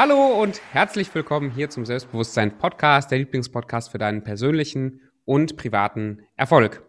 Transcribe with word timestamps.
Hallo 0.00 0.40
und 0.40 0.60
herzlich 0.70 1.12
willkommen 1.12 1.50
hier 1.50 1.70
zum 1.70 1.84
Selbstbewusstsein 1.84 2.56
Podcast, 2.56 3.10
der 3.10 3.18
Lieblingspodcast 3.18 3.90
für 3.90 3.98
deinen 3.98 4.22
persönlichen 4.22 5.00
und 5.24 5.56
privaten 5.56 6.20
Erfolg. 6.36 6.84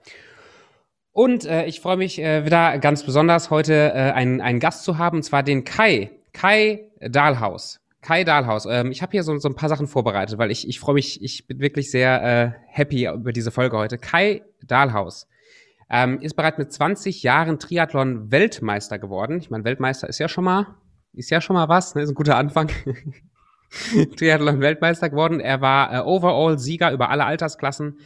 Und 1.12 1.44
äh, 1.44 1.66
ich 1.66 1.82
freue 1.82 1.98
mich 1.98 2.22
äh, 2.22 2.46
wieder 2.46 2.78
ganz 2.78 3.02
besonders 3.02 3.50
heute 3.50 3.74
äh, 3.74 4.12
einen, 4.12 4.42
einen 4.42 4.60
Gast 4.60 4.84
zu 4.84 5.00
haben, 5.00 5.18
und 5.18 5.24
zwar 5.24 5.42
den 5.42 5.64
Kai, 5.64 6.12
Kai 6.34 6.92
Dahlhaus. 7.02 7.80
Kai 8.04 8.24
Dahlhaus. 8.24 8.68
Ähm, 8.70 8.92
ich 8.92 9.02
habe 9.02 9.14
hier 9.14 9.24
so, 9.24 9.36
so 9.40 9.50
ein 9.50 9.56
paar 9.56 9.70
Sachen 9.70 9.88
vorbereitet, 9.88 10.38
weil 10.38 10.52
ich, 10.52 10.68
ich 10.68 10.80
freue 10.80 10.94
mich, 10.94 11.20
ich 11.24 11.48
bin 11.48 11.62
wirklich 11.62 11.90
sehr 11.90 12.22
äh, 12.22 12.52
happy 12.68 13.08
über 13.08 13.34
diese 13.34 13.50
Folge 13.50 13.76
heute. 13.76 13.98
Kai 13.98 14.44
Dahlhaus 14.64 15.28
ähm, 15.90 16.22
ist 16.22 16.36
bereits 16.36 16.60
mit 16.60 16.72
20 16.72 17.24
Jahren 17.24 17.58
Triathlon 17.58 18.30
Weltmeister 18.32 19.00
geworden. 19.00 19.40
Ich 19.40 19.50
meine, 19.50 19.64
Weltmeister 19.64 20.08
ist 20.08 20.20
ja 20.20 20.30
schon 20.30 20.44
mal, 20.44 20.76
ist 21.20 21.30
ja 21.30 21.42
schon 21.42 21.56
mal 21.56 21.70
was, 21.70 21.96
ne? 21.96 22.02
ist 22.02 22.10
ein 22.10 22.16
guter 22.16 22.38
Anfang. 22.38 22.72
Triathlon 24.18 24.62
Weltmeister 24.62 25.10
geworden. 25.10 25.40
Er 25.40 25.62
war 25.62 25.94
äh, 25.94 26.00
Overall 26.00 26.58
Sieger 26.58 26.92
über 26.92 27.10
alle 27.10 27.26
Altersklassen 27.26 28.00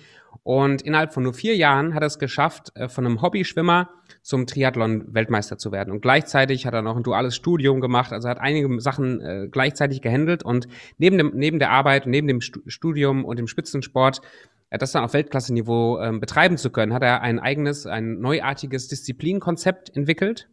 und 0.44 0.82
innerhalb 0.82 1.14
von 1.14 1.24
nur 1.24 1.34
vier 1.34 1.56
Jahren 1.56 1.94
hat 1.94 2.04
er 2.04 2.08
es 2.08 2.20
geschafft, 2.20 2.72
äh, 2.76 2.90
von 2.90 3.06
einem 3.06 3.22
Hobbyschwimmer 3.22 3.90
zum 4.22 4.46
Triathlon-Weltmeister 4.46 5.58
zu 5.58 5.72
werden. 5.72 5.92
Und 5.92 6.02
gleichzeitig 6.02 6.66
hat 6.66 6.74
er 6.74 6.82
noch 6.82 6.98
ein 6.98 7.04
duales 7.04 7.36
Studium 7.36 7.80
gemacht, 7.80 8.12
also 8.12 8.28
hat 8.28 8.40
einige 8.40 8.82
Sachen 8.82 9.22
äh, 9.22 9.48
gleichzeitig 9.50 10.02
gehandelt 10.02 10.44
und 10.44 10.68
neben, 10.98 11.18
dem, 11.18 11.32
neben 11.36 11.60
der 11.60 11.72
Arbeit, 11.72 12.08
neben 12.08 12.28
dem 12.28 12.42
Studium 12.42 13.24
und 13.24 13.38
dem 13.38 13.48
Spitzensport 13.48 14.22
äh, 14.70 14.78
das 14.78 14.92
dann 14.92 15.04
auf 15.04 15.14
Weltklasse-Niveau 15.14 16.00
äh, 16.00 16.12
betreiben 16.20 16.58
zu 16.58 16.72
können, 16.72 16.94
hat 16.94 17.04
er 17.04 17.22
ein 17.22 17.40
eigenes, 17.40 17.86
ein 17.86 18.20
neuartiges 18.20 18.88
Disziplinkonzept 18.88 19.96
entwickelt, 19.96 20.50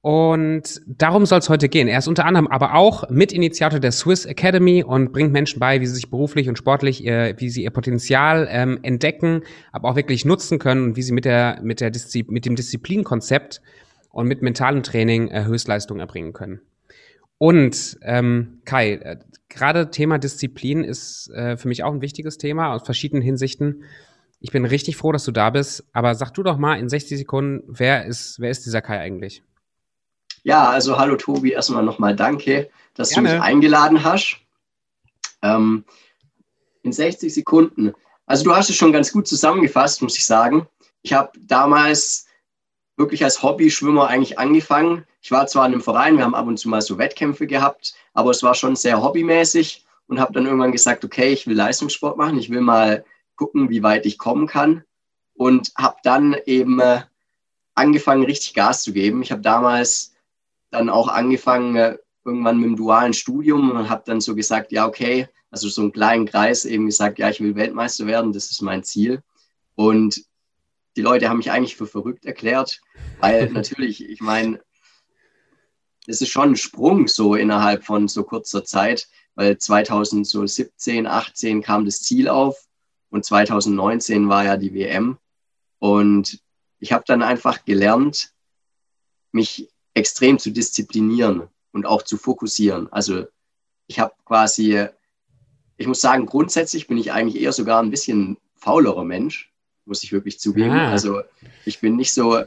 und 0.00 0.80
darum 0.86 1.26
soll 1.26 1.40
es 1.40 1.48
heute 1.48 1.68
gehen. 1.68 1.88
Er 1.88 1.98
ist 1.98 2.06
unter 2.06 2.24
anderem 2.24 2.46
aber 2.46 2.74
auch 2.74 3.10
Mitinitiator 3.10 3.80
der 3.80 3.90
Swiss 3.90 4.26
Academy 4.26 4.84
und 4.84 5.12
bringt 5.12 5.32
Menschen 5.32 5.58
bei, 5.58 5.80
wie 5.80 5.86
sie 5.86 5.94
sich 5.94 6.10
beruflich 6.10 6.48
und 6.48 6.56
sportlich, 6.56 7.04
ihr, 7.04 7.34
wie 7.38 7.50
sie 7.50 7.64
ihr 7.64 7.70
Potenzial 7.70 8.46
ähm, 8.50 8.78
entdecken, 8.82 9.42
aber 9.72 9.88
auch 9.88 9.96
wirklich 9.96 10.24
nutzen 10.24 10.60
können 10.60 10.84
und 10.84 10.96
wie 10.96 11.02
sie 11.02 11.12
mit 11.12 11.24
der 11.24 11.58
mit 11.62 11.80
der 11.80 11.90
Diszi 11.90 12.24
mit 12.28 12.46
dem 12.46 12.54
Disziplinkonzept 12.54 13.60
und 14.10 14.28
mit 14.28 14.40
mentalem 14.40 14.84
Training 14.84 15.28
äh, 15.28 15.44
Höchstleistungen 15.44 16.00
erbringen 16.00 16.32
können. 16.32 16.60
Und 17.38 17.98
ähm, 18.02 18.60
Kai, 18.64 18.92
äh, 18.94 19.16
gerade 19.48 19.90
Thema 19.90 20.18
Disziplin 20.18 20.84
ist 20.84 21.28
äh, 21.30 21.56
für 21.56 21.66
mich 21.66 21.82
auch 21.82 21.92
ein 21.92 22.02
wichtiges 22.02 22.38
Thema 22.38 22.72
aus 22.72 22.84
verschiedenen 22.84 23.22
Hinsichten. 23.22 23.82
Ich 24.40 24.52
bin 24.52 24.64
richtig 24.64 24.96
froh, 24.96 25.10
dass 25.10 25.24
du 25.24 25.32
da 25.32 25.50
bist. 25.50 25.88
Aber 25.92 26.14
sag 26.14 26.32
du 26.34 26.44
doch 26.44 26.58
mal 26.58 26.78
in 26.78 26.88
60 26.88 27.18
Sekunden, 27.18 27.64
wer 27.66 28.06
ist 28.06 28.38
wer 28.38 28.50
ist 28.50 28.64
dieser 28.64 28.80
Kai 28.80 29.00
eigentlich? 29.00 29.42
Ja, 30.42 30.68
also 30.68 30.98
hallo 30.98 31.16
Tobi, 31.16 31.52
erstmal 31.52 31.82
nochmal 31.82 32.14
danke, 32.14 32.70
dass 32.94 33.10
Gerne. 33.10 33.28
du 33.28 33.34
mich 33.34 33.42
eingeladen 33.42 34.04
hast. 34.04 34.38
Ähm, 35.42 35.84
in 36.82 36.92
60 36.92 37.32
Sekunden. 37.32 37.92
Also 38.26 38.44
du 38.44 38.54
hast 38.54 38.70
es 38.70 38.76
schon 38.76 38.92
ganz 38.92 39.12
gut 39.12 39.26
zusammengefasst, 39.26 40.02
muss 40.02 40.16
ich 40.16 40.24
sagen. 40.24 40.66
Ich 41.02 41.12
habe 41.12 41.32
damals 41.40 42.26
wirklich 42.96 43.24
als 43.24 43.42
Hobby-Schwimmer 43.42 44.08
eigentlich 44.08 44.38
angefangen. 44.38 45.04
Ich 45.20 45.30
war 45.30 45.46
zwar 45.46 45.66
in 45.66 45.72
einem 45.72 45.82
Verein, 45.82 46.16
wir 46.16 46.24
haben 46.24 46.34
ab 46.34 46.46
und 46.46 46.58
zu 46.58 46.68
mal 46.68 46.82
so 46.82 46.98
Wettkämpfe 46.98 47.46
gehabt, 47.46 47.94
aber 48.12 48.30
es 48.30 48.42
war 48.42 48.54
schon 48.54 48.76
sehr 48.76 49.02
hobbymäßig 49.02 49.86
und 50.08 50.20
habe 50.20 50.32
dann 50.32 50.46
irgendwann 50.46 50.72
gesagt, 50.72 51.04
okay, 51.04 51.32
ich 51.32 51.46
will 51.46 51.56
Leistungssport 51.56 52.16
machen, 52.16 52.38
ich 52.38 52.50
will 52.50 52.60
mal 52.60 53.04
gucken, 53.36 53.70
wie 53.70 53.82
weit 53.82 54.06
ich 54.06 54.18
kommen 54.18 54.46
kann 54.46 54.84
und 55.34 55.72
habe 55.76 55.96
dann 56.02 56.36
eben 56.46 56.80
äh, 56.80 57.02
angefangen, 57.74 58.24
richtig 58.24 58.54
Gas 58.54 58.82
zu 58.82 58.92
geben. 58.92 59.22
Ich 59.22 59.30
habe 59.30 59.42
damals 59.42 60.14
dann 60.70 60.90
auch 60.90 61.08
angefangen, 61.08 61.76
äh, 61.76 61.98
irgendwann 62.24 62.58
mit 62.58 62.66
dem 62.66 62.76
dualen 62.76 63.14
Studium 63.14 63.70
und 63.70 63.88
habe 63.88 64.02
dann 64.04 64.20
so 64.20 64.34
gesagt, 64.34 64.72
ja, 64.72 64.86
okay, 64.86 65.28
also 65.50 65.68
so 65.68 65.80
einen 65.82 65.92
kleinen 65.92 66.26
Kreis 66.26 66.64
eben 66.64 66.86
gesagt, 66.86 67.18
ja, 67.18 67.30
ich 67.30 67.40
will 67.40 67.54
Weltmeister 67.54 68.06
werden, 68.06 68.32
das 68.32 68.50
ist 68.50 68.60
mein 68.60 68.84
Ziel. 68.84 69.22
Und 69.74 70.24
die 70.96 71.02
Leute 71.02 71.28
haben 71.28 71.38
mich 71.38 71.50
eigentlich 71.50 71.76
für 71.76 71.86
verrückt 71.86 72.26
erklärt, 72.26 72.80
weil 73.20 73.48
natürlich, 73.52 74.04
ich 74.04 74.20
meine, 74.20 74.60
es 76.06 76.20
ist 76.20 76.30
schon 76.30 76.52
ein 76.52 76.56
Sprung 76.56 77.06
so 77.06 77.34
innerhalb 77.34 77.84
von 77.84 78.08
so 78.08 78.24
kurzer 78.24 78.64
Zeit, 78.64 79.08
weil 79.34 79.56
2017, 79.56 81.06
18 81.06 81.62
kam 81.62 81.84
das 81.84 82.02
Ziel 82.02 82.28
auf 82.28 82.56
und 83.10 83.24
2019 83.24 84.28
war 84.28 84.44
ja 84.44 84.56
die 84.56 84.74
WM. 84.74 85.18
Und 85.78 86.40
ich 86.80 86.92
habe 86.92 87.04
dann 87.06 87.22
einfach 87.22 87.64
gelernt, 87.64 88.32
mich 89.32 89.70
extrem 89.98 90.38
zu 90.38 90.50
disziplinieren 90.50 91.48
und 91.72 91.86
auch 91.86 92.02
zu 92.02 92.16
fokussieren. 92.16 92.90
Also 92.92 93.26
ich 93.86 93.98
habe 93.98 94.14
quasi, 94.24 94.86
ich 95.76 95.86
muss 95.86 96.00
sagen, 96.00 96.26
grundsätzlich 96.26 96.86
bin 96.86 96.98
ich 96.98 97.12
eigentlich 97.12 97.42
eher 97.42 97.52
sogar 97.52 97.82
ein 97.82 97.90
bisschen 97.90 98.38
faulerer 98.54 99.04
Mensch, 99.04 99.52
muss 99.84 100.02
ich 100.02 100.12
wirklich 100.12 100.38
zugeben. 100.40 100.76
Ja. 100.76 100.90
Also 100.90 101.22
ich 101.64 101.80
bin 101.80 101.96
nicht 101.96 102.12
so, 102.12 102.42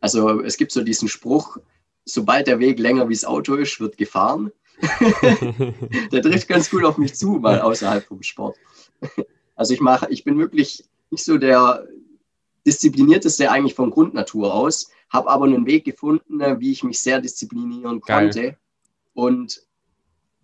also 0.00 0.40
es 0.42 0.56
gibt 0.56 0.72
so 0.72 0.82
diesen 0.82 1.08
Spruch, 1.08 1.58
sobald 2.04 2.46
der 2.46 2.58
Weg 2.58 2.78
länger 2.78 3.08
wie 3.08 3.14
das 3.14 3.24
Auto 3.24 3.54
ist, 3.54 3.80
wird 3.80 3.96
gefahren. 3.96 4.52
der 6.12 6.22
trifft 6.22 6.48
ganz 6.48 6.70
gut 6.70 6.84
auf 6.84 6.98
mich 6.98 7.14
zu, 7.14 7.32
mal 7.32 7.60
außerhalb 7.60 8.04
vom 8.04 8.22
Sport. 8.22 8.56
Also 9.56 9.74
ich 9.74 9.80
mache, 9.80 10.06
ich 10.10 10.24
bin 10.24 10.38
wirklich 10.38 10.84
nicht 11.10 11.24
so 11.24 11.36
der 11.36 11.86
disziplinierteste 12.64 13.50
eigentlich 13.50 13.74
von 13.74 13.90
Grundnatur 13.90 14.54
aus 14.54 14.90
habe 15.10 15.28
aber 15.30 15.46
einen 15.46 15.66
Weg 15.66 15.84
gefunden, 15.84 16.40
äh, 16.40 16.60
wie 16.60 16.72
ich 16.72 16.84
mich 16.84 17.00
sehr 17.00 17.20
disziplinieren 17.20 18.00
konnte. 18.00 18.40
Geil. 18.42 18.58
Und 19.14 19.62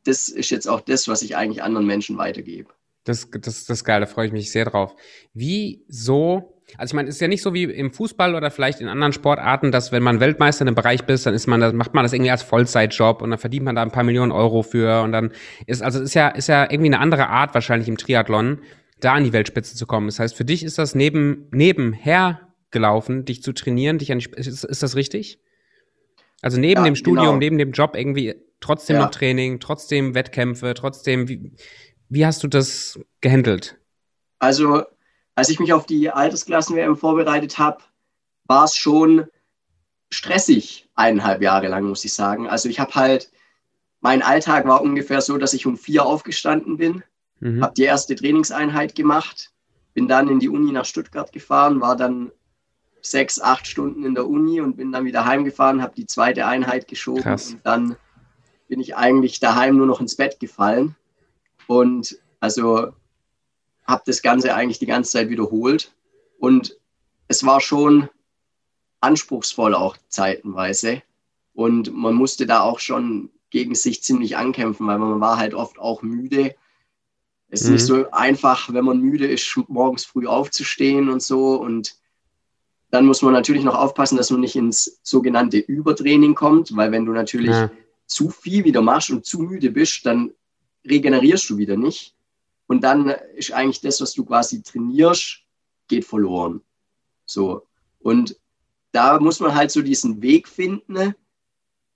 das 0.05 0.29
ist 0.29 0.51
jetzt 0.51 0.69
auch 0.69 0.81
das, 0.81 1.09
was 1.09 1.23
ich 1.23 1.37
eigentlich 1.37 1.63
anderen 1.63 1.87
Menschen 1.87 2.19
weitergebe. 2.19 2.71
Das, 3.05 3.29
das, 3.31 3.67
das 3.67 3.71
ist 3.71 3.85
geil, 3.85 4.01
da 4.01 4.07
freue 4.07 4.27
ich 4.27 4.33
mich 4.33 4.51
sehr 4.51 4.65
drauf. 4.65 4.95
Wieso, 5.35 6.55
also 6.79 6.93
ich 6.93 6.95
meine, 6.95 7.09
es 7.11 7.17
ist 7.17 7.21
ja 7.21 7.29
nicht 7.29 7.43
so 7.43 7.53
wie 7.53 7.65
im 7.65 7.93
Fußball 7.93 8.35
oder 8.35 8.51
vielleicht 8.51 8.81
in 8.81 8.89
anderen 8.89 9.13
Sportarten, 9.13 9.71
dass 9.71 9.93
wenn 9.93 10.03
man 10.03 10.21
Weltmeister 10.21 10.63
in 10.63 10.69
einem 10.69 10.75
Bereich 10.75 11.05
bist, 11.05 11.27
dann 11.27 11.35
ist 11.35 11.47
man, 11.47 11.61
das, 11.61 11.75
macht 11.75 11.93
man 11.93 12.05
das 12.05 12.15
irgendwie 12.15 12.31
als 12.31 12.43
Vollzeitjob 12.43 13.21
und 13.21 13.31
dann 13.31 13.39
verdient 13.39 13.65
man 13.65 13.77
da 13.77 13.83
ein 13.83 13.91
paar 13.91 14.05
Millionen 14.05 14.33
Euro 14.33 14.63
für 14.63 15.03
und 15.03 15.13
dann 15.13 15.33
ist, 15.67 15.83
also 15.83 15.99
es 15.99 16.07
ist 16.07 16.15
ja, 16.15 16.29
ist 16.29 16.49
ja 16.49 16.63
irgendwie 16.63 16.87
eine 16.87 17.01
andere 17.01 17.29
Art 17.29 17.53
wahrscheinlich 17.53 17.89
im 17.89 17.99
Triathlon, 17.99 18.61
da 19.01 19.13
an 19.13 19.25
die 19.25 19.35
Weltspitze 19.35 19.77
zu 19.77 19.87
kommen. 19.87 20.07
Das 20.07 20.19
heißt, 20.19 20.35
für 20.35 20.47
dich 20.47 20.65
ist 20.65 20.79
das 20.79 20.95
neben, 20.95 21.49
nebenher 21.51 22.54
gelaufen, 22.75 23.25
dich 23.25 23.43
zu 23.43 23.55
trainieren, 23.55 23.97
dich 23.97 24.13
an 24.13 24.19
die, 24.19 24.29
ist, 24.37 24.65
ist 24.65 24.83
das 24.83 24.97
richtig? 24.97 25.41
Also 26.43 26.61
neben 26.61 26.81
ja, 26.81 26.85
dem 26.85 26.97
Studium, 26.97 27.25
genau. 27.25 27.37
neben 27.39 27.57
dem 27.57 27.73
Job 27.73 27.97
irgendwie 27.97 28.35
trotzdem 28.61 28.97
ja. 28.97 29.03
noch 29.05 29.11
Training, 29.11 29.61
trotzdem 29.61 30.15
Wettkämpfe, 30.15 30.75
trotzdem, 30.75 31.27
wie, 31.27 31.53
wie 32.11 32.27
hast 32.27 32.43
du 32.43 32.49
das 32.49 33.01
gehandelt? 33.23 33.79
Also, 34.41 34.83
als 35.35 35.49
ich 35.49 35.59
mich 35.59 35.73
auf 35.73 35.87
die 35.87 36.11
Altersklassen-WM 36.11 36.97
vorbereitet 36.97 37.59
habe, 37.59 37.79
war 38.45 38.65
es 38.65 38.77
schon 38.77 39.27
stressig, 40.11 40.89
eineinhalb 40.95 41.43
Jahre 41.43 41.69
lang, 41.69 41.85
muss 41.85 42.05
ich 42.05 42.13
sagen. 42.13 42.49
Also 42.49 42.69
ich 42.69 42.79
habe 42.79 42.95
halt, 42.95 43.31
mein 44.01 44.23
Alltag 44.23 44.67
war 44.67 44.83
ungefähr 44.83 45.21
so, 45.21 45.39
dass 45.39 45.55
ich 45.55 45.67
um 45.67 45.77
vier 45.77 46.05
aufgestanden 46.05 46.77
bin, 46.77 47.03
mhm. 47.41 47.63
habe 47.63 47.75
die 47.75 47.85
erste 47.85 48.15
Trainingseinheit 48.15 48.95
gemacht, 48.95 49.51
bin 49.93 50.09
dann 50.09 50.29
in 50.29 50.41
die 50.41 50.49
Uni 50.49 50.73
nach 50.73 50.85
Stuttgart 50.85 51.33
gefahren, 51.33 51.81
war 51.81 51.97
dann 51.97 52.31
sechs, 53.05 53.41
acht 53.41 53.67
Stunden 53.67 54.05
in 54.05 54.15
der 54.15 54.27
Uni 54.27 54.61
und 54.61 54.77
bin 54.77 54.91
dann 54.91 55.05
wieder 55.05 55.27
heimgefahren, 55.27 55.83
habe 55.83 55.95
die 55.95 56.07
zweite 56.07 56.47
Einheit 56.47 56.89
geschoben 56.89 57.23
Krass. 57.23 57.53
und 57.53 57.61
dann 57.65 57.97
bin 58.67 58.81
ich 58.81 58.97
eigentlich 58.97 59.41
daheim 59.41 59.77
nur 59.77 59.87
noch 59.87 60.01
ins 60.01 60.17
Bett 60.17 60.41
gefallen 60.41 60.97
und 61.67 62.19
also 62.41 62.93
habe 63.87 64.03
das 64.07 64.23
Ganze 64.23 64.55
eigentlich 64.55 64.79
die 64.79 64.87
ganze 64.87 65.13
Zeit 65.13 65.29
wiederholt 65.29 65.95
und 66.39 66.79
es 67.29 67.45
war 67.45 67.61
schon 67.61 68.09
anspruchsvoll 69.01 69.75
auch 69.75 69.97
zeitenweise 70.09 71.03
und 71.53 71.95
man 71.95 72.15
musste 72.15 72.47
da 72.47 72.63
auch 72.63 72.81
schon 72.81 73.31
gegen 73.51 73.75
sich 73.75 74.03
ziemlich 74.03 74.37
ankämpfen, 74.37 74.87
weil 74.87 74.99
man 74.99 75.21
war 75.21 75.37
halt 75.37 75.55
oft 75.55 75.79
auch 75.79 76.03
müde. 76.03 76.57
Es 77.49 77.61
ist 77.61 77.69
mhm. 77.69 77.73
nicht 77.75 77.87
so 77.87 78.11
einfach, 78.11 78.73
wenn 78.73 78.85
man 78.85 78.99
müde 78.99 79.27
ist, 79.27 79.57
morgens 79.69 80.05
früh 80.05 80.27
aufzustehen 80.27 81.09
und 81.09 81.23
so 81.23 81.55
und 81.57 81.97
dann 82.95 83.07
muss 83.07 83.23
man 83.23 83.33
natürlich 83.33 83.65
noch 83.65 83.75
aufpassen, 83.75 84.17
dass 84.17 84.31
man 84.31 84.39
nicht 84.39 84.55
ins 84.55 85.01
sogenannte 85.03 85.59
Übertraining 85.59 86.37
kommt, 86.37 86.77
weil 86.77 86.93
wenn 86.93 87.05
du 87.05 87.11
natürlich 87.11 87.51
ja. 87.51 87.69
zu 88.07 88.31
viel 88.31 88.65
wieder 88.65 88.83
machst 88.83 89.11
und 89.11 89.27
zu 89.27 89.41
müde 89.41 89.73
bist, 89.73 90.07
dann 90.07 90.33
regenerierst 90.87 91.51
du 91.51 91.57
wieder 91.57 91.77
nicht. 91.77 92.15
Und 92.69 92.85
dann 92.85 93.09
ist 93.35 93.53
eigentlich 93.53 93.81
das, 93.81 94.01
was 94.01 94.13
du 94.13 94.25
quasi 94.25 94.63
trainierst, 94.63 95.41
geht 95.89 96.05
verloren. 96.05 96.61
So. 97.27 97.67
Und 97.99 98.39
da 98.93 99.19
muss 99.19 99.41
man 99.41 99.57
halt 99.57 99.73
so 99.73 99.83
diesen 99.83 100.23
Weg 100.23 100.47
finden. 100.47 101.17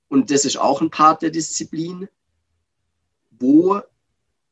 Und 0.09 0.33
das 0.33 0.45
ist 0.45 0.57
auch 0.57 0.81
ein 0.81 0.91
Part 0.91 1.23
der 1.23 1.31
Disziplin. 1.31 2.09
Wo 3.31 3.81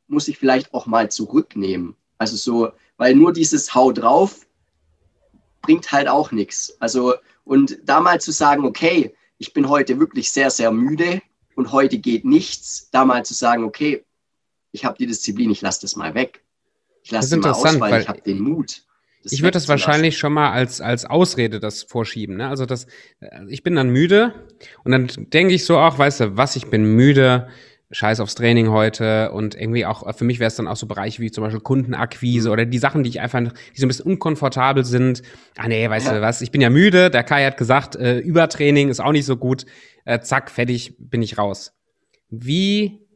muss 0.06 0.28
ich 0.28 0.38
vielleicht 0.38 0.72
auch 0.72 0.87
mal 0.87 1.10
zurücknehmen? 1.10 1.96
Also 2.19 2.37
so, 2.37 2.70
weil 2.99 3.16
nur 3.16 3.32
dieses 3.32 3.75
Hau 3.75 3.90
drauf 3.90 4.45
bringt 5.66 5.92
halt 5.92 6.08
auch 6.08 6.32
nichts. 6.32 6.76
Also, 6.80 7.14
und 7.44 7.78
da 7.84 8.00
mal 8.00 8.20
zu 8.20 8.32
sagen, 8.32 8.64
okay, 8.64 9.14
ich 9.38 9.52
bin 9.52 9.68
heute 9.68 10.00
wirklich 10.00 10.32
sehr, 10.32 10.50
sehr 10.50 10.72
müde, 10.72 11.20
und 11.56 11.72
heute 11.72 11.98
geht 11.98 12.24
nichts, 12.24 12.90
da 12.92 13.04
mal 13.04 13.24
zu 13.24 13.34
sagen, 13.34 13.64
okay, 13.64 14.04
ich 14.72 14.84
habe 14.84 14.96
die 14.98 15.06
Disziplin, 15.06 15.50
ich 15.50 15.62
lasse 15.62 15.80
das 15.80 15.96
mal 15.96 16.14
weg. 16.14 16.44
Ich 17.02 17.10
lasse 17.10 17.30
das 17.30 17.44
mal 17.44 17.52
aus, 17.52 17.80
weil, 17.80 17.92
weil 17.92 18.02
ich 18.02 18.08
habe 18.08 18.20
den 18.20 18.40
Mut. 18.40 18.82
Ich 19.24 19.42
würde 19.42 19.52
das 19.52 19.66
wahrscheinlich 19.66 20.18
schon 20.18 20.32
mal 20.32 20.52
als, 20.52 20.80
als 20.80 21.04
Ausrede 21.04 21.58
das 21.58 21.82
vorschieben. 21.82 22.36
Ne? 22.36 22.48
Also 22.48 22.64
das, 22.64 22.86
äh, 23.20 23.44
ich 23.48 23.64
bin 23.64 23.74
dann 23.74 23.88
müde 23.88 24.34
und 24.84 24.92
dann 24.92 25.08
denke 25.32 25.54
ich 25.54 25.64
so 25.64 25.78
auch, 25.78 25.98
weißt 25.98 26.20
du, 26.20 26.36
was, 26.36 26.54
ich 26.54 26.66
bin 26.66 26.84
müde, 26.94 27.48
scheiß 27.90 28.20
aufs 28.20 28.34
Training 28.34 28.70
heute 28.70 29.30
und 29.30 29.54
irgendwie 29.54 29.86
auch, 29.86 30.12
für 30.16 30.24
mich 30.24 30.40
wäre 30.40 30.48
es 30.48 30.56
dann 30.56 30.66
auch 30.66 30.76
so 30.76 30.86
Bereiche 30.86 31.22
wie 31.22 31.30
zum 31.30 31.44
Beispiel 31.44 31.60
Kundenakquise 31.60 32.50
oder 32.50 32.66
die 32.66 32.78
Sachen, 32.78 33.04
die 33.04 33.10
ich 33.10 33.20
einfach, 33.20 33.40
die 33.40 33.80
so 33.80 33.86
ein 33.86 33.88
bisschen 33.88 34.06
unkomfortabel 34.06 34.84
sind. 34.84 35.22
Ah 35.56 35.68
nee, 35.68 35.88
weißt 35.88 36.06
ja. 36.06 36.14
du 36.14 36.20
was, 36.20 36.40
ich 36.40 36.50
bin 36.50 36.60
ja 36.60 36.70
müde, 36.70 37.10
der 37.10 37.22
Kai 37.22 37.44
hat 37.44 37.56
gesagt, 37.56 37.94
äh, 37.94 38.18
Übertraining 38.18 38.88
ist 38.88 39.00
auch 39.00 39.12
nicht 39.12 39.24
so 39.24 39.36
gut, 39.36 39.66
äh, 40.04 40.20
zack, 40.20 40.50
fertig, 40.50 40.96
bin 40.98 41.22
ich 41.22 41.38
raus. 41.38 41.74
Wie, 42.28 43.06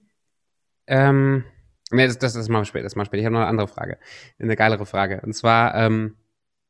ähm, 0.87 1.44
nee, 1.90 2.06
das, 2.06 2.19
das, 2.19 2.34
das 2.34 2.49
machen 2.49 2.62
wir 2.62 2.66
später, 2.66 2.84
das 2.84 2.94
machen 2.94 3.06
wir 3.06 3.06
später. 3.06 3.20
Ich 3.20 3.26
habe 3.26 3.34
noch 3.34 3.40
eine 3.40 3.50
andere 3.50 3.69
Frage, 3.69 3.99
eine 4.38 4.55
geilere 4.55 4.87
Frage. 4.87 5.20
Und 5.25 5.34
zwar, 5.34 5.75
ähm, 5.75 6.16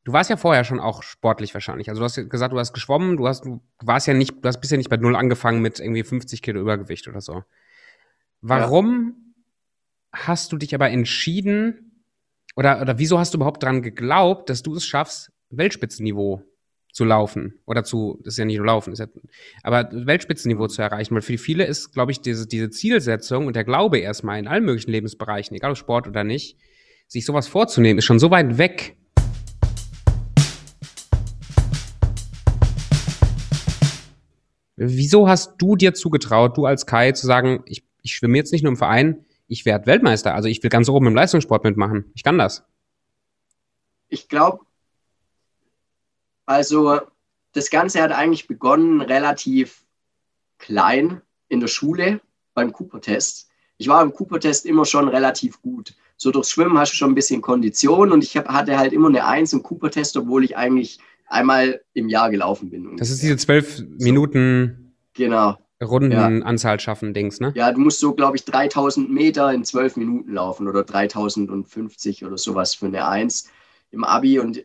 Du 0.03 0.13
warst 0.13 0.31
ja 0.31 0.37
vorher 0.37 0.63
schon 0.63 0.79
auch 0.79 1.03
sportlich 1.03 1.53
wahrscheinlich. 1.53 1.87
Also 1.89 1.99
du 1.99 2.05
hast 2.05 2.15
gesagt, 2.29 2.53
du 2.53 2.57
hast 2.57 2.73
geschwommen, 2.73 3.17
du 3.17 3.27
hast, 3.27 3.45
du 3.45 3.61
warst 3.81 4.07
ja 4.07 4.15
nicht, 4.15 4.43
du 4.43 4.47
hast 4.47 4.59
bisher 4.59 4.79
nicht 4.79 4.89
bei 4.89 4.97
null 4.97 5.15
angefangen 5.15 5.61
mit 5.61 5.79
irgendwie 5.79 6.03
50 6.03 6.41
Kilo 6.41 6.59
Übergewicht 6.59 7.07
oder 7.07 7.21
so. 7.21 7.43
Warum 8.41 9.15
ja. 10.13 10.25
hast 10.25 10.51
du 10.51 10.57
dich 10.57 10.73
aber 10.73 10.89
entschieden 10.89 12.03
oder, 12.55 12.81
oder 12.81 12.97
wieso 12.97 13.19
hast 13.19 13.33
du 13.33 13.37
überhaupt 13.37 13.61
daran 13.61 13.83
geglaubt, 13.83 14.49
dass 14.49 14.63
du 14.63 14.75
es 14.75 14.83
schaffst, 14.83 15.31
Weltspitzenniveau 15.51 16.43
zu 16.91 17.05
laufen 17.05 17.59
oder 17.65 17.83
zu, 17.83 18.19
das 18.23 18.33
ist 18.33 18.37
ja 18.39 18.45
nicht 18.45 18.57
nur 18.57 18.65
laufen, 18.65 18.95
ja, 18.95 19.05
aber 19.61 19.89
Weltspitzenniveau 19.91 20.67
zu 20.67 20.81
erreichen, 20.81 21.13
weil 21.13 21.21
für 21.21 21.37
viele 21.37 21.65
ist, 21.65 21.93
glaube 21.93 22.11
ich, 22.11 22.19
diese, 22.19 22.47
diese 22.47 22.71
Zielsetzung 22.71 23.45
und 23.45 23.55
der 23.55 23.63
Glaube 23.63 23.99
erstmal 23.99 24.39
in 24.39 24.47
allen 24.47 24.65
möglichen 24.65 24.91
Lebensbereichen, 24.91 25.55
egal 25.55 25.71
ob 25.71 25.77
Sport 25.77 26.07
oder 26.07 26.23
nicht, 26.23 26.57
sich 27.07 27.25
sowas 27.25 27.47
vorzunehmen, 27.47 27.99
ist 27.99 28.05
schon 28.05 28.19
so 28.19 28.31
weit 28.31 28.57
weg. 28.57 28.97
Wieso 34.75 35.29
hast 35.29 35.57
du 35.59 35.75
dir 35.75 35.93
zugetraut, 35.93 36.57
du 36.57 36.65
als 36.65 36.87
Kai, 36.87 37.11
zu 37.11 37.27
sagen, 37.27 37.61
ich 37.65 37.90
ich 38.01 38.15
schwimme 38.15 38.37
jetzt 38.37 38.51
nicht 38.51 38.63
nur 38.63 38.71
im 38.71 38.77
Verein, 38.77 39.25
ich 39.47 39.65
werde 39.65 39.85
Weltmeister. 39.85 40.33
Also 40.33 40.47
ich 40.47 40.63
will 40.63 40.69
ganz 40.69 40.87
oben 40.89 41.07
im 41.07 41.15
Leistungssport 41.15 41.63
mitmachen. 41.63 42.11
Ich 42.15 42.23
kann 42.23 42.37
das. 42.37 42.63
Ich 44.07 44.29
glaube, 44.29 44.65
also 46.45 46.99
das 47.53 47.69
Ganze 47.69 48.01
hat 48.01 48.11
eigentlich 48.11 48.47
begonnen 48.47 49.01
relativ 49.01 49.85
klein 50.57 51.21
in 51.49 51.59
der 51.59 51.67
Schule 51.67 52.21
beim 52.53 52.71
Cooper-Test. 52.71 53.49
Ich 53.77 53.87
war 53.87 54.01
im 54.01 54.13
Cooper-Test 54.13 54.65
immer 54.65 54.85
schon 54.85 55.07
relativ 55.07 55.61
gut. 55.61 55.95
So 56.15 56.31
durchs 56.31 56.51
Schwimmen 56.51 56.77
hast 56.77 56.93
du 56.93 56.97
schon 56.97 57.11
ein 57.11 57.15
bisschen 57.15 57.41
Kondition 57.41 58.11
und 58.11 58.23
ich 58.23 58.37
hab, 58.37 58.47
hatte 58.47 58.77
halt 58.77 58.93
immer 58.93 59.09
eine 59.09 59.25
Eins 59.25 59.53
im 59.53 59.63
Cooper-Test, 59.63 60.15
obwohl 60.17 60.43
ich 60.43 60.55
eigentlich 60.55 60.99
einmal 61.27 61.81
im 61.93 62.09
Jahr 62.09 62.29
gelaufen 62.29 62.69
bin. 62.69 62.81
Ungefähr. 62.81 62.99
Das 62.99 63.09
ist 63.09 63.23
diese 63.23 63.37
zwölf 63.37 63.81
Minuten. 63.97 64.93
So, 65.15 65.23
genau. 65.23 65.57
Rundenanzahl 65.81 66.75
ja. 66.75 66.79
schaffen, 66.79 67.13
Dings, 67.13 67.39
ne? 67.39 67.51
Ja, 67.55 67.71
du 67.71 67.79
musst 67.79 67.99
so, 67.99 68.13
glaube 68.13 68.37
ich, 68.37 68.45
3000 68.45 69.09
Meter 69.09 69.51
in 69.51 69.63
zwölf 69.63 69.95
Minuten 69.97 70.33
laufen 70.33 70.67
oder 70.67 70.83
3050 70.83 72.25
oder 72.25 72.37
sowas 72.37 72.75
für 72.75 72.87
eine 72.87 73.07
Eins 73.07 73.49
im 73.91 74.03
Abi. 74.03 74.39
Und 74.39 74.63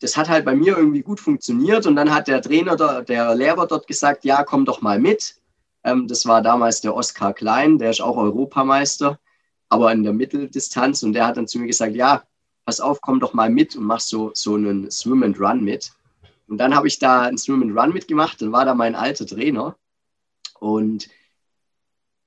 das 0.00 0.16
hat 0.16 0.28
halt 0.28 0.44
bei 0.44 0.54
mir 0.54 0.76
irgendwie 0.76 1.02
gut 1.02 1.20
funktioniert. 1.20 1.86
Und 1.86 1.96
dann 1.96 2.14
hat 2.14 2.28
der 2.28 2.42
Trainer, 2.42 2.76
der, 2.76 3.02
der 3.02 3.34
Lehrer 3.34 3.66
dort 3.66 3.86
gesagt, 3.86 4.24
ja, 4.24 4.44
komm 4.44 4.64
doch 4.64 4.80
mal 4.80 4.98
mit. 4.98 5.36
Ähm, 5.84 6.08
das 6.08 6.26
war 6.26 6.42
damals 6.42 6.80
der 6.80 6.94
Oskar 6.94 7.32
Klein, 7.32 7.78
der 7.78 7.90
ist 7.90 8.00
auch 8.00 8.16
Europameister, 8.16 9.18
aber 9.68 9.92
in 9.92 10.02
der 10.02 10.12
Mitteldistanz. 10.12 11.02
Und 11.02 11.12
der 11.12 11.26
hat 11.26 11.36
dann 11.36 11.46
zu 11.46 11.58
mir 11.58 11.66
gesagt, 11.66 11.94
ja, 11.94 12.22
pass 12.64 12.80
auf, 12.80 13.00
komm 13.00 13.20
doch 13.20 13.34
mal 13.34 13.50
mit 13.50 13.76
und 13.76 13.84
mach 13.84 14.00
so, 14.00 14.30
so 14.34 14.54
einen 14.54 14.90
Swim 14.90 15.22
and 15.22 15.38
Run 15.38 15.62
mit. 15.62 15.92
Und 16.48 16.58
dann 16.58 16.74
habe 16.74 16.88
ich 16.88 16.98
da 16.98 17.22
einen 17.22 17.38
Swim 17.38 17.62
and 17.62 17.78
Run 17.78 17.92
mitgemacht. 17.92 18.40
Dann 18.40 18.52
war 18.52 18.64
da 18.64 18.74
mein 18.74 18.94
alter 18.94 19.26
Trainer. 19.26 19.76
Und 20.60 21.08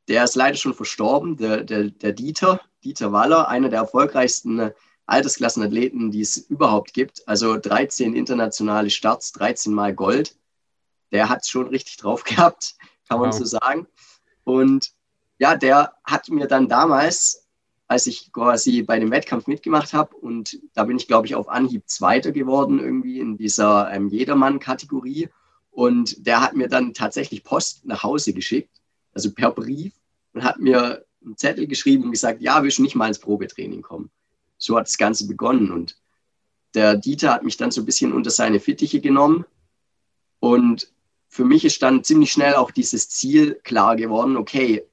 der 0.08 0.24
ist 0.24 0.36
leider 0.36 0.58
schon 0.58 0.74
verstorben, 0.74 1.38
der, 1.38 1.64
der, 1.64 1.90
der 1.90 2.14
Dieter, 2.14 2.62
Dieter 2.84 3.12
Waller, 3.12 3.48
einer 3.48 3.70
der 3.70 3.80
erfolgreichsten 3.80 4.72
Altersklassenathleten, 5.06 6.12
die 6.12 6.22
es 6.22 6.38
überhaupt 6.38 6.94
gibt. 6.94 7.28
Also 7.28 7.58
13 7.58 8.14
internationale 8.14 8.90
Starts, 8.90 9.32
13 9.34 9.74
Mal 9.74 9.94
Gold. 9.94 10.36
Der 11.12 11.30
hat 11.30 11.42
es 11.42 11.50
schon 11.50 11.68
richtig 11.68 11.98
drauf 11.98 12.24
gehabt, 12.26 12.76
kann 13.08 13.20
man 13.20 13.32
wow. 13.32 13.38
so 13.38 13.46
sagen. 13.46 13.88
Und 14.44 14.92
ja, 15.40 15.56
der 15.56 15.94
hat 16.04 16.30
mir 16.30 16.48
dann 16.48 16.68
damals, 16.68 17.48
als 17.88 18.06
ich 18.06 18.32
quasi 18.32 18.84
bei 18.84 19.00
dem 19.00 19.10
Wettkampf 19.10 19.48
mitgemacht 19.48 19.94
habe, 19.94 20.16
und 20.16 20.60
da 20.74 20.84
bin 20.84 20.98
ich, 20.98 21.08
glaube 21.08 21.26
ich, 21.26 21.36
auf 21.36 21.50
Anhieb 21.50 21.88
Zweiter 21.88 22.32
geworden, 22.32 22.80
irgendwie 22.80 23.20
in 23.20 23.38
dieser 23.38 23.92
ähm, 23.92 24.10
Jedermann-Kategorie. 24.10 25.30
Und 25.72 26.26
der 26.26 26.42
hat 26.42 26.56
mir 26.56 26.68
dann 26.68 26.94
tatsächlich 26.94 27.44
Post 27.44 27.86
nach 27.86 28.04
Hause 28.04 28.34
geschickt, 28.34 28.82
also 29.14 29.32
per 29.32 29.52
Brief, 29.52 29.94
und 30.34 30.44
hat 30.44 30.60
mir 30.60 31.06
einen 31.24 31.38
Zettel 31.38 31.68
geschrieben 31.68 32.06
und 32.06 32.12
gesagt, 32.12 32.42
ja, 32.42 32.64
willst 32.64 32.78
du 32.78 32.84
nicht 32.84 32.96
mal 32.96 33.08
ins 33.08 33.20
Probetraining 33.20 33.82
kommen? 33.82 34.10
So 34.58 34.78
hat 34.78 34.88
das 34.88 34.98
Ganze 34.98 35.28
begonnen. 35.28 35.72
Und 35.72 35.98
der 36.74 36.96
Dieter 36.96 37.34
hat 37.34 37.44
mich 37.44 37.58
dann 37.58 37.72
so 37.72 37.82
ein 37.82 37.86
bisschen 37.86 38.14
unter 38.14 38.30
seine 38.30 38.60
Fittiche 38.60 39.02
genommen. 39.02 39.46
Und 40.40 40.92
für 41.28 41.46
mich 41.46 41.66
ist 41.66 41.82
dann 41.82 42.04
ziemlich 42.04 42.32
schnell 42.32 42.56
auch 42.56 42.72
dieses 42.72 43.10
Ziel 43.10 43.56
klar 43.64 43.96
geworden, 43.96 44.38
okay, 44.38 44.86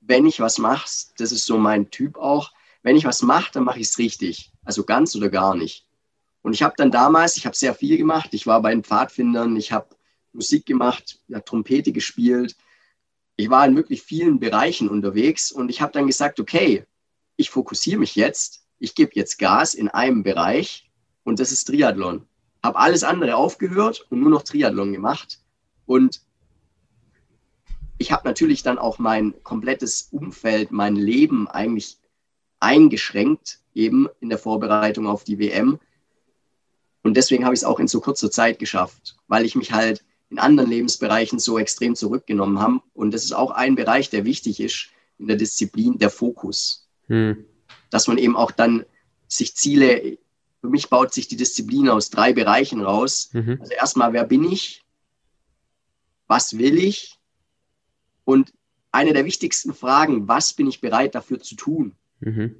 wenn 0.00 0.26
ich 0.26 0.40
was 0.40 0.58
mache, 0.58 0.86
das 1.18 1.32
ist 1.32 1.44
so 1.44 1.58
mein 1.58 1.90
Typ 1.90 2.16
auch, 2.16 2.52
wenn 2.82 2.96
ich 2.96 3.04
was 3.04 3.22
mache, 3.22 3.52
dann 3.52 3.64
mache 3.64 3.80
ich 3.80 3.88
es 3.88 3.98
richtig. 3.98 4.52
Also 4.64 4.84
ganz 4.84 5.14
oder 5.14 5.28
gar 5.28 5.54
nicht. 5.54 5.86
Und 6.42 6.54
ich 6.54 6.62
habe 6.62 6.74
dann 6.76 6.90
damals, 6.90 7.36
ich 7.36 7.44
habe 7.44 7.56
sehr 7.56 7.74
viel 7.74 7.98
gemacht. 7.98 8.30
Ich 8.32 8.46
war 8.46 8.62
bei 8.62 8.70
den 8.70 8.84
Pfadfindern, 8.84 9.56
ich 9.56 9.72
habe 9.72 9.94
Musik 10.32 10.66
gemacht, 10.66 11.20
ja, 11.28 11.40
Trompete 11.40 11.92
gespielt. 11.92 12.56
Ich 13.36 13.50
war 13.50 13.66
in 13.66 13.76
wirklich 13.76 14.02
vielen 14.02 14.38
Bereichen 14.38 14.88
unterwegs 14.88 15.50
und 15.50 15.70
ich 15.70 15.80
habe 15.80 15.92
dann 15.92 16.06
gesagt, 16.06 16.40
okay, 16.40 16.84
ich 17.36 17.50
fokussiere 17.50 17.98
mich 17.98 18.16
jetzt, 18.16 18.64
ich 18.78 18.94
gebe 18.94 19.12
jetzt 19.14 19.38
Gas 19.38 19.74
in 19.74 19.88
einem 19.88 20.22
Bereich 20.22 20.90
und 21.24 21.40
das 21.40 21.52
ist 21.52 21.64
Triathlon. 21.64 22.26
Habe 22.62 22.78
alles 22.78 23.02
andere 23.02 23.36
aufgehört 23.36 24.06
und 24.10 24.20
nur 24.20 24.30
noch 24.30 24.42
Triathlon 24.42 24.92
gemacht. 24.92 25.40
Und 25.86 26.22
ich 27.98 28.12
habe 28.12 28.26
natürlich 28.28 28.62
dann 28.62 28.78
auch 28.78 28.98
mein 28.98 29.34
komplettes 29.42 30.08
Umfeld, 30.10 30.70
mein 30.70 30.96
Leben 30.96 31.48
eigentlich 31.48 31.98
eingeschränkt, 32.58 33.60
eben 33.74 34.08
in 34.20 34.28
der 34.28 34.38
Vorbereitung 34.38 35.06
auf 35.06 35.24
die 35.24 35.38
WM. 35.38 35.78
Und 37.02 37.16
deswegen 37.16 37.44
habe 37.44 37.54
ich 37.54 37.60
es 37.60 37.64
auch 37.64 37.80
in 37.80 37.88
so 37.88 38.00
kurzer 38.00 38.30
Zeit 38.30 38.58
geschafft, 38.58 39.16
weil 39.28 39.44
ich 39.44 39.54
mich 39.54 39.72
halt 39.72 40.04
in 40.30 40.38
anderen 40.38 40.70
Lebensbereichen 40.70 41.38
so 41.38 41.58
extrem 41.58 41.94
zurückgenommen 41.96 42.60
haben. 42.60 42.82
Und 42.94 43.12
das 43.12 43.24
ist 43.24 43.32
auch 43.32 43.50
ein 43.50 43.74
Bereich, 43.74 44.10
der 44.10 44.24
wichtig 44.24 44.60
ist 44.60 44.88
in 45.18 45.26
der 45.26 45.36
Disziplin, 45.36 45.98
der 45.98 46.10
Fokus. 46.10 46.88
Hm. 47.08 47.44
Dass 47.90 48.06
man 48.06 48.16
eben 48.16 48.36
auch 48.36 48.52
dann 48.52 48.84
sich 49.26 49.56
Ziele, 49.56 50.18
für 50.60 50.68
mich 50.68 50.88
baut 50.88 51.12
sich 51.12 51.26
die 51.26 51.36
Disziplin 51.36 51.88
aus 51.88 52.10
drei 52.10 52.32
Bereichen 52.32 52.80
raus. 52.80 53.30
Mhm. 53.32 53.58
Also 53.60 53.72
erstmal, 53.72 54.12
wer 54.12 54.24
bin 54.24 54.44
ich? 54.44 54.84
Was 56.26 56.58
will 56.58 56.78
ich? 56.78 57.18
Und 58.24 58.52
eine 58.92 59.12
der 59.12 59.24
wichtigsten 59.24 59.72
Fragen, 59.72 60.28
was 60.28 60.52
bin 60.52 60.66
ich 60.68 60.80
bereit 60.80 61.14
dafür 61.14 61.40
zu 61.40 61.54
tun? 61.54 61.96
Mhm. 62.20 62.56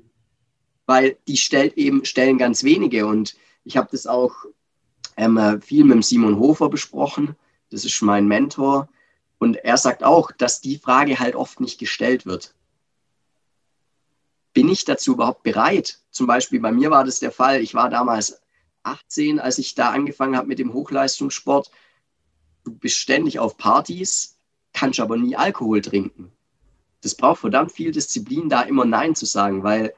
Weil 0.86 1.18
die 1.28 1.36
stellt 1.36 1.76
eben, 1.76 2.04
stellen 2.04 2.38
ganz 2.38 2.64
wenige. 2.64 3.06
Und 3.06 3.36
ich 3.64 3.76
habe 3.76 3.88
das 3.92 4.06
auch 4.06 4.34
ähm, 5.16 5.60
viel 5.60 5.84
mit 5.84 6.04
Simon 6.04 6.38
Hofer 6.38 6.68
besprochen 6.68 7.36
das 7.70 7.84
ist 7.84 8.02
mein 8.02 8.26
Mentor. 8.26 8.88
Und 9.38 9.56
er 9.56 9.78
sagt 9.78 10.04
auch, 10.04 10.32
dass 10.32 10.60
die 10.60 10.76
Frage 10.76 11.18
halt 11.18 11.34
oft 11.34 11.60
nicht 11.60 11.78
gestellt 11.78 12.26
wird. 12.26 12.54
Bin 14.52 14.68
ich 14.68 14.84
dazu 14.84 15.12
überhaupt 15.12 15.42
bereit? 15.42 16.00
Zum 16.10 16.26
Beispiel 16.26 16.60
bei 16.60 16.72
mir 16.72 16.90
war 16.90 17.04
das 17.04 17.20
der 17.20 17.32
Fall. 17.32 17.62
Ich 17.62 17.74
war 17.74 17.88
damals 17.88 18.42
18, 18.82 19.38
als 19.38 19.58
ich 19.58 19.74
da 19.74 19.90
angefangen 19.90 20.36
habe 20.36 20.48
mit 20.48 20.58
dem 20.58 20.72
Hochleistungssport. 20.72 21.70
Du 22.64 22.72
bist 22.72 22.96
ständig 22.96 23.38
auf 23.38 23.56
Partys, 23.56 24.36
kannst 24.72 25.00
aber 25.00 25.16
nie 25.16 25.36
Alkohol 25.36 25.80
trinken. 25.80 26.32
Das 27.00 27.14
braucht 27.14 27.40
verdammt 27.40 27.72
viel 27.72 27.92
Disziplin, 27.92 28.50
da 28.50 28.62
immer 28.62 28.84
Nein 28.84 29.14
zu 29.14 29.24
sagen, 29.24 29.62
weil 29.62 29.94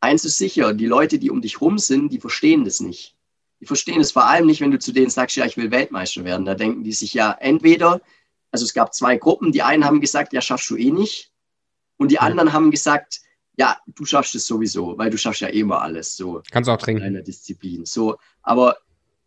eins 0.00 0.26
ist 0.26 0.36
sicher, 0.36 0.74
die 0.74 0.86
Leute, 0.86 1.18
die 1.18 1.30
um 1.30 1.40
dich 1.40 1.62
rum 1.62 1.78
sind, 1.78 2.12
die 2.12 2.20
verstehen 2.20 2.64
das 2.64 2.80
nicht 2.80 3.13
die 3.64 3.66
verstehen 3.66 4.02
es 4.02 4.12
vor 4.12 4.26
allem 4.26 4.44
nicht, 4.44 4.60
wenn 4.60 4.70
du 4.70 4.78
zu 4.78 4.92
denen 4.92 5.08
sagst, 5.08 5.36
ja, 5.36 5.46
ich 5.46 5.56
will 5.56 5.70
Weltmeister 5.70 6.22
werden. 6.22 6.44
Da 6.44 6.54
denken 6.54 6.84
die 6.84 6.92
sich 6.92 7.14
ja 7.14 7.32
entweder, 7.32 8.02
also 8.50 8.62
es 8.62 8.74
gab 8.74 8.92
zwei 8.92 9.16
Gruppen, 9.16 9.52
die 9.52 9.62
einen 9.62 9.86
haben 9.86 10.02
gesagt, 10.02 10.34
ja, 10.34 10.42
schaffst 10.42 10.68
du 10.68 10.76
eh 10.76 10.90
nicht. 10.90 11.32
Und 11.96 12.10
die 12.10 12.18
anderen 12.18 12.52
haben 12.52 12.70
gesagt, 12.70 13.22
ja, 13.56 13.78
du 13.86 14.04
schaffst 14.04 14.34
es 14.34 14.46
sowieso, 14.46 14.98
weil 14.98 15.08
du 15.08 15.16
schaffst 15.16 15.40
ja 15.40 15.48
eh 15.48 15.60
immer 15.60 15.80
alles. 15.80 16.14
So 16.14 16.42
Kannst 16.50 16.68
auch 16.68 16.76
trinken. 16.76 17.02
In 17.02 17.24
Disziplin. 17.24 17.86
So, 17.86 18.18
aber 18.42 18.76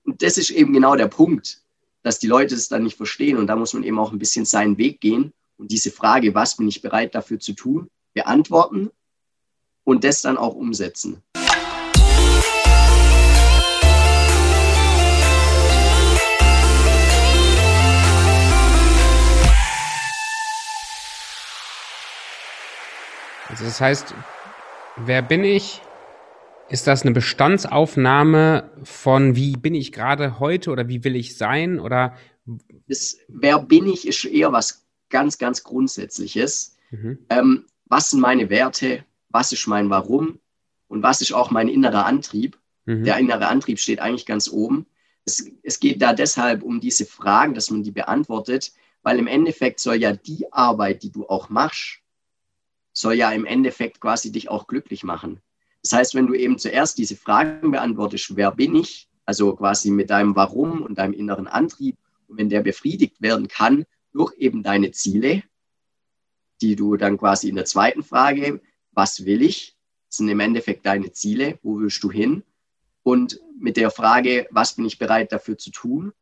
das 0.05 0.37
ist 0.37 0.51
eben 0.51 0.71
genau 0.71 0.95
der 0.95 1.07
Punkt, 1.07 1.61
dass 2.03 2.19
die 2.19 2.27
Leute 2.27 2.53
es 2.53 2.67
dann 2.67 2.83
nicht 2.83 2.95
verstehen 2.95 3.37
und 3.37 3.47
da 3.47 3.55
muss 3.55 3.73
man 3.73 3.81
eben 3.81 3.97
auch 3.97 4.11
ein 4.11 4.19
bisschen 4.19 4.45
seinen 4.45 4.77
Weg 4.77 5.01
gehen 5.01 5.33
und 5.57 5.71
diese 5.71 5.89
Frage, 5.89 6.35
was 6.35 6.57
bin 6.57 6.67
ich 6.67 6.83
bereit 6.83 7.15
dafür 7.15 7.39
zu 7.39 7.53
tun, 7.53 7.89
beantworten 8.13 8.91
und 9.83 10.03
das 10.03 10.21
dann 10.21 10.37
auch 10.37 10.53
umsetzen. 10.53 11.23
Also 23.49 23.65
das 23.65 23.81
heißt, 23.81 24.13
wer 25.05 25.21
bin 25.21 25.43
ich? 25.43 25.81
Ist 26.69 26.85
das 26.85 27.03
eine 27.03 27.11
Bestandsaufnahme 27.11 28.69
von 28.83 29.35
wie 29.35 29.55
bin 29.55 29.73
ich 29.73 29.93
gerade 29.93 30.39
heute 30.39 30.71
oder 30.71 30.89
wie 30.89 31.03
will 31.05 31.15
ich 31.15 31.37
sein 31.37 31.79
oder? 31.79 32.13
Das, 32.89 33.17
wer 33.29 33.59
bin 33.59 33.87
ich 33.87 34.07
ist 34.07 34.25
eher 34.25 34.51
was 34.51 34.85
ganz, 35.09 35.37
ganz 35.37 35.63
Grundsätzliches. 35.63 36.75
Mhm. 36.91 37.19
Ähm, 37.29 37.65
was 37.85 38.09
sind 38.09 38.19
meine 38.19 38.49
Werte? 38.49 39.05
Was 39.29 39.53
ist 39.53 39.67
mein 39.67 39.89
Warum? 39.89 40.39
Und 40.89 41.03
was 41.03 41.21
ist 41.21 41.33
auch 41.33 41.51
mein 41.51 41.69
innerer 41.69 42.05
Antrieb? 42.05 42.57
Mhm. 42.85 43.03
Der 43.03 43.17
innere 43.17 43.47
Antrieb 43.47 43.79
steht 43.79 43.99
eigentlich 43.99 44.25
ganz 44.25 44.49
oben. 44.49 44.87
Es, 45.25 45.49
es 45.63 45.79
geht 45.79 46.01
da 46.01 46.13
deshalb 46.13 46.63
um 46.63 46.79
diese 46.79 47.05
Fragen, 47.05 47.53
dass 47.53 47.69
man 47.69 47.83
die 47.83 47.91
beantwortet, 47.91 48.73
weil 49.03 49.19
im 49.19 49.27
Endeffekt 49.27 49.79
soll 49.79 49.95
ja 49.95 50.13
die 50.13 50.51
Arbeit, 50.51 51.03
die 51.03 51.11
du 51.11 51.27
auch 51.27 51.49
machst, 51.49 52.01
soll 52.99 53.13
ja 53.13 53.31
im 53.31 53.45
Endeffekt 53.45 54.01
quasi 54.01 54.31
dich 54.31 54.49
auch 54.49 54.65
glücklich 54.65 55.03
machen. 55.03 55.39
Das 55.83 55.91
heißt, 55.91 56.15
wenn 56.15 56.25
du 56.25 56.33
eben 56.33 56.57
zuerst 56.57 56.97
diese 56.97 57.15
Fragen 57.15 57.71
beantwortest, 57.71 58.35
wer 58.35 58.51
bin 58.51 58.75
ich, 58.75 59.07
also 59.25 59.55
quasi 59.55 59.91
mit 59.91 60.09
deinem 60.09 60.35
Warum 60.35 60.81
und 60.81 60.97
deinem 60.97 61.13
inneren 61.13 61.47
Antrieb, 61.47 61.97
und 62.27 62.37
wenn 62.37 62.49
der 62.49 62.61
befriedigt 62.61 63.21
werden 63.21 63.47
kann 63.47 63.85
durch 64.11 64.33
eben 64.37 64.63
deine 64.63 64.91
Ziele, 64.91 65.43
die 66.61 66.75
du 66.75 66.97
dann 66.97 67.17
quasi 67.17 67.49
in 67.49 67.55
der 67.55 67.65
zweiten 67.65 68.03
Frage, 68.03 68.61
was 68.91 69.25
will 69.25 69.43
ich, 69.43 69.77
sind 70.09 70.27
im 70.29 70.39
Endeffekt 70.39 70.85
deine 70.85 71.11
Ziele, 71.11 71.59
wo 71.61 71.79
willst 71.79 72.03
du 72.03 72.11
hin? 72.11 72.43
Und 73.03 73.39
mit 73.59 73.77
der 73.77 73.91
Frage, 73.91 74.47
was 74.49 74.73
bin 74.73 74.85
ich 74.85 74.97
bereit 74.97 75.31
dafür 75.31 75.57
zu 75.57 75.69
tun, 75.69 76.13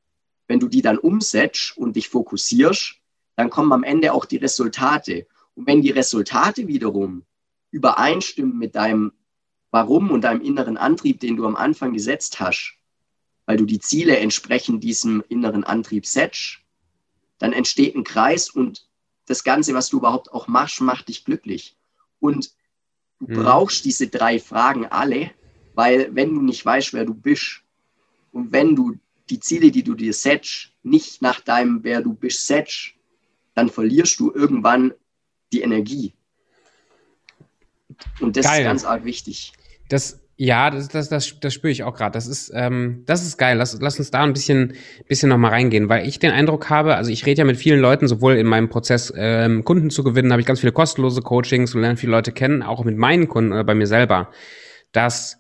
wenn 0.48 0.60
du 0.60 0.68
die 0.68 0.82
dann 0.82 0.98
umsetzt 0.98 1.78
und 1.78 1.96
dich 1.96 2.10
fokussierst, 2.10 2.96
dann 3.38 3.50
kommen 3.50 3.72
am 3.72 3.84
Ende 3.84 4.14
auch 4.14 4.26
die 4.26 4.38
Resultate. 4.38 5.26
Und 5.56 5.68
wenn 5.68 5.82
die 5.82 5.92
Resultate 5.92 6.68
wiederum 6.68 7.24
übereinstimmen 7.72 8.58
mit 8.58 8.76
deinem 8.76 9.12
Warum 9.72 10.12
und 10.12 10.22
deinem 10.22 10.42
inneren 10.42 10.78
Antrieb, 10.78 11.20
den 11.20 11.36
du 11.36 11.46
am 11.46 11.56
Anfang 11.56 11.94
gesetzt 11.94 12.40
hast, 12.40 12.78
weil 13.46 13.58
du 13.58 13.66
die 13.66 13.80
Ziele 13.80 14.18
entsprechend 14.18 14.84
diesem 14.84 15.24
inneren 15.28 15.64
Antrieb 15.64 16.06
setzt, 16.06 16.60
dann 17.40 17.54
entsteht 17.54 17.96
ein 17.96 18.04
Kreis 18.04 18.50
und 18.50 18.88
das 19.26 19.44
Ganze, 19.44 19.74
was 19.74 19.90
du 19.90 19.98
überhaupt 19.98 20.32
auch 20.32 20.48
machst, 20.48 20.82
macht 20.82 21.10
dich 21.10 21.26
glücklich. 21.26 21.76
Und 22.20 22.52
du 23.20 23.28
mhm. 23.28 23.44
brauchst 23.44 23.86
diese 23.86 24.08
drei 24.08 24.40
Fragen 24.40 24.86
alle, 24.86 25.32
weil 25.74 26.14
wenn 26.16 26.34
du 26.34 26.42
nicht 26.42 26.66
weißt, 26.66 26.94
wer 26.94 27.06
du 27.06 27.14
bist 27.14 27.62
und 28.32 28.52
wenn 28.52 28.76
du 28.76 28.96
die 29.30 29.40
Ziele, 29.40 29.72
die 29.72 29.84
du 29.84 29.96
dir 29.96 30.14
setzt, 30.14 30.72
nicht 30.84 31.22
nach 31.22 31.42
deinem, 31.42 31.84
wer 31.84 32.02
du 32.02 32.14
bist, 32.14 32.48
setzt, 32.48 32.94
dann 33.56 33.70
verlierst 33.70 34.20
du 34.20 34.32
irgendwann 34.32 34.94
die 35.56 35.62
Energie. 35.62 36.14
Und 38.20 38.36
das 38.38 38.46
geil. 38.46 38.62
ist 38.62 38.66
ganz 38.66 38.86
arg 38.86 39.06
wichtig. 39.06 39.54
Das, 39.90 40.20
ja, 40.36 40.70
das, 40.70 40.90
das, 40.90 41.10
das, 41.10 41.40
das 41.40 41.54
spüre 41.54 41.72
ich 41.72 41.84
auch 41.84 41.96
gerade. 41.96 42.12
Das 42.12 42.28
ist, 42.28 42.52
ähm, 42.54 43.04
das 43.06 43.26
ist 43.26 43.38
geil. 43.38 43.58
Lass, 43.58 43.78
lass 43.80 44.00
uns 44.00 44.12
da 44.12 44.24
ein 44.24 44.34
bisschen, 44.34 44.74
bisschen 45.08 45.30
nochmal 45.30 45.52
reingehen, 45.52 45.88
weil 45.88 46.08
ich 46.08 46.20
den 46.20 46.32
Eindruck 46.32 46.70
habe, 46.70 46.96
also 46.96 47.12
ich 47.12 47.26
rede 47.26 47.40
ja 47.40 47.46
mit 47.46 47.58
vielen 47.58 47.80
Leuten, 47.80 48.08
sowohl 48.08 48.36
in 48.36 48.48
meinem 48.48 48.70
Prozess 48.70 49.14
ähm, 49.16 49.64
Kunden 49.64 49.90
zu 49.90 50.04
gewinnen, 50.04 50.32
habe 50.32 50.42
ich 50.42 50.48
ganz 50.48 50.60
viele 50.60 50.74
kostenlose 50.74 51.22
Coachings 51.22 51.74
und 51.74 51.82
lerne 51.82 51.98
viele 51.98 52.12
Leute 52.12 52.32
kennen, 52.32 52.64
auch 52.64 52.84
mit 52.84 52.98
meinen 52.98 53.28
Kunden 53.30 53.54
oder 53.54 53.64
bei 53.64 53.76
mir 53.76 53.88
selber, 53.88 54.30
dass 54.92 55.40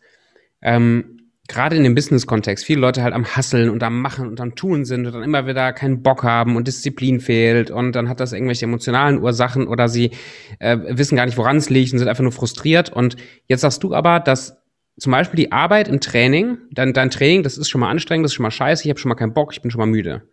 ähm, 0.61 1.14
gerade 1.47 1.75
in 1.75 1.83
dem 1.83 1.95
Business-Kontext 1.95 2.65
viele 2.65 2.81
Leute 2.81 3.03
halt 3.03 3.13
am 3.13 3.25
Hasseln 3.25 3.69
und 3.69 3.83
am 3.83 4.01
Machen 4.01 4.27
und 4.27 4.41
am 4.41 4.55
Tun 4.55 4.85
sind 4.85 5.05
und 5.05 5.13
dann 5.13 5.23
immer 5.23 5.45
wieder 5.47 5.73
keinen 5.73 6.01
Bock 6.01 6.23
haben 6.23 6.55
und 6.55 6.67
Disziplin 6.67 7.19
fehlt 7.19 7.69
und 7.71 7.93
dann 7.93 8.09
hat 8.09 8.19
das 8.19 8.33
irgendwelche 8.33 8.65
emotionalen 8.65 9.21
Ursachen 9.21 9.67
oder 9.67 9.87
sie 9.87 10.11
äh, 10.59 10.77
wissen 10.89 11.15
gar 11.15 11.25
nicht, 11.25 11.37
woran 11.37 11.57
es 11.57 11.69
liegt 11.69 11.93
und 11.93 11.99
sind 11.99 12.07
einfach 12.07 12.23
nur 12.23 12.31
frustriert. 12.31 12.89
Und 12.89 13.15
jetzt 13.47 13.61
sagst 13.61 13.83
du 13.83 13.93
aber, 13.93 14.19
dass 14.19 14.57
zum 14.97 15.11
Beispiel 15.11 15.37
die 15.37 15.51
Arbeit 15.51 15.87
im 15.87 15.99
Training, 15.99 16.57
dein, 16.71 16.93
dein 16.93 17.11
Training, 17.11 17.43
das 17.43 17.57
ist 17.57 17.69
schon 17.69 17.81
mal 17.81 17.89
anstrengend, 17.89 18.25
das 18.25 18.31
ist 18.31 18.35
schon 18.35 18.43
mal 18.43 18.51
scheiße, 18.51 18.83
ich 18.83 18.89
habe 18.89 18.99
schon 18.99 19.09
mal 19.09 19.15
keinen 19.15 19.33
Bock, 19.33 19.53
ich 19.53 19.61
bin 19.61 19.69
schon 19.69 19.79
mal 19.79 19.85
müde. 19.85 20.27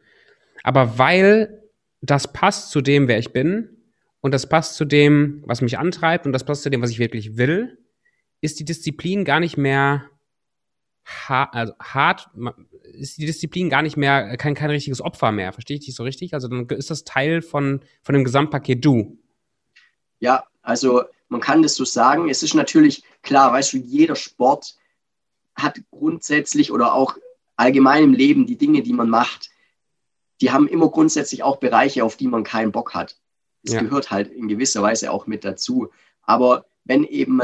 Aber 0.62 0.98
weil 0.98 1.62
das 2.00 2.32
passt 2.32 2.70
zu 2.70 2.80
dem, 2.80 3.08
wer 3.08 3.18
ich 3.18 3.32
bin 3.32 3.68
und 4.20 4.32
das 4.32 4.48
passt 4.48 4.76
zu 4.76 4.84
dem, 4.84 5.42
was 5.46 5.60
mich 5.60 5.78
antreibt 5.78 6.26
und 6.26 6.32
das 6.32 6.44
passt 6.44 6.62
zu 6.62 6.70
dem, 6.70 6.80
was 6.80 6.90
ich 6.90 6.98
wirklich 6.98 7.36
will, 7.36 7.78
ist 8.40 8.60
die 8.60 8.64
Disziplin 8.64 9.24
gar 9.24 9.40
nicht 9.40 9.56
mehr 9.56 10.04
hart, 11.04 11.54
also 11.54 11.72
hart 11.80 12.28
ist 12.92 13.18
die 13.18 13.26
Disziplin 13.26 13.70
gar 13.70 13.82
nicht 13.82 13.96
mehr, 13.96 14.36
kein, 14.36 14.54
kein 14.54 14.70
richtiges 14.70 15.00
Opfer 15.00 15.32
mehr. 15.32 15.52
Verstehe 15.52 15.76
ich 15.76 15.84
dich 15.86 15.94
so 15.94 16.02
richtig? 16.02 16.34
Also 16.34 16.48
dann 16.48 16.66
ist 16.68 16.90
das 16.90 17.04
Teil 17.04 17.42
von, 17.42 17.80
von 18.02 18.14
dem 18.14 18.24
Gesamtpaket 18.24 18.84
du. 18.84 19.18
Ja, 20.20 20.44
also 20.62 21.02
man 21.28 21.40
kann 21.40 21.62
das 21.62 21.74
so 21.74 21.84
sagen. 21.84 22.28
Es 22.28 22.42
ist 22.42 22.54
natürlich 22.54 23.02
klar, 23.22 23.52
weißt 23.52 23.72
du, 23.72 23.78
jeder 23.78 24.16
Sport 24.16 24.76
hat 25.54 25.80
grundsätzlich 25.90 26.72
oder 26.72 26.94
auch 26.94 27.16
allgemein 27.56 28.04
im 28.04 28.12
Leben 28.12 28.46
die 28.46 28.56
Dinge, 28.56 28.82
die 28.82 28.92
man 28.92 29.10
macht, 29.10 29.50
die 30.40 30.50
haben 30.50 30.66
immer 30.66 30.88
grundsätzlich 30.88 31.42
auch 31.42 31.58
Bereiche, 31.58 32.04
auf 32.04 32.16
die 32.16 32.26
man 32.26 32.42
keinen 32.44 32.72
Bock 32.72 32.94
hat. 32.94 33.16
Das 33.62 33.74
ja. 33.74 33.80
gehört 33.80 34.10
halt 34.10 34.32
in 34.32 34.48
gewisser 34.48 34.82
Weise 34.82 35.12
auch 35.12 35.26
mit 35.26 35.44
dazu. 35.44 35.90
Aber 36.22 36.66
wenn 36.84 37.04
eben 37.04 37.40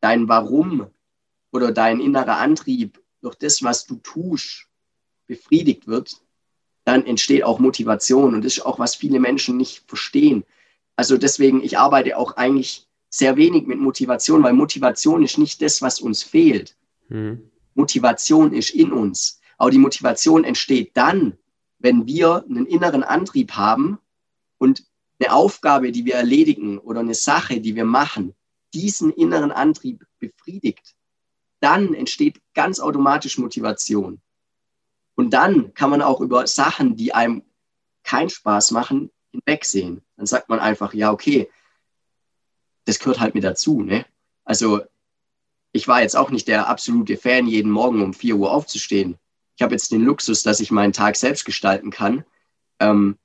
dein 0.00 0.28
Warum 0.28 0.86
oder 1.52 1.72
dein 1.72 2.00
innerer 2.00 2.38
Antrieb 2.38 3.00
durch 3.20 3.34
das, 3.34 3.62
was 3.62 3.86
du 3.86 3.96
tust, 3.96 4.66
befriedigt 5.26 5.86
wird, 5.86 6.20
dann 6.84 7.06
entsteht 7.06 7.44
auch 7.44 7.58
Motivation. 7.58 8.34
Und 8.34 8.44
das 8.44 8.58
ist 8.58 8.66
auch, 8.66 8.78
was 8.78 8.94
viele 8.94 9.20
Menschen 9.20 9.56
nicht 9.56 9.84
verstehen. 9.86 10.44
Also 10.96 11.16
deswegen, 11.16 11.62
ich 11.62 11.78
arbeite 11.78 12.16
auch 12.16 12.36
eigentlich 12.36 12.86
sehr 13.10 13.36
wenig 13.36 13.66
mit 13.66 13.78
Motivation, 13.78 14.42
weil 14.42 14.52
Motivation 14.52 15.22
ist 15.22 15.38
nicht 15.38 15.60
das, 15.62 15.82
was 15.82 16.00
uns 16.00 16.22
fehlt. 16.22 16.76
Mhm. 17.08 17.50
Motivation 17.74 18.52
ist 18.52 18.70
in 18.70 18.92
uns. 18.92 19.40
Aber 19.58 19.70
die 19.70 19.78
Motivation 19.78 20.44
entsteht 20.44 20.96
dann, 20.96 21.36
wenn 21.78 22.06
wir 22.06 22.44
einen 22.48 22.66
inneren 22.66 23.02
Antrieb 23.02 23.52
haben 23.52 23.98
und 24.58 24.84
eine 25.18 25.32
Aufgabe, 25.32 25.92
die 25.92 26.04
wir 26.04 26.14
erledigen 26.14 26.78
oder 26.78 27.00
eine 27.00 27.14
Sache, 27.14 27.60
die 27.60 27.74
wir 27.74 27.84
machen, 27.84 28.34
diesen 28.72 29.12
inneren 29.12 29.52
Antrieb 29.52 30.06
befriedigt 30.18 30.94
dann 31.60 31.94
entsteht 31.94 32.40
ganz 32.54 32.80
automatisch 32.80 33.38
Motivation. 33.38 34.20
Und 35.14 35.30
dann 35.30 35.74
kann 35.74 35.90
man 35.90 36.02
auch 36.02 36.20
über 36.20 36.46
Sachen, 36.46 36.96
die 36.96 37.12
einem 37.12 37.42
keinen 38.02 38.30
Spaß 38.30 38.70
machen, 38.70 39.10
hinwegsehen. 39.30 40.02
Dann 40.16 40.26
sagt 40.26 40.48
man 40.48 40.58
einfach, 40.58 40.94
ja, 40.94 41.12
okay, 41.12 41.50
das 42.86 42.98
gehört 42.98 43.20
halt 43.20 43.34
mit 43.34 43.44
dazu. 43.44 43.82
Ne? 43.82 44.06
Also 44.44 44.80
ich 45.72 45.86
war 45.86 46.00
jetzt 46.00 46.16
auch 46.16 46.30
nicht 46.30 46.48
der 46.48 46.68
absolute 46.68 47.16
Fan, 47.16 47.46
jeden 47.46 47.70
Morgen 47.70 48.02
um 48.02 48.14
4 48.14 48.36
Uhr 48.36 48.50
aufzustehen. 48.50 49.18
Ich 49.56 49.62
habe 49.62 49.74
jetzt 49.74 49.92
den 49.92 50.02
Luxus, 50.02 50.42
dass 50.42 50.60
ich 50.60 50.70
meinen 50.70 50.94
Tag 50.94 51.16
selbst 51.16 51.44
gestalten 51.44 51.90
kann. 51.90 52.24
Ähm, 52.78 53.18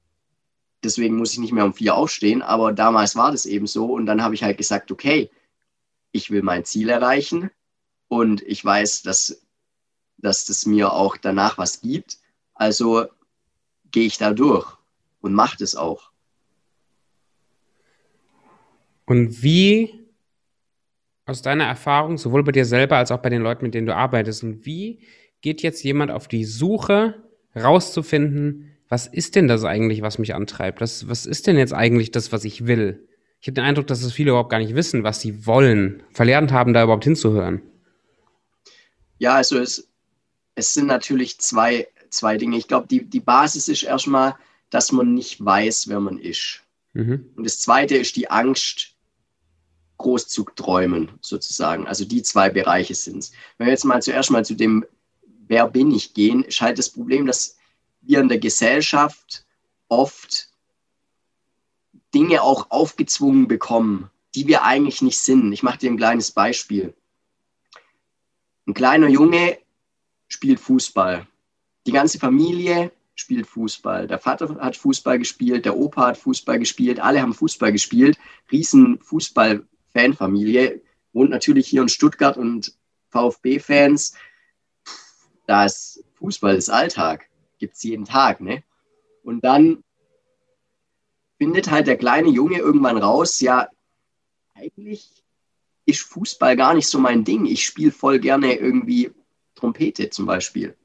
deswegen 0.84 1.15
muss 1.15 1.32
ich 1.32 1.39
nicht 1.39 1.54
mehr 1.54 1.65
um 1.65 1.74
4 1.74 1.96
aufstehen, 1.96 2.42
aber 2.42 2.74
damals 2.74 3.15
war 3.15 3.32
das 3.32 3.46
eben 3.46 3.68
so. 3.68 3.86
Und 3.86 4.06
dann 4.06 4.22
habe 4.22 4.36
ich 4.36 4.44
halt 4.44 4.58
gesagt, 4.58 4.92
okay, 4.92 5.32
ich 6.12 6.30
will 6.30 6.44
mein 6.44 6.65
Ziel 6.65 6.89
erreichen 6.89 7.50
und 8.08 8.42
ich 8.44 8.64
weiß, 8.64 9.02
dass, 9.04 9.46
dass 10.18 10.46
das 10.46 10.66
mir 10.66 10.94
auch 10.94 11.18
danach 11.18 11.58
was 11.58 11.82
gibt. 11.82 12.18
Also 12.54 13.08
gehe 13.92 14.06
ich 14.06 14.18
da 14.18 14.34
durch 14.34 14.78
und 15.22 15.34
mache 15.34 15.58
das 15.58 15.76
auch. 15.76 16.12
Und 19.06 19.44
wie 19.44 20.06
aus 21.26 21.42
deiner 21.42 21.66
Erfahrung, 21.66 22.18
sowohl 22.18 22.44
bei 22.44 22.52
dir 22.52 22.66
selber 22.66 22.98
als 22.98 23.12
auch 23.12 23.20
bei 23.20 23.30
den 23.30 23.42
Leuten, 23.42 23.66
mit 23.66 23.74
denen 23.74 23.88
du 23.88 23.96
arbeitest, 23.96 24.44
und 24.44 24.66
wie 24.66 25.00
geht 25.42 25.62
jetzt 25.62 25.84
jemand 25.84 26.12
auf 26.12 26.28
die 26.28 26.46
Suche, 26.46 27.24
rauszufinden, 27.56 28.72
was 28.90 29.08
ist 29.08 29.36
denn 29.36 29.48
das 29.48 29.64
eigentlich, 29.64 30.02
was 30.02 30.20
mich 30.20 30.36
antreibt? 30.36 30.82
Das, 30.82 31.08
was 31.10 31.26
ist 31.26 31.48
denn 31.48 31.58
jetzt 31.58 31.74
eigentlich 31.74 32.12
das, 32.12 32.32
was 32.32 32.46
ich 32.46 32.68
will? 32.68 33.08
Ich 33.42 33.48
habe 33.48 33.56
den 33.56 33.64
Eindruck, 33.64 33.88
dass 33.88 34.04
es 34.04 34.14
viele 34.14 34.32
überhaupt 34.32 34.50
gar 34.50 34.60
nicht 34.60 34.76
wissen, 34.76 35.04
was 35.04 35.22
sie 35.22 35.46
wollen, 35.46 36.04
verlernt 36.12 36.52
haben, 36.52 36.74
da 36.74 36.84
überhaupt 36.84 37.04
hinzuhören. 37.04 37.62
Ja, 39.17 39.36
also 39.36 39.57
es, 39.57 39.88
es 40.55 40.74
sind 40.74 40.88
natürlich 40.88 41.39
zwei, 41.39 41.88
zwei 42.10 42.38
Dinge. 42.38 42.57
Ich 42.57 42.67
glaube, 42.67 42.88
die, 42.88 43.05
die 43.05 43.19
Basis 43.19 43.67
ist 43.67 43.84
erstmal, 43.84 44.36
dass 44.69 44.91
man 44.91 45.13
nicht 45.13 45.43
weiß, 45.43 45.88
wer 45.88 46.00
man 46.00 46.17
ist. 46.17 46.62
Mhm. 46.93 47.29
Und 47.36 47.43
das 47.43 47.60
zweite 47.60 47.95
ist 47.95 48.15
die 48.15 48.29
Angst, 48.29 48.95
groß 49.98 50.27
zu 50.27 50.43
träumen, 50.43 51.12
sozusagen. 51.22 51.88
Also 51.88 52.05
die 52.05 52.22
zwei 52.24 52.50
Bereiche 52.50 52.95
sind 52.95 53.19
es. 53.19 53.31
Wenn 53.57 53.67
wir 53.67 53.72
jetzt 53.72 53.86
mal 53.86 54.01
zuerst 54.01 54.31
mal 54.31 54.45
zu 54.45 54.55
dem, 54.55 54.86
wer 55.48 55.67
bin 55.67 55.91
ich 55.91 56.13
gehen, 56.13 56.43
ist 56.43 56.62
halt 56.62 56.77
das 56.77 56.89
Problem, 56.89 57.25
dass 57.25 57.57
wir 58.01 58.19
in 58.19 58.27
der 58.27 58.39
Gesellschaft 58.39 59.45
oft 59.88 60.50
Dinge 62.13 62.41
auch 62.41 62.72
aufgezwungen 62.72 63.48
bekommen, 63.48 64.10
die 64.36 64.48
wir 64.48 64.63
eigentlich 64.63 65.01
nicht 65.01 65.19
sind. 65.19 65.51
Ich 65.53 65.63
mache 65.63 65.79
dir 65.79 65.91
ein 65.91 65.98
kleines 65.98 66.31
Beispiel. 66.31 66.93
Ein 68.67 68.74
kleiner 68.74 69.07
Junge 69.07 69.57
spielt 70.27 70.60
Fußball. 70.60 71.27
Die 71.86 71.91
ganze 71.91 72.19
Familie 72.19 72.91
spielt 73.13 73.48
Fußball. 73.48 74.07
Der 74.07 74.19
Vater 74.19 74.55
hat 74.60 74.75
Fußball 74.75 75.19
gespielt, 75.19 75.65
der 75.65 75.77
Opa 75.77 76.07
hat 76.07 76.17
Fußball 76.17 76.60
gespielt, 76.60 77.00
alle 77.00 77.22
haben 77.22 77.34
Fußball 77.34 77.72
gespielt. 77.72 78.17
Riesen 78.51 79.00
Fußball-Fanfamilie. 79.01 80.81
Wohnt 81.13 81.29
natürlich 81.29 81.67
hier 81.67 81.81
in 81.81 81.89
Stuttgart 81.89 82.38
und 82.38 82.75
VfB-Fans. 83.10 84.15
Das 85.48 86.03
Fußball 86.15 86.55
ist 86.55 86.69
Alltag. 86.69 87.29
Gibt 87.60 87.75
es 87.75 87.84
jeden 87.84 88.05
Tag. 88.05 88.41
Ne? 88.41 88.63
Und 89.24 89.45
dann 89.45 89.84
findet 91.38 91.69
halt 91.69 91.88
der 91.88 91.98
kleine 91.98 92.29
Junge 92.29 92.57
irgendwann 92.57 92.98
raus, 92.98 93.39
ja, 93.41 93.69
eigentlich 94.53 95.25
ist 95.86 96.01
Fußball 96.01 96.56
gar 96.56 96.74
nicht 96.74 96.88
so 96.88 97.00
mein 97.00 97.24
Ding. 97.24 97.46
Ich 97.46 97.65
spiele 97.65 97.92
voll 97.92 98.20
gerne 98.20 98.56
irgendwie 98.56 99.12
Trompete 99.56 100.10
zum 100.10 100.25
Beispiel. 100.25 100.75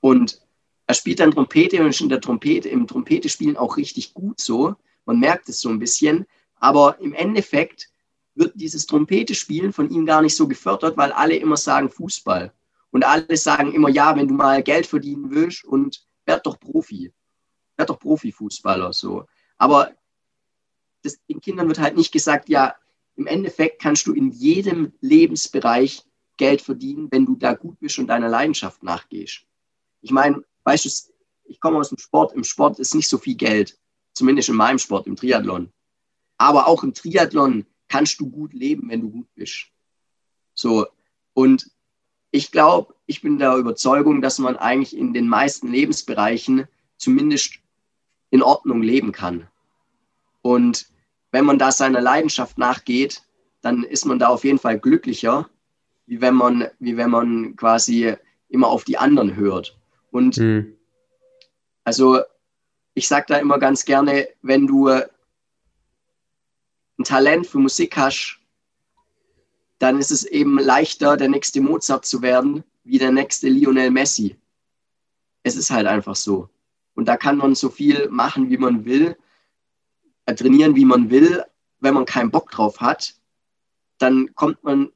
Und 0.00 0.40
er 0.86 0.94
spielt 0.94 1.20
dann 1.20 1.32
Trompete 1.32 1.80
und 1.82 1.88
ist 1.88 2.00
in 2.00 2.08
der 2.08 2.20
Trompete, 2.20 2.68
im 2.68 2.86
Trompete 2.86 3.28
spielen 3.28 3.56
auch 3.56 3.76
richtig 3.76 4.14
gut 4.14 4.40
so. 4.40 4.76
Man 5.04 5.18
merkt 5.18 5.48
es 5.48 5.60
so 5.60 5.68
ein 5.68 5.78
bisschen. 5.78 6.26
Aber 6.58 6.98
im 7.00 7.12
Endeffekt 7.12 7.90
wird 8.34 8.52
dieses 8.54 8.86
Trompete 8.86 9.34
spielen 9.34 9.72
von 9.72 9.90
ihm 9.90 10.06
gar 10.06 10.22
nicht 10.22 10.36
so 10.36 10.46
gefördert, 10.46 10.96
weil 10.96 11.12
alle 11.12 11.36
immer 11.36 11.56
sagen 11.56 11.90
Fußball. 11.90 12.52
Und 12.90 13.04
alle 13.04 13.36
sagen 13.36 13.72
immer, 13.72 13.88
ja, 13.88 14.16
wenn 14.16 14.28
du 14.28 14.34
mal 14.34 14.62
Geld 14.62 14.86
verdienen 14.86 15.30
willst 15.30 15.64
und 15.64 16.06
werd 16.24 16.46
doch 16.46 16.58
Profi. 16.58 17.12
Werd 17.76 17.90
doch 17.90 17.98
Profifußballer 17.98 18.92
so. 18.92 19.26
Aber 19.58 19.92
das, 21.02 21.18
den 21.28 21.40
Kindern 21.40 21.68
wird 21.68 21.78
halt 21.78 21.96
nicht 21.96 22.12
gesagt, 22.12 22.48
ja, 22.48 22.74
im 23.16 23.26
Endeffekt 23.26 23.80
kannst 23.80 24.06
du 24.06 24.12
in 24.12 24.30
jedem 24.30 24.92
Lebensbereich 25.00 26.02
Geld 26.36 26.60
verdienen, 26.60 27.08
wenn 27.10 27.24
du 27.24 27.34
da 27.34 27.54
gut 27.54 27.80
bist 27.80 27.98
und 27.98 28.08
deiner 28.08 28.28
Leidenschaft 28.28 28.82
nachgehst. 28.82 29.42
Ich 30.02 30.10
meine, 30.10 30.44
weißt 30.64 30.84
du, 30.84 30.90
ich 31.44 31.60
komme 31.60 31.78
aus 31.78 31.88
dem 31.88 31.98
Sport. 31.98 32.34
Im 32.34 32.44
Sport 32.44 32.78
ist 32.78 32.94
nicht 32.94 33.08
so 33.08 33.18
viel 33.18 33.36
Geld, 33.36 33.78
zumindest 34.12 34.50
in 34.50 34.56
meinem 34.56 34.78
Sport, 34.78 35.06
im 35.06 35.16
Triathlon. 35.16 35.72
Aber 36.36 36.66
auch 36.66 36.82
im 36.82 36.92
Triathlon 36.92 37.66
kannst 37.88 38.20
du 38.20 38.28
gut 38.28 38.52
leben, 38.52 38.90
wenn 38.90 39.00
du 39.00 39.10
gut 39.10 39.28
bist. 39.34 39.68
So, 40.54 40.86
und 41.32 41.70
ich 42.30 42.50
glaube, 42.50 42.94
ich 43.06 43.22
bin 43.22 43.38
der 43.38 43.56
Überzeugung, 43.56 44.20
dass 44.20 44.38
man 44.38 44.56
eigentlich 44.56 44.96
in 44.96 45.14
den 45.14 45.28
meisten 45.28 45.68
Lebensbereichen 45.68 46.66
zumindest 46.98 47.60
in 48.30 48.42
Ordnung 48.42 48.82
leben 48.82 49.12
kann. 49.12 49.48
Und 50.42 50.88
wenn 51.32 51.44
man 51.44 51.58
da 51.58 51.72
seiner 51.72 52.00
Leidenschaft 52.00 52.58
nachgeht, 52.58 53.22
dann 53.60 53.82
ist 53.82 54.06
man 54.06 54.18
da 54.18 54.28
auf 54.28 54.44
jeden 54.44 54.58
Fall 54.58 54.78
glücklicher, 54.78 55.48
wie 56.06 56.20
wenn 56.20 56.34
man, 56.34 56.68
wie 56.78 56.96
wenn 56.96 57.10
man 57.10 57.56
quasi 57.56 58.14
immer 58.48 58.68
auf 58.68 58.84
die 58.84 58.98
anderen 58.98 59.36
hört. 59.36 59.76
Und 60.10 60.38
mhm. 60.38 60.76
also 61.84 62.20
ich 62.94 63.08
sage 63.08 63.26
da 63.28 63.36
immer 63.38 63.58
ganz 63.58 63.84
gerne, 63.84 64.28
wenn 64.42 64.66
du 64.66 64.88
ein 64.88 65.04
Talent 67.04 67.46
für 67.46 67.58
Musik 67.58 67.96
hast, 67.96 68.38
dann 69.78 69.98
ist 69.98 70.10
es 70.10 70.24
eben 70.24 70.58
leichter, 70.58 71.16
der 71.16 71.28
nächste 71.28 71.60
Mozart 71.60 72.06
zu 72.06 72.22
werden, 72.22 72.64
wie 72.84 72.98
der 72.98 73.12
nächste 73.12 73.48
Lionel 73.48 73.90
Messi. 73.90 74.36
Es 75.42 75.56
ist 75.56 75.70
halt 75.70 75.86
einfach 75.86 76.16
so. 76.16 76.48
Und 76.94 77.06
da 77.06 77.16
kann 77.16 77.36
man 77.36 77.54
so 77.54 77.68
viel 77.68 78.08
machen, 78.08 78.48
wie 78.48 78.56
man 78.56 78.84
will. 78.84 79.16
Trainieren, 80.34 80.74
wie 80.74 80.84
man 80.84 81.10
will, 81.10 81.44
wenn 81.80 81.94
man 81.94 82.04
keinen 82.04 82.30
Bock 82.30 82.50
drauf 82.50 82.80
hat, 82.80 83.14
dann 83.98 84.34
kommt 84.34 84.62
man 84.64 84.90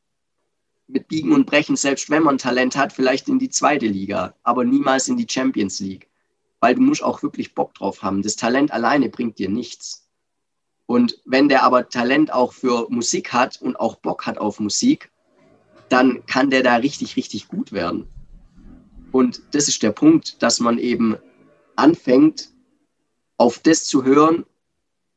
mit 0.89 1.09
Biegen 1.09 1.33
und 1.33 1.47
Brechen, 1.47 1.77
selbst 1.77 2.11
wenn 2.11 2.25
man 2.25 2.39
Talent 2.39 2.77
hat, 2.77 2.93
vielleicht 2.93 3.29
in 3.29 3.39
die 3.39 3.51
zweite 3.51 3.87
Liga, 3.87 4.35
aber 4.43 4.65
niemals 4.65 5.09
in 5.09 5.17
die 5.17 5.27
Champions 5.29 5.81
League. 5.81 6.09
Weil 6.59 6.75
du 6.75 6.83
musst 6.83 7.03
auch 7.03 7.23
wirklich 7.23 7.55
Bock 7.55 7.75
drauf 7.75 8.03
haben. 8.03 8.23
Das 8.23 8.37
Talent 8.37 8.73
alleine 8.73 9.09
bringt 9.09 9.39
dir 9.39 9.49
nichts. 9.49 10.09
Und 10.87 11.21
wenn 11.25 11.49
der 11.49 11.63
aber 11.63 11.89
Talent 11.89 12.33
auch 12.33 12.53
für 12.53 12.87
Musik 12.91 13.33
hat 13.33 13.63
und 13.63 13.79
auch 13.79 13.97
Bock 13.97 14.27
hat 14.27 14.39
auf 14.39 14.59
Musik, 14.61 15.11
dann 15.89 16.27
kann 16.27 16.51
der 16.51 16.63
da 16.63 16.77
richtig, 16.77 17.17
richtig 17.17 17.49
gut 17.49 17.73
werden. 17.73 18.09
Und 19.13 19.43
das 19.53 19.69
ist 19.69 19.83
der 19.83 19.93
Punkt, 19.93 20.43
dass 20.43 20.61
man 20.61 20.79
eben 20.79 21.17
anfängt, 21.77 22.51
auf 23.37 23.59
das 23.59 23.85
zu 23.85 24.05
hören, 24.05 24.45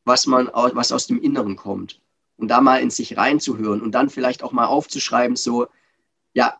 was 0.05 0.27
man 0.27 0.49
was 0.53 0.91
aus 0.91 1.07
dem 1.07 1.21
Inneren 1.21 1.55
kommt. 1.55 1.99
Und 2.37 2.47
da 2.49 2.61
mal 2.61 2.81
in 2.81 2.89
sich 2.89 3.15
reinzuhören 3.15 3.81
und 3.81 3.91
dann 3.91 4.09
vielleicht 4.09 4.43
auch 4.43 4.51
mal 4.51 4.65
aufzuschreiben 4.65 5.35
so 5.35 5.67
ja 6.33 6.59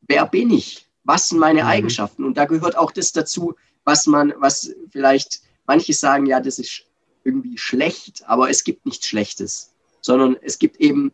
wer 0.00 0.26
bin 0.26 0.50
ich? 0.50 0.88
Was 1.04 1.28
sind 1.28 1.38
meine 1.38 1.62
mhm. 1.62 1.68
Eigenschaften? 1.68 2.24
Und 2.24 2.36
da 2.36 2.46
gehört 2.46 2.76
auch 2.76 2.90
das 2.90 3.12
dazu 3.12 3.54
was 3.84 4.06
man 4.06 4.32
was 4.38 4.74
vielleicht 4.90 5.42
manche 5.66 5.92
sagen 5.92 6.26
ja 6.26 6.40
das 6.40 6.58
ist 6.58 6.84
irgendwie 7.22 7.58
schlecht 7.58 8.24
aber 8.26 8.50
es 8.50 8.64
gibt 8.64 8.86
nichts 8.86 9.06
Schlechtes 9.06 9.72
sondern 10.00 10.36
es 10.40 10.58
gibt 10.58 10.76
eben 10.78 11.12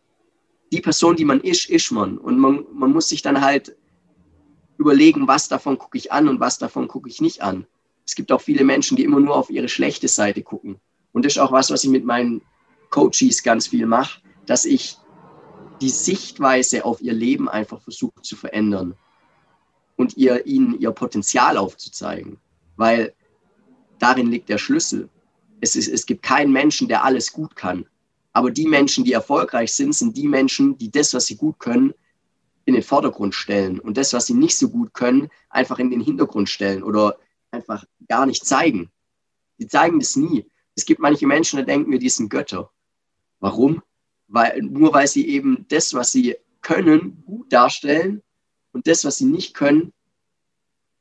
die 0.71 0.81
Person 0.81 1.15
die 1.15 1.25
man 1.25 1.41
ist 1.41 1.69
ist 1.69 1.91
man. 1.91 2.17
Und 2.17 2.39
man, 2.39 2.65
man 2.73 2.91
muss 2.91 3.09
sich 3.09 3.21
dann 3.21 3.41
halt 3.41 3.75
überlegen 4.77 5.27
was 5.27 5.47
davon 5.47 5.77
gucke 5.77 5.97
ich 5.97 6.11
an 6.11 6.27
und 6.27 6.39
was 6.39 6.57
davon 6.57 6.87
gucke 6.87 7.09
ich 7.09 7.21
nicht 7.21 7.41
an. 7.41 7.67
Es 8.05 8.15
gibt 8.15 8.31
auch 8.31 8.41
viele 8.41 8.63
Menschen 8.63 8.95
die 8.95 9.03
immer 9.03 9.19
nur 9.19 9.35
auf 9.35 9.49
ihre 9.49 9.69
schlechte 9.69 10.07
Seite 10.07 10.41
gucken 10.41 10.79
und 11.17 11.25
das 11.25 11.33
ist 11.33 11.39
auch 11.39 11.51
was, 11.51 11.71
was 11.71 11.83
ich 11.83 11.89
mit 11.89 12.05
meinen 12.05 12.43
Coaches 12.91 13.41
ganz 13.41 13.65
viel 13.65 13.87
mache, 13.87 14.21
dass 14.45 14.65
ich 14.65 14.99
die 15.81 15.89
Sichtweise 15.89 16.85
auf 16.85 17.01
ihr 17.01 17.13
Leben 17.13 17.49
einfach 17.49 17.81
versuche 17.81 18.21
zu 18.21 18.35
verändern 18.35 18.93
und 19.95 20.15
ihr, 20.15 20.45
ihnen 20.45 20.79
ihr 20.79 20.91
Potenzial 20.91 21.57
aufzuzeigen. 21.57 22.37
Weil 22.75 23.15
darin 23.97 24.27
liegt 24.27 24.47
der 24.47 24.59
Schlüssel. 24.59 25.09
Es, 25.59 25.75
ist, 25.75 25.87
es 25.87 26.05
gibt 26.05 26.21
keinen 26.21 26.51
Menschen, 26.51 26.87
der 26.87 27.03
alles 27.03 27.33
gut 27.33 27.55
kann. 27.55 27.87
Aber 28.33 28.51
die 28.51 28.67
Menschen, 28.67 29.03
die 29.03 29.13
erfolgreich 29.13 29.73
sind, 29.73 29.95
sind 29.95 30.15
die 30.15 30.27
Menschen, 30.27 30.77
die 30.77 30.91
das, 30.91 31.15
was 31.15 31.25
sie 31.25 31.35
gut 31.35 31.57
können, 31.57 31.95
in 32.65 32.75
den 32.75 32.83
Vordergrund 32.83 33.33
stellen 33.33 33.79
und 33.79 33.97
das, 33.97 34.13
was 34.13 34.27
sie 34.27 34.35
nicht 34.35 34.55
so 34.55 34.69
gut 34.69 34.93
können, 34.93 35.29
einfach 35.49 35.79
in 35.79 35.89
den 35.89 36.01
Hintergrund 36.01 36.47
stellen 36.47 36.83
oder 36.83 37.17
einfach 37.49 37.85
gar 38.07 38.27
nicht 38.27 38.45
zeigen. 38.45 38.91
Die 39.57 39.67
zeigen 39.67 39.99
das 39.99 40.15
nie. 40.15 40.45
Es 40.77 40.85
gibt 40.85 41.01
manche 41.01 41.25
Menschen, 41.25 41.57
da 41.57 41.63
denken 41.63 41.91
wir, 41.91 41.97
die 41.97 42.07
sind 42.07 42.29
Götter. 42.29 42.69
Warum? 43.39 43.81
Weil, 44.27 44.61
nur 44.61 44.93
weil 44.93 45.07
sie 45.07 45.27
eben 45.27 45.65
das, 45.69 45.95
was 45.95 46.11
sie 46.11 46.35
können, 46.61 47.23
gut 47.25 47.51
darstellen 47.51 48.21
und 48.73 48.85
das, 48.85 49.03
was 49.03 49.17
sie 49.17 49.25
nicht 49.25 49.55
können, 49.55 49.91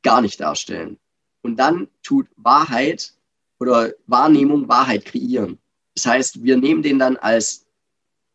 gar 0.03 0.23
nicht 0.23 0.41
darstellen. 0.41 0.99
Und 1.43 1.57
dann 1.57 1.89
tut 2.03 2.27
Wahrheit 2.37 3.13
oder 3.61 3.93
Wahrnehmung 4.07 4.67
Wahrheit 4.67 5.05
kreieren. 5.05 5.59
Das 5.95 6.07
heißt, 6.07 6.43
wir 6.43 6.57
nehmen 6.57 6.83
den 6.83 6.99
dann 6.99 7.19
als, 7.19 7.67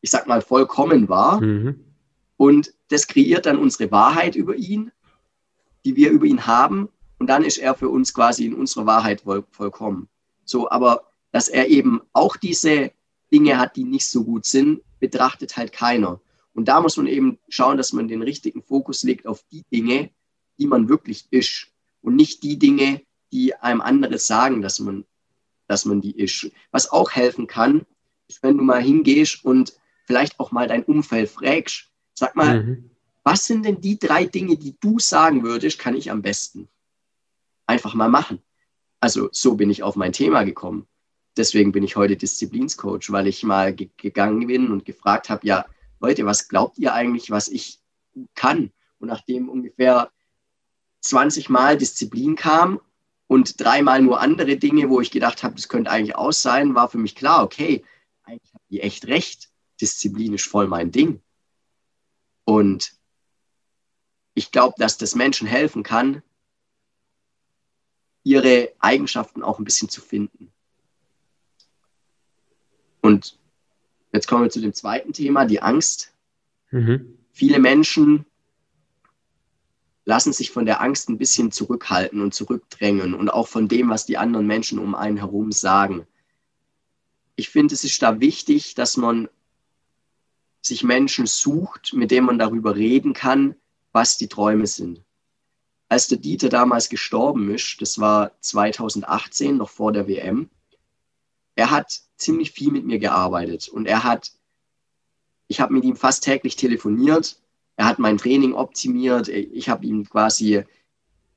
ich 0.01 0.12
sag 0.12 0.27
mal, 0.27 0.41
vollkommen 0.41 1.10
wahr. 1.10 1.41
Mhm. 1.41 1.84
Und 2.38 2.73
das 2.89 3.08
kreiert 3.08 3.47
dann 3.47 3.58
unsere 3.58 3.89
Wahrheit 3.91 4.36
über 4.36 4.56
ihn, 4.56 4.91
die 5.86 5.95
wir 5.95 6.12
über 6.12 6.25
ihn 6.25 6.45
haben. 6.45 6.89
Und 7.17 7.27
dann 7.27 7.43
ist 7.43 7.58
er 7.58 7.73
für 7.73 7.89
uns 7.89 8.13
quasi 8.13 8.45
in 8.45 8.54
unserer 8.54 8.86
Wahrheit 8.86 9.21
voll, 9.21 9.43
vollkommen. 9.49 10.08
So, 10.45 10.69
aber 10.69 11.11
dass 11.31 11.47
er 11.47 11.67
eben 11.67 12.01
auch 12.13 12.37
diese 12.37 12.91
Dinge 13.31 13.57
hat, 13.57 13.75
die 13.75 13.83
nicht 13.83 14.07
so 14.07 14.23
gut 14.23 14.45
sind, 14.45 14.81
betrachtet 14.99 15.57
halt 15.57 15.71
keiner. 15.71 16.21
Und 16.53 16.67
da 16.67 16.81
muss 16.81 16.97
man 16.97 17.07
eben 17.07 17.39
schauen, 17.47 17.77
dass 17.77 17.93
man 17.93 18.07
den 18.07 18.21
richtigen 18.21 18.61
Fokus 18.61 19.03
legt 19.03 19.25
auf 19.25 19.43
die 19.51 19.63
Dinge, 19.71 20.11
die 20.59 20.67
man 20.67 20.89
wirklich 20.89 21.27
ist 21.31 21.67
und 22.01 22.15
nicht 22.15 22.43
die 22.43 22.59
Dinge, 22.59 23.01
die 23.31 23.55
einem 23.55 23.81
andere 23.81 24.17
sagen, 24.17 24.61
dass 24.61 24.79
man, 24.79 25.05
dass 25.67 25.85
man 25.85 26.01
die 26.01 26.17
ist. 26.17 26.51
Was 26.71 26.91
auch 26.91 27.11
helfen 27.11 27.47
kann, 27.47 27.85
ist, 28.27 28.43
wenn 28.43 28.57
du 28.57 28.63
mal 28.63 28.81
hingehst 28.81 29.45
und 29.45 29.73
vielleicht 30.05 30.39
auch 30.39 30.51
mal 30.51 30.67
dein 30.67 30.83
Umfeld 30.83 31.29
fragst, 31.29 31.89
sag 32.13 32.35
mal, 32.35 32.63
mhm. 32.63 32.91
was 33.23 33.45
sind 33.45 33.65
denn 33.65 33.79
die 33.79 33.97
drei 33.97 34.25
Dinge, 34.25 34.57
die 34.57 34.75
du 34.81 34.99
sagen 34.99 35.43
würdest, 35.43 35.79
kann 35.79 35.95
ich 35.95 36.11
am 36.11 36.21
besten? 36.21 36.67
Einfach 37.65 37.93
mal 37.93 38.09
machen. 38.09 38.39
Also 38.99 39.29
so 39.31 39.55
bin 39.55 39.69
ich 39.69 39.83
auf 39.83 39.95
mein 39.95 40.11
Thema 40.11 40.43
gekommen 40.43 40.87
deswegen 41.37 41.71
bin 41.71 41.83
ich 41.83 41.95
heute 41.95 42.17
Disziplinscoach, 42.17 43.11
weil 43.11 43.27
ich 43.27 43.43
mal 43.43 43.73
ge 43.73 43.89
gegangen 43.97 44.47
bin 44.47 44.71
und 44.71 44.85
gefragt 44.85 45.29
habe, 45.29 45.45
ja, 45.47 45.65
Leute, 45.99 46.25
was 46.25 46.47
glaubt 46.47 46.77
ihr 46.77 46.93
eigentlich, 46.93 47.29
was 47.31 47.47
ich 47.47 47.79
kann? 48.35 48.71
Und 48.99 49.07
nachdem 49.07 49.49
ungefähr 49.49 50.11
20 51.01 51.49
Mal 51.49 51.77
Disziplin 51.77 52.35
kam 52.35 52.79
und 53.27 53.59
dreimal 53.59 54.01
nur 54.01 54.19
andere 54.19 54.57
Dinge, 54.57 54.89
wo 54.89 55.01
ich 55.01 55.11
gedacht 55.11 55.43
habe, 55.43 55.55
das 55.55 55.69
könnte 55.69 55.91
eigentlich 55.91 56.15
aus 56.15 56.41
sein, 56.41 56.75
war 56.75 56.89
für 56.89 56.97
mich 56.97 57.15
klar, 57.15 57.43
okay, 57.43 57.83
eigentlich 58.23 58.53
habe 58.53 58.63
ich 58.69 58.83
echt 58.83 59.07
recht. 59.07 59.49
Disziplin 59.79 60.33
ist 60.33 60.45
voll 60.45 60.67
mein 60.67 60.91
Ding. 60.91 61.21
Und 62.43 62.93
ich 64.33 64.51
glaube, 64.51 64.75
dass 64.77 64.97
das 64.97 65.15
Menschen 65.15 65.47
helfen 65.47 65.83
kann, 65.83 66.21
ihre 68.23 68.71
Eigenschaften 68.79 69.43
auch 69.43 69.59
ein 69.59 69.65
bisschen 69.65 69.89
zu 69.89 70.01
finden. 70.01 70.51
Und 73.01 73.37
jetzt 74.13 74.27
kommen 74.27 74.43
wir 74.43 74.49
zu 74.49 74.61
dem 74.61 74.73
zweiten 74.73 75.13
Thema, 75.13 75.45
die 75.45 75.61
Angst. 75.61 76.13
Mhm. 76.69 77.17
Viele 77.31 77.59
Menschen 77.59 78.25
lassen 80.05 80.33
sich 80.33 80.51
von 80.51 80.65
der 80.65 80.81
Angst 80.81 81.09
ein 81.09 81.17
bisschen 81.17 81.51
zurückhalten 81.51 82.21
und 82.21 82.33
zurückdrängen 82.33 83.13
und 83.13 83.29
auch 83.29 83.47
von 83.47 83.67
dem, 83.67 83.89
was 83.89 84.05
die 84.05 84.17
anderen 84.17 84.47
Menschen 84.47 84.79
um 84.79 84.95
einen 84.95 85.17
herum 85.17 85.51
sagen. 85.51 86.07
Ich 87.35 87.49
finde, 87.49 87.73
es 87.73 87.83
ist 87.83 88.01
da 88.01 88.19
wichtig, 88.19 88.75
dass 88.75 88.97
man 88.97 89.29
sich 90.61 90.83
Menschen 90.83 91.25
sucht, 91.25 91.93
mit 91.93 92.11
denen 92.11 92.27
man 92.27 92.39
darüber 92.39 92.75
reden 92.75 93.13
kann, 93.13 93.55
was 93.91 94.17
die 94.17 94.27
Träume 94.27 94.67
sind. 94.67 95.03
Als 95.89 96.07
der 96.07 96.19
Dieter 96.19 96.49
damals 96.49 96.89
gestorben 96.89 97.53
ist, 97.53 97.81
das 97.81 97.99
war 97.99 98.31
2018, 98.41 99.57
noch 99.57 99.69
vor 99.69 99.91
der 99.91 100.07
WM, 100.07 100.49
er 101.55 101.71
hat 101.71 102.01
ziemlich 102.21 102.51
viel 102.51 102.71
mit 102.71 102.86
mir 102.86 102.99
gearbeitet 102.99 103.67
und 103.69 103.86
er 103.86 104.03
hat, 104.03 104.31
ich 105.47 105.60
habe 105.60 105.73
mit 105.73 105.84
ihm 105.84 105.95
fast 105.95 106.23
täglich 106.23 106.55
telefoniert, 106.55 107.41
er 107.75 107.86
hat 107.86 107.99
mein 107.99 108.17
Training 108.17 108.53
optimiert, 108.53 109.27
ich 109.27 109.69
habe 109.69 109.86
ihm 109.86 110.07
quasi 110.07 110.63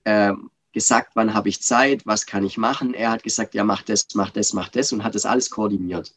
äh, 0.04 0.32
gesagt, 0.72 1.12
wann 1.14 1.32
habe 1.32 1.48
ich 1.48 1.62
Zeit, 1.62 2.04
was 2.04 2.26
kann 2.26 2.44
ich 2.44 2.58
machen. 2.58 2.92
Er 2.94 3.10
hat 3.12 3.22
gesagt, 3.22 3.54
ja, 3.54 3.64
mach 3.64 3.82
das, 3.82 4.08
mach 4.14 4.30
das, 4.30 4.52
mach 4.52 4.68
das 4.68 4.92
und 4.92 5.04
hat 5.04 5.14
das 5.14 5.24
alles 5.24 5.48
koordiniert. 5.48 6.14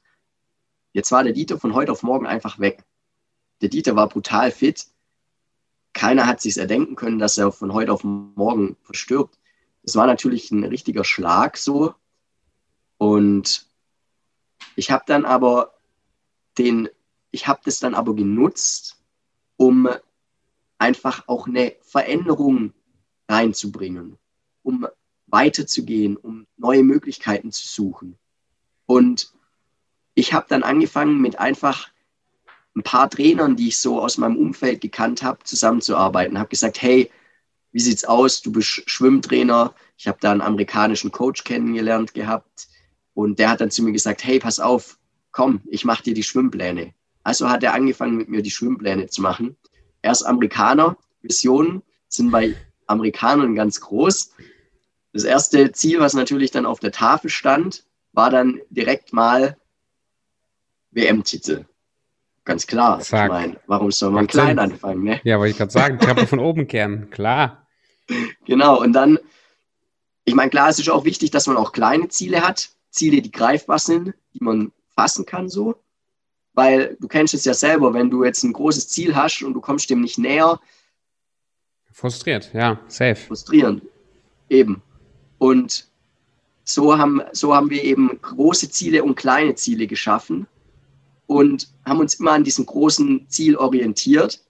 Jetzt 0.91 1.12
war 1.12 1.23
der 1.23 1.34
Dieter 1.34 1.60
von 1.60 1.73
heute 1.73 1.91
auf 1.91 2.03
morgen 2.03 2.25
einfach 2.25 2.60
weg. 2.60 2.84
Der 3.62 3.69
Dieter 3.69 3.95
war 3.95 4.10
brutal 4.10 4.51
fit. 4.51 4.88
Keiner 5.93 6.27
hat 6.27 6.41
sich 6.41 6.58
erdenken 6.58 6.95
können, 6.95 7.19
dass 7.19 7.38
er 7.38 7.51
von 7.51 7.73
heute 7.73 7.93
auf 7.93 8.03
morgen 8.03 8.75
verstirbt. 8.82 9.38
Das 9.84 9.95
war 9.95 10.08
natürlich 10.08 10.51
ein 10.51 10.63
richtiger 10.63 11.03
Schlag 11.03 11.58
so. 11.58 11.93
Und 12.97 13.67
ich 14.77 14.91
habe 14.91 15.03
dann 15.07 15.25
aber 15.25 15.73
den, 16.59 16.87
ich 17.31 17.47
habe 17.47 17.61
das 17.65 17.79
dann 17.79 17.95
aber 17.95 18.15
genutzt, 18.15 19.01
um 19.57 19.89
einfach 20.77 21.27
auch 21.27 21.47
eine 21.47 21.75
Veränderung 21.81 22.73
reinzubringen, 23.27 24.17
um 24.61 24.87
weiterzugehen, 25.25 26.15
um 26.15 26.45
neue 26.57 26.83
Möglichkeiten 26.83 27.51
zu 27.51 27.67
suchen. 27.67 28.19
Und 28.85 29.33
ich 30.13 30.33
habe 30.33 30.45
dann 30.47 30.61
angefangen 30.61 31.19
mit 31.21 31.39
einfach 31.39 31.89
ein 32.75 32.83
paar 32.83 33.09
Trainern, 33.09 33.55
die 33.55 33.69
ich 33.69 33.79
so 33.79 33.99
aus 33.99 34.19
meinem 34.19 34.37
Umfeld 34.37 34.79
gekannt 34.79 35.23
habe, 35.23 35.43
zusammenzuarbeiten. 35.43 36.37
Habe 36.37 36.49
gesagt, 36.49 36.83
hey, 36.83 37.11
wie 37.71 37.79
sieht's 37.79 38.05
aus? 38.05 38.43
Du 38.43 38.51
bist 38.51 38.83
Schwimmtrainer. 38.85 39.73
Ich 39.97 40.07
habe 40.07 40.19
da 40.21 40.31
einen 40.31 40.41
amerikanischen 40.41 41.11
Coach 41.11 41.43
kennengelernt 41.43 42.13
gehabt 42.13 42.67
und 43.17 43.39
der 43.39 43.49
hat 43.49 43.62
dann 43.62 43.71
zu 43.71 43.82
mir 43.82 43.93
gesagt, 43.93 44.23
hey, 44.23 44.38
pass 44.38 44.60
auf, 44.60 44.99
komm, 45.32 45.62
ich 45.65 45.86
mache 45.86 46.03
dir 46.03 46.13
die 46.13 46.21
Schwimmpläne. 46.21 46.93
Also 47.23 47.49
hat 47.49 47.63
er 47.63 47.73
angefangen, 47.73 48.15
mit 48.15 48.30
mir 48.30 48.43
die 48.43 48.51
Schwimmpläne 48.51 49.08
zu 49.08 49.23
machen. 49.23 49.58
Er 50.03 50.12
ist 50.12 50.21
Amerikaner, 50.21 50.97
Visionen 51.23 51.82
sind 52.10 52.30
bei 52.30 52.56
Amerikanern 52.86 53.56
ganz 53.56 53.82
groß. 53.82 54.34
Das 55.13 55.23
erste 55.23 55.71
Ziel, 55.71 55.99
was 55.99 56.13
natürlich 56.13 56.51
dann 56.51 56.67
auf 56.67 56.80
der 56.80 56.91
Tafel 56.91 57.32
stand, 57.32 57.86
war 58.13 58.30
dann 58.30 58.62
direkt 58.69 59.13
mal 59.13 59.58
WM-Titel. 60.91 61.65
Ganz 62.45 62.67
klar. 62.67 62.99
Zack. 62.99 63.25
Ich 63.25 63.32
meine, 63.32 63.60
warum 63.65 63.91
soll 63.91 64.12
man 64.12 64.25
Macht 64.25 64.32
klein 64.34 64.49
Sinn. 64.49 64.60
anfangen? 64.60 65.03
Ne? 65.03 65.21
Ja, 65.23 65.39
wollte 65.39 65.51
ich 65.51 65.58
gerade 65.58 65.71
sagen, 65.71 65.99
habe 66.08 66.27
von 66.27 66.38
oben 66.38 66.67
kehren, 66.67 67.10
klar. 67.10 67.65
Genau, 68.45 68.80
und 68.80 68.93
dann, 68.93 69.19
ich 70.23 70.36
meine, 70.36 70.51
klar, 70.51 70.69
es 70.69 70.77
ist 70.80 70.89
auch 70.89 71.03
wichtig, 71.03 71.32
dass 71.32 71.47
man 71.47 71.58
auch 71.58 71.73
kleine 71.73 72.08
Ziele 72.08 72.47
hat, 72.47 72.76
Ziele, 72.97 73.21
die 73.21 73.31
greifbar 73.31 73.79
sind, 73.79 74.13
die 74.33 74.43
man 74.43 74.71
fassen 74.95 75.25
kann 75.25 75.49
so. 75.49 75.75
Weil 76.53 76.97
du 76.99 77.07
kennst 77.07 77.33
es 77.33 77.45
ja 77.45 77.53
selber, 77.53 77.93
wenn 77.93 78.10
du 78.10 78.23
jetzt 78.23 78.43
ein 78.43 78.53
großes 78.53 78.89
Ziel 78.89 79.15
hast 79.15 79.43
und 79.43 79.53
du 79.53 79.62
kommst 79.62 79.89
dem 79.89 80.01
nicht 80.01 80.17
näher. 80.17 80.60
Frustriert, 81.91 82.51
ja, 82.53 82.79
safe. 82.88 83.15
Frustrierend, 83.15 83.83
eben. 84.49 84.81
Und 85.38 85.88
so 86.63 86.97
haben, 86.97 87.21
so 87.31 87.55
haben 87.55 87.69
wir 87.69 87.83
eben 87.83 88.19
große 88.21 88.69
Ziele 88.69 89.03
und 89.03 89.15
kleine 89.15 89.55
Ziele 89.55 89.88
geschaffen 89.88 90.47
und 91.27 91.69
haben 91.86 91.99
uns 91.99 92.15
immer 92.15 92.31
an 92.31 92.43
diesem 92.43 92.65
großen 92.65 93.27
Ziel 93.29 93.55
orientiert. 93.55 94.43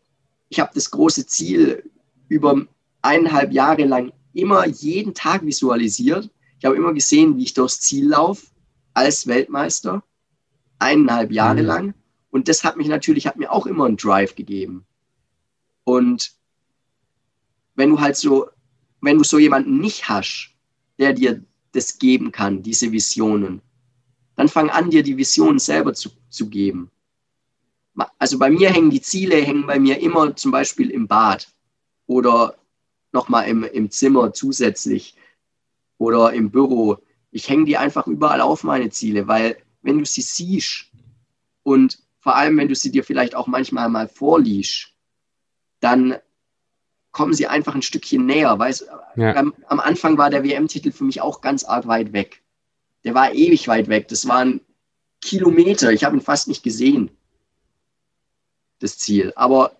Ich 0.49 0.59
habe 0.59 0.71
das 0.73 0.89
große 0.89 1.27
Ziel 1.27 1.83
über 2.29 2.65
eineinhalb 3.01 3.51
Jahre 3.51 3.83
lang 3.83 4.13
immer 4.33 4.65
jeden 4.65 5.13
Tag 5.13 5.45
visualisiert. 5.45 6.29
Ich 6.59 6.65
habe 6.65 6.75
immer 6.75 6.93
gesehen, 6.93 7.37
wie 7.37 7.43
ich 7.43 7.53
durchs 7.53 7.81
Ziel 7.81 8.09
laufe 8.09 8.47
als 8.93 9.27
Weltmeister, 9.27 10.03
eineinhalb 10.79 11.31
Jahre 11.31 11.61
mhm. 11.61 11.67
lang. 11.67 11.93
Und 12.31 12.47
das 12.47 12.63
hat 12.63 12.77
mich 12.77 12.87
natürlich, 12.87 13.27
hat 13.27 13.37
mir 13.37 13.51
auch 13.51 13.65
immer 13.65 13.85
einen 13.85 13.97
Drive 13.97 14.35
gegeben. 14.35 14.85
Und 15.83 16.31
wenn 17.75 17.91
du 17.91 18.01
halt 18.01 18.17
so, 18.17 18.47
wenn 19.01 19.17
du 19.17 19.23
so 19.23 19.37
jemanden 19.37 19.79
nicht 19.79 20.09
hast, 20.09 20.49
der 20.97 21.13
dir 21.13 21.43
das 21.71 21.99
geben 21.99 22.31
kann, 22.31 22.63
diese 22.63 22.91
Visionen, 22.91 23.61
dann 24.35 24.49
fang 24.49 24.69
an, 24.69 24.89
dir 24.89 25.03
die 25.03 25.17
Visionen 25.17 25.59
selber 25.59 25.93
zu, 25.93 26.09
zu 26.29 26.49
geben. 26.49 26.91
Also 28.19 28.37
bei 28.37 28.49
mir 28.49 28.71
hängen 28.71 28.89
die 28.89 29.01
Ziele, 29.01 29.37
hängen 29.37 29.65
bei 29.65 29.79
mir 29.79 29.99
immer 29.99 30.35
zum 30.35 30.51
Beispiel 30.51 30.89
im 30.89 31.07
Bad 31.07 31.47
oder 32.05 32.55
nochmal 33.11 33.47
im, 33.47 33.63
im 33.63 33.89
Zimmer 33.89 34.33
zusätzlich 34.33 35.15
oder 35.97 36.33
im 36.33 36.51
Büro. 36.51 36.97
Ich 37.31 37.49
hänge 37.49 37.65
die 37.65 37.77
einfach 37.77 38.07
überall 38.07 38.41
auf 38.41 38.63
meine 38.63 38.89
Ziele, 38.89 39.27
weil 39.27 39.57
wenn 39.81 39.99
du 39.99 40.05
sie 40.05 40.21
siehst 40.21 40.85
und 41.63 41.99
vor 42.19 42.35
allem, 42.35 42.57
wenn 42.57 42.67
du 42.67 42.75
sie 42.75 42.91
dir 42.91 43.03
vielleicht 43.03 43.35
auch 43.35 43.47
manchmal 43.47 43.89
mal 43.89 44.07
vorliest, 44.07 44.93
dann 45.79 46.15
kommen 47.11 47.33
sie 47.33 47.47
einfach 47.47 47.73
ein 47.73 47.81
Stückchen 47.81 48.25
näher. 48.25 48.57
Weißt, 48.57 48.87
ja. 49.15 49.35
am, 49.35 49.53
am 49.67 49.79
Anfang 49.79 50.17
war 50.17 50.29
der 50.29 50.43
WM-Titel 50.43 50.91
für 50.91 51.03
mich 51.03 51.21
auch 51.21 51.41
ganz 51.41 51.63
arg 51.63 51.87
weit 51.87 52.13
weg 52.13 52.43
der 53.07 53.13
war 53.13 53.33
ewig 53.33 53.69
weit 53.69 53.87
weg. 53.87 54.09
Das 54.09 54.27
waren 54.27 54.59
Kilometer. 55.21 55.93
Ich 55.93 56.03
habe 56.03 56.17
ihn 56.17 56.21
fast 56.21 56.49
nicht 56.49 56.61
gesehen, 56.61 57.09
das 58.79 58.97
Ziel. 58.97 59.31
Aber 59.37 59.77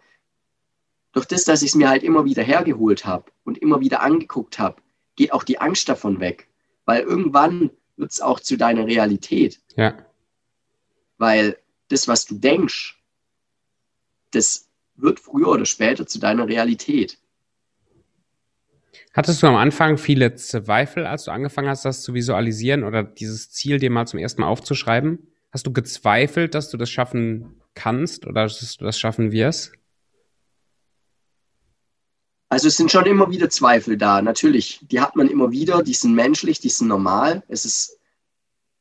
durch 1.11 1.25
das, 1.25 1.43
dass 1.43 1.61
ich 1.61 1.71
es 1.71 1.75
mir 1.75 1.89
halt 1.89 2.03
immer 2.03 2.23
wieder 2.23 2.41
hergeholt 2.41 3.05
habe 3.05 3.25
und 3.43 3.57
immer 3.57 3.81
wieder 3.81 4.01
angeguckt 4.01 4.59
habe, 4.59 4.81
geht 5.17 5.33
auch 5.33 5.43
die 5.43 5.59
Angst 5.59 5.89
davon 5.89 6.21
weg. 6.21 6.47
Weil 6.85 7.01
irgendwann 7.01 7.71
wird 7.97 8.11
es 8.11 8.21
auch 8.21 8.39
zu 8.39 8.55
deiner 8.55 8.87
Realität. 8.87 9.59
Ja. 9.75 9.97
Weil 11.17 11.57
das, 11.89 12.07
was 12.07 12.25
du 12.25 12.35
denkst, 12.35 12.97
das 14.31 14.69
wird 14.95 15.19
früher 15.19 15.49
oder 15.49 15.65
später 15.65 16.07
zu 16.07 16.19
deiner 16.19 16.47
Realität. 16.47 17.17
Hattest 19.13 19.41
du 19.41 19.47
am 19.47 19.55
Anfang 19.55 19.97
viele 19.97 20.35
Zweifel, 20.35 21.05
als 21.05 21.25
du 21.25 21.31
angefangen 21.31 21.69
hast, 21.69 21.85
das 21.85 22.03
zu 22.03 22.13
visualisieren 22.13 22.83
oder 22.83 23.03
dieses 23.03 23.49
Ziel 23.51 23.79
dir 23.79 23.89
mal 23.89 24.05
zum 24.05 24.19
ersten 24.19 24.41
Mal 24.41 24.47
aufzuschreiben? 24.47 25.27
Hast 25.51 25.65
du 25.65 25.73
gezweifelt, 25.73 26.53
dass 26.53 26.69
du 26.69 26.77
das 26.77 26.89
schaffen 26.89 27.61
kannst 27.73 28.27
oder 28.27 28.43
dass 28.43 28.77
du 28.77 28.85
das 28.85 28.99
schaffen 28.99 29.31
wirst? 29.31 29.73
Also 32.49 32.69
es 32.69 32.77
sind 32.77 32.91
schon 32.91 33.05
immer 33.05 33.29
wieder 33.29 33.49
Zweifel 33.49 33.97
da, 33.97 34.21
natürlich. 34.21 34.79
Die 34.89 35.01
hat 35.01 35.15
man 35.15 35.29
immer 35.29 35.51
wieder, 35.51 35.83
die 35.83 35.93
sind 35.93 36.13
menschlich, 36.13 36.59
die 36.59 36.69
sind 36.69 36.87
normal. 36.87 37.43
Es 37.47 37.65
ist, 37.65 37.99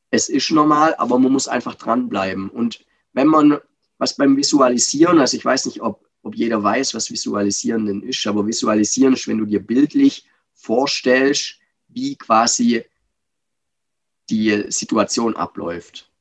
es 0.09 0.29
ist 0.29 0.51
normal, 0.51 0.95
aber 0.97 1.19
man 1.19 1.31
muss 1.31 1.47
einfach 1.47 1.75
dranbleiben. 1.75 2.49
Und 2.49 2.85
wenn 3.13 3.27
man 3.27 3.59
was 3.97 4.15
beim 4.15 4.37
Visualisieren, 4.37 5.19
also 5.19 5.35
ich 5.35 5.43
weiß 5.43 5.65
nicht, 5.65 5.81
ob 5.81 6.07
ob 6.27 6.35
jeder 6.35 6.61
weiß, 6.61 6.93
was 6.93 7.09
Visualisieren 7.09 7.85
denn 7.85 8.01
ist, 8.01 8.27
aber 8.27 8.45
Visualisieren 8.45 9.13
ist, 9.13 9.27
wenn 9.27 9.37
du 9.37 9.45
dir 9.45 9.61
bildlich 9.61 10.25
vorstellst, 10.53 11.55
wie 11.87 12.17
quasi 12.17 12.83
die 14.29 14.65
Situation 14.67 15.35
abläuft. 15.35 16.11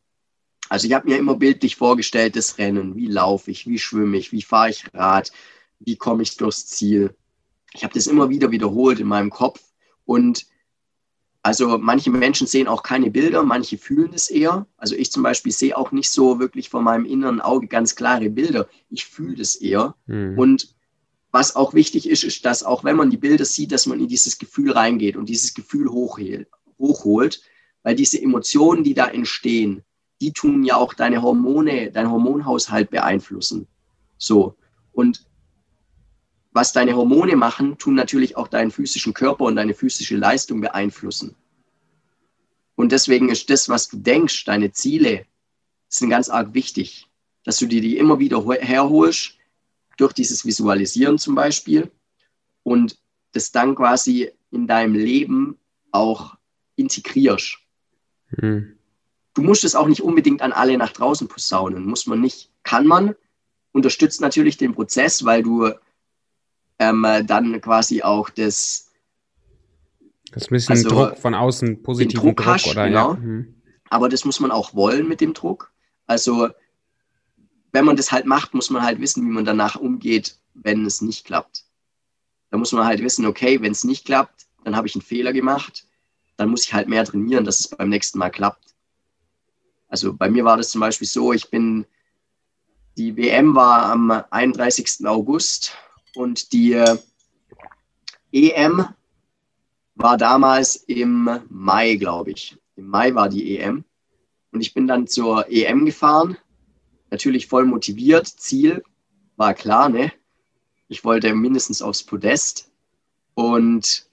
Also 0.69 0.87
ich 0.87 0.93
habe 0.93 1.09
mir 1.09 1.19
immer 1.19 1.35
bildlich 1.35 1.77
vorgestellt, 1.77 2.37
das 2.37 2.59
Rennen, 2.59 2.97
wie 2.97 3.09
laufe 3.09 3.51
ich, 3.51 3.67
wie 3.67 3.79
schwimme 3.79 4.17
ich, 4.17 4.33
wie 4.33 4.43
fahre 4.43 4.71
ich 4.71 4.85
Rad, 4.95 5.33
wie 5.81 5.97
komme 5.97 6.23
ich 6.23 6.37
durchs 6.37 6.67
Ziel. 6.67 7.17
Ich 7.77 7.85
habe 7.85 7.95
das 7.95 8.07
immer 8.07 8.31
wieder 8.31 8.51
wiederholt 8.51 9.01
in 9.01 9.07
meinem 9.07 9.31
Kopf 9.31 9.61
und 10.05 10.47
also 11.43 11.79
manche 11.79 12.11
Menschen 12.11 12.49
sehen 12.49 12.67
auch 12.67 12.83
keine 12.83 13.11
Bilder, 13.11 13.45
manche 13.45 13.79
fühlen 13.79 14.13
es 14.13 14.31
eher. 14.31 14.67
Also 14.77 14.97
ich 14.97 15.13
zum 15.13 15.23
Beispiel 15.23 15.53
sehe 15.53 15.77
auch 15.77 15.93
nicht 15.93 16.11
so 16.11 16.41
wirklich 16.41 16.71
vor 16.71 16.83
meinem 16.83 17.05
inneren 17.05 17.41
Auge 17.41 17.69
ganz 17.69 17.95
klare 17.95 18.31
Bilder. 18.31 18.69
Ich 18.91 19.05
fühle 19.05 19.41
es 19.41 19.55
eher. 19.55 19.95
Mhm. 20.07 20.37
Und 20.37 20.75
was 21.31 21.55
auch 21.55 21.73
wichtig 21.73 22.09
ist, 22.09 22.25
ist, 22.25 22.45
dass 22.45 22.65
auch 22.65 22.83
wenn 22.83 22.97
man 22.97 23.11
die 23.11 23.17
Bilder 23.17 23.45
sieht, 23.45 23.71
dass 23.71 23.87
man 23.87 24.01
in 24.01 24.09
dieses 24.09 24.39
Gefühl 24.39 24.73
reingeht 24.73 25.17
und 25.17 25.29
dieses 25.29 25.55
Gefühl 25.55 25.89
hochholt, 25.89 27.43
weil 27.83 27.95
diese 27.95 28.21
Emotionen, 28.21 28.83
die 28.83 28.95
da 28.95 29.07
entstehen, 29.07 29.83
die 30.21 30.33
tun 30.33 30.65
ja 30.65 30.77
auch 30.77 30.95
deine 30.95 31.23
Hormone, 31.23 31.93
dein 31.93 32.11
Hormonhaushalt 32.11 32.91
beeinflussen. 32.91 33.69
So. 34.19 34.57
Und 34.93 35.27
was 36.57 36.73
deine 36.73 36.97
Hormone 36.97 37.37
machen, 37.37 37.77
tun 37.77 37.95
natürlich 37.95 38.37
auch 38.37 38.49
deinen 38.49 38.71
physischen 38.71 39.13
Körper 39.13 39.45
und 39.45 39.57
deine 39.57 39.75
physische 39.75 40.17
Leistung 40.17 40.63
beeinflussen. 40.63 41.37
Und 42.75 42.93
deswegen 42.93 43.29
ist 43.29 43.51
das, 43.51 43.69
was 43.69 43.89
du 43.89 43.99
denkst, 43.99 44.47
deine 44.47 44.73
Ziele, 44.73 45.27
sind 45.89 46.11
ganz 46.11 46.31
arg 46.31 46.55
wichtig, 46.55 47.07
dass 47.45 47.59
du 47.59 47.67
dir 47.67 47.83
die 47.83 47.99
immer 47.99 48.19
wieder 48.19 48.43
herholst, 48.45 49.35
durch 49.99 50.13
dieses 50.13 50.45
Visualisieren 50.45 51.19
zum 51.19 51.35
Beispiel 51.35 51.91
und 52.63 52.99
das 53.33 53.53
dann 53.53 53.75
quasi 53.75 54.31
in 54.51 54.67
deinem 54.67 54.95
Leben 54.95 55.59
auch 55.93 56.37
integrierst. 56.77 57.59
Mhm. 58.31 58.79
Du 59.35 59.43
musst 59.43 59.65
es 59.65 59.75
auch 59.75 59.89
nicht 59.89 60.03
unbedingt 60.03 60.41
an 60.41 60.53
alle 60.53 60.77
nach 60.79 60.93
draußen 60.93 61.29
posaunen, 61.29 61.85
muss 61.85 62.07
man 62.07 62.21
nicht. 62.21 62.51
Kann 62.63 62.87
man, 62.87 63.15
unterstützt 63.73 64.23
natürlich 64.23 64.57
den 64.57 64.75
Prozess, 64.75 65.25
weil 65.25 65.43
du 65.43 65.73
ähm, 66.79 67.07
dann 67.27 67.61
quasi 67.61 68.03
auch 68.03 68.31
das. 68.31 68.91
Das 70.33 70.45
ein 70.45 70.49
bisschen 70.51 70.77
also 70.77 70.89
Druck 70.89 71.19
von 71.19 71.35
außen, 71.35 71.83
positiven 71.83 72.23
Druck, 72.23 72.37
Druck 72.39 72.47
hast, 72.47 72.67
oder 72.67 72.87
genau. 72.87 73.15
Ja. 73.15 73.21
Mhm. 73.21 73.55
Aber 73.89 74.09
das 74.09 74.25
muss 74.25 74.41
man 74.41 74.51
auch 74.51 74.75
wollen 74.75 75.09
mit 75.09 75.21
dem 75.21 75.33
Druck. 75.33 75.73
Also, 76.07 76.49
wenn 77.73 77.85
man 77.85 77.97
das 77.97 78.13
halt 78.13 78.27
macht, 78.27 78.53
muss 78.55 78.71
man 78.71 78.83
halt 78.83 79.01
wissen, 79.01 79.25
wie 79.25 79.33
man 79.33 79.45
danach 79.45 79.77
umgeht, 79.77 80.39
wenn 80.55 80.85
es 80.85 81.01
nicht 81.01 81.25
klappt. 81.25 81.65
Da 82.51 82.59
muss 82.59 82.73
man 82.73 82.85
halt 82.85 83.03
wissen, 83.03 83.27
okay, 83.27 83.61
wenn 83.61 83.73
es 83.73 83.85
nicht 83.85 84.05
klappt, 84.05 84.47
dann 84.65 84.77
habe 84.77 84.87
ich 84.87 84.95
einen 84.95 85.03
Fehler 85.03 85.33
gemacht, 85.33 85.87
dann 86.37 86.49
muss 86.49 86.65
ich 86.65 86.75
halt 86.75 86.89
mehr 86.89 87.05
trainieren, 87.05 87.45
dass 87.45 87.61
es 87.61 87.69
beim 87.69 87.89
nächsten 87.89 88.19
Mal 88.19 88.31
klappt. 88.31 88.75
Also 89.89 90.13
bei 90.13 90.29
mir 90.29 90.45
war 90.45 90.57
das 90.57 90.71
zum 90.71 90.81
Beispiel 90.81 91.07
so, 91.07 91.33
ich 91.33 91.51
bin, 91.51 91.87
die 92.97 93.17
WM 93.17 93.55
war 93.55 93.87
am 93.87 94.11
31. 94.11 95.07
August 95.07 95.73
und 96.17 96.53
die 96.53 96.73
äh, 96.73 96.97
EM 98.33 98.87
war 99.95 100.17
damals 100.17 100.77
im 100.77 101.41
Mai, 101.49 101.97
glaube 101.97 102.33
ich. 102.33 102.59
Im 102.77 102.89
Mai 102.89 103.15
war 103.15 103.29
die 103.29 103.59
EM. 103.59 103.85
Und 104.53 104.61
ich 104.61 104.75
bin 104.75 104.87
dann 104.87 105.07
zur 105.07 105.51
EM 105.51 105.85
gefahren, 105.85 106.37
natürlich 107.11 107.47
voll 107.47 107.65
motiviert. 107.65 108.27
Ziel 108.27 108.83
war 109.37 109.55
klar, 109.55 109.89
ne? 109.89 110.13
Ich 110.89 111.05
wollte 111.05 111.35
mindestens 111.35 111.83
aufs 111.83 112.03
Podest. 112.03 112.71
Und 113.35 114.07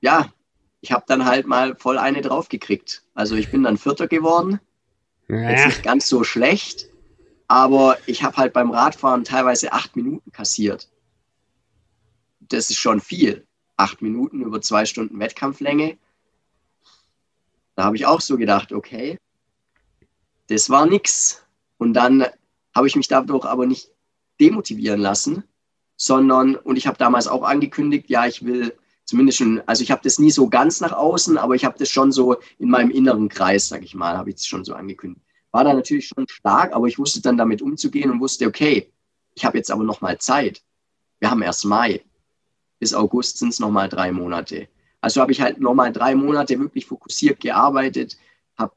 ja, 0.00 0.32
ich 0.80 0.92
habe 0.92 1.04
dann 1.06 1.24
halt 1.24 1.46
mal 1.46 1.76
voll 1.76 1.98
eine 1.98 2.20
draufgekriegt. 2.20 3.02
Also 3.14 3.36
ich 3.36 3.50
bin 3.50 3.62
dann 3.62 3.78
Vierter 3.78 4.08
geworden. 4.08 4.60
Ja. 5.28 5.50
Jetzt 5.50 5.66
nicht 5.66 5.82
ganz 5.82 6.08
so 6.08 6.24
schlecht, 6.24 6.88
aber 7.48 7.98
ich 8.06 8.22
habe 8.22 8.36
halt 8.36 8.52
beim 8.52 8.70
Radfahren 8.70 9.24
teilweise 9.24 9.72
acht 9.72 9.96
Minuten 9.96 10.30
kassiert. 10.32 10.88
Das 12.52 12.70
ist 12.70 12.78
schon 12.78 13.00
viel. 13.00 13.46
Acht 13.76 14.02
Minuten 14.02 14.42
über 14.42 14.60
zwei 14.60 14.84
Stunden 14.84 15.18
Wettkampflänge. 15.18 15.96
Da 17.74 17.84
habe 17.84 17.96
ich 17.96 18.06
auch 18.06 18.20
so 18.20 18.36
gedacht, 18.36 18.72
okay, 18.72 19.18
das 20.48 20.68
war 20.68 20.86
nix. 20.86 21.44
Und 21.78 21.94
dann 21.94 22.26
habe 22.74 22.86
ich 22.86 22.96
mich 22.96 23.08
dadurch 23.08 23.44
aber 23.44 23.66
nicht 23.66 23.90
demotivieren 24.40 25.00
lassen, 25.00 25.44
sondern, 25.96 26.56
und 26.56 26.76
ich 26.76 26.86
habe 26.86 26.98
damals 26.98 27.26
auch 27.26 27.42
angekündigt, 27.42 28.10
ja, 28.10 28.26
ich 28.26 28.44
will 28.44 28.74
zumindest 29.04 29.38
schon, 29.38 29.62
also 29.66 29.82
ich 29.82 29.90
habe 29.90 30.02
das 30.04 30.18
nie 30.18 30.30
so 30.30 30.48
ganz 30.48 30.80
nach 30.80 30.92
außen, 30.92 31.38
aber 31.38 31.54
ich 31.54 31.64
habe 31.64 31.78
das 31.78 31.88
schon 31.88 32.12
so 32.12 32.36
in 32.58 32.68
meinem 32.68 32.90
inneren 32.90 33.28
Kreis, 33.28 33.68
sage 33.68 33.84
ich 33.84 33.94
mal, 33.94 34.16
habe 34.16 34.30
ich 34.30 34.36
es 34.36 34.46
schon 34.46 34.64
so 34.64 34.74
angekündigt. 34.74 35.24
War 35.50 35.64
da 35.64 35.72
natürlich 35.72 36.08
schon 36.08 36.26
stark, 36.28 36.74
aber 36.74 36.86
ich 36.86 36.98
wusste 36.98 37.20
dann 37.20 37.36
damit 37.36 37.62
umzugehen 37.62 38.10
und 38.10 38.20
wusste, 38.20 38.46
okay, 38.46 38.92
ich 39.34 39.44
habe 39.44 39.58
jetzt 39.58 39.70
aber 39.70 39.84
noch 39.84 40.00
mal 40.00 40.18
Zeit. 40.18 40.62
Wir 41.18 41.30
haben 41.30 41.42
erst 41.42 41.64
Mai. 41.64 42.02
Bis 42.82 42.94
August 42.94 43.38
sind 43.38 43.50
es 43.50 43.60
noch 43.60 43.70
mal 43.70 43.88
drei 43.88 44.10
Monate. 44.10 44.66
Also 45.00 45.20
habe 45.20 45.30
ich 45.30 45.40
halt 45.40 45.60
noch 45.60 45.72
mal 45.72 45.92
drei 45.92 46.16
Monate 46.16 46.58
wirklich 46.58 46.84
fokussiert 46.86 47.38
gearbeitet, 47.38 48.18
habe 48.56 48.74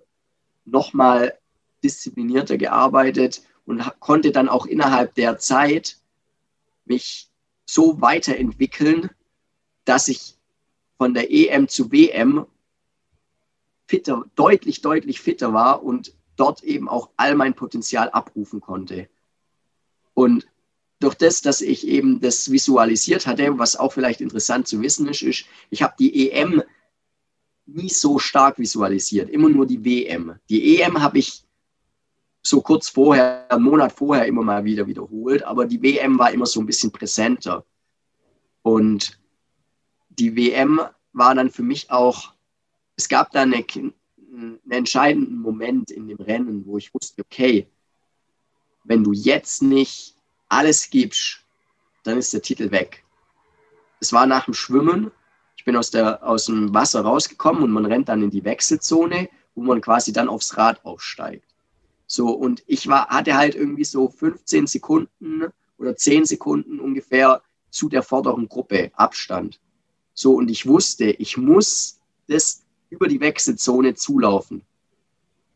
noch 0.63 0.93
mal 0.93 1.35
disziplinierter 1.83 2.59
gearbeitet 2.59 3.41
und 3.65 3.81
konnte 3.99 4.31
dann 4.31 4.47
auch 4.47 4.67
innerhalb 4.67 5.15
der 5.15 5.39
Zeit 5.39 5.97
mich 6.85 7.31
so 7.65 7.99
weiterentwickeln, 7.99 9.09
dass 9.85 10.07
ich 10.07 10.37
von 10.99 11.15
der 11.15 11.31
EM 11.31 11.67
zu 11.67 11.91
WM 11.91 12.45
fitter, 13.87 14.23
deutlich, 14.35 14.83
deutlich 14.83 15.19
fitter 15.19 15.51
war 15.51 15.81
und 15.81 16.13
dort 16.35 16.61
eben 16.63 16.87
auch 16.89 17.09
all 17.17 17.33
mein 17.33 17.55
Potenzial 17.55 18.11
abrufen 18.11 18.61
konnte. 18.61 19.09
Und 20.13 20.45
durch 20.99 21.15
das, 21.15 21.41
dass 21.41 21.62
ich 21.62 21.88
eben 21.88 22.21
das 22.21 22.51
visualisiert 22.51 23.27
hatte, 23.27 23.58
was 23.58 23.75
auch 23.75 23.93
vielleicht 23.93 24.21
interessant 24.21 24.67
zu 24.67 24.81
wissen 24.81 25.08
ist, 25.08 25.21
ist, 25.21 25.45
ich 25.69 25.81
habe 25.81 25.95
die 25.99 26.31
EM 26.31 26.63
nie 27.65 27.89
so 27.89 28.19
stark 28.19 28.60
visualisiert, 28.60 29.29
immer 29.29 29.49
nur 29.49 29.65
die 29.65 29.84
WM. 29.84 30.36
Die 30.49 30.79
EM 30.79 31.01
habe 31.01 31.19
ich 31.19 31.43
so 32.41 32.62
kurz 32.62 32.89
vorher, 32.89 33.51
einen 33.51 33.63
Monat 33.63 33.91
vorher 33.91 34.25
immer 34.27 34.43
mal 34.43 34.63
wieder 34.63 34.86
wiederholt, 34.86 35.43
aber 35.43 35.65
die 35.65 35.81
WM 35.81 36.19
war 36.19 36.31
immer 36.31 36.45
so 36.45 36.60
ein 36.60 36.65
bisschen 36.65 36.91
präsenter. 36.91 37.65
Und 38.62 39.19
die 40.10 40.36
WM 40.36 40.79
war 41.12 41.34
dann 41.36 41.49
für 41.49 41.63
mich 41.63 41.89
auch, 41.91 42.34
es 42.95 43.10
gab 43.10 43.31
da 43.31 43.41
eine, 43.41 43.65
einen 43.65 44.60
entscheidenden 44.69 45.39
Moment 45.39 45.91
in 45.91 46.08
dem 46.08 46.19
Rennen, 46.19 46.65
wo 46.65 46.77
ich 46.77 46.93
wusste, 46.93 47.23
okay, 47.23 47.67
wenn 48.84 49.03
du 49.03 49.12
jetzt 49.12 49.63
nicht 49.63 50.14
alles 50.49 50.89
gibst, 50.89 51.39
dann 52.03 52.17
ist 52.17 52.34
der 52.34 52.41
Titel 52.41 52.71
weg. 52.71 53.03
Es 53.99 54.13
war 54.13 54.25
nach 54.25 54.45
dem 54.45 54.53
Schwimmen. 54.53 55.12
Ich 55.58 55.65
bin 55.65 55.75
aus, 55.75 55.91
der, 55.91 56.25
aus 56.27 56.45
dem 56.45 56.73
Wasser 56.73 57.01
rausgekommen 57.01 57.63
und 57.63 57.71
man 57.71 57.86
rennt 57.86 58.10
dann 58.10 58.21
in 58.21 58.29
die 58.29 58.43
Wechselzone, 58.43 59.29
wo 59.55 59.63
man 59.63 59.81
quasi 59.81 60.13
dann 60.13 60.29
aufs 60.29 60.58
Rad 60.58 60.84
aufsteigt. 60.86 61.45
So, 62.08 62.29
und 62.29 62.63
ich 62.67 62.88
war, 62.88 63.08
hatte 63.08 63.36
halt 63.36 63.55
irgendwie 63.55 63.84
so 63.84 64.10
15 64.10 64.67
Sekunden 64.67 65.45
oder 65.77 65.95
10 65.95 66.25
Sekunden 66.25 66.79
ungefähr 66.79 67.41
zu 67.71 67.89
der 67.89 68.03
vorderen 68.03 68.47
Gruppe 68.47 68.91
Abstand. 68.95 69.60
So, 70.13 70.36
und 70.36 70.49
ich 70.49 70.67
wusste, 70.67 71.05
ich 71.05 71.38
muss 71.38 71.99
das 72.27 72.63
über 72.89 73.08
die 73.08 73.19
Wechselzone 73.19 73.95
zulaufen. 73.95 74.63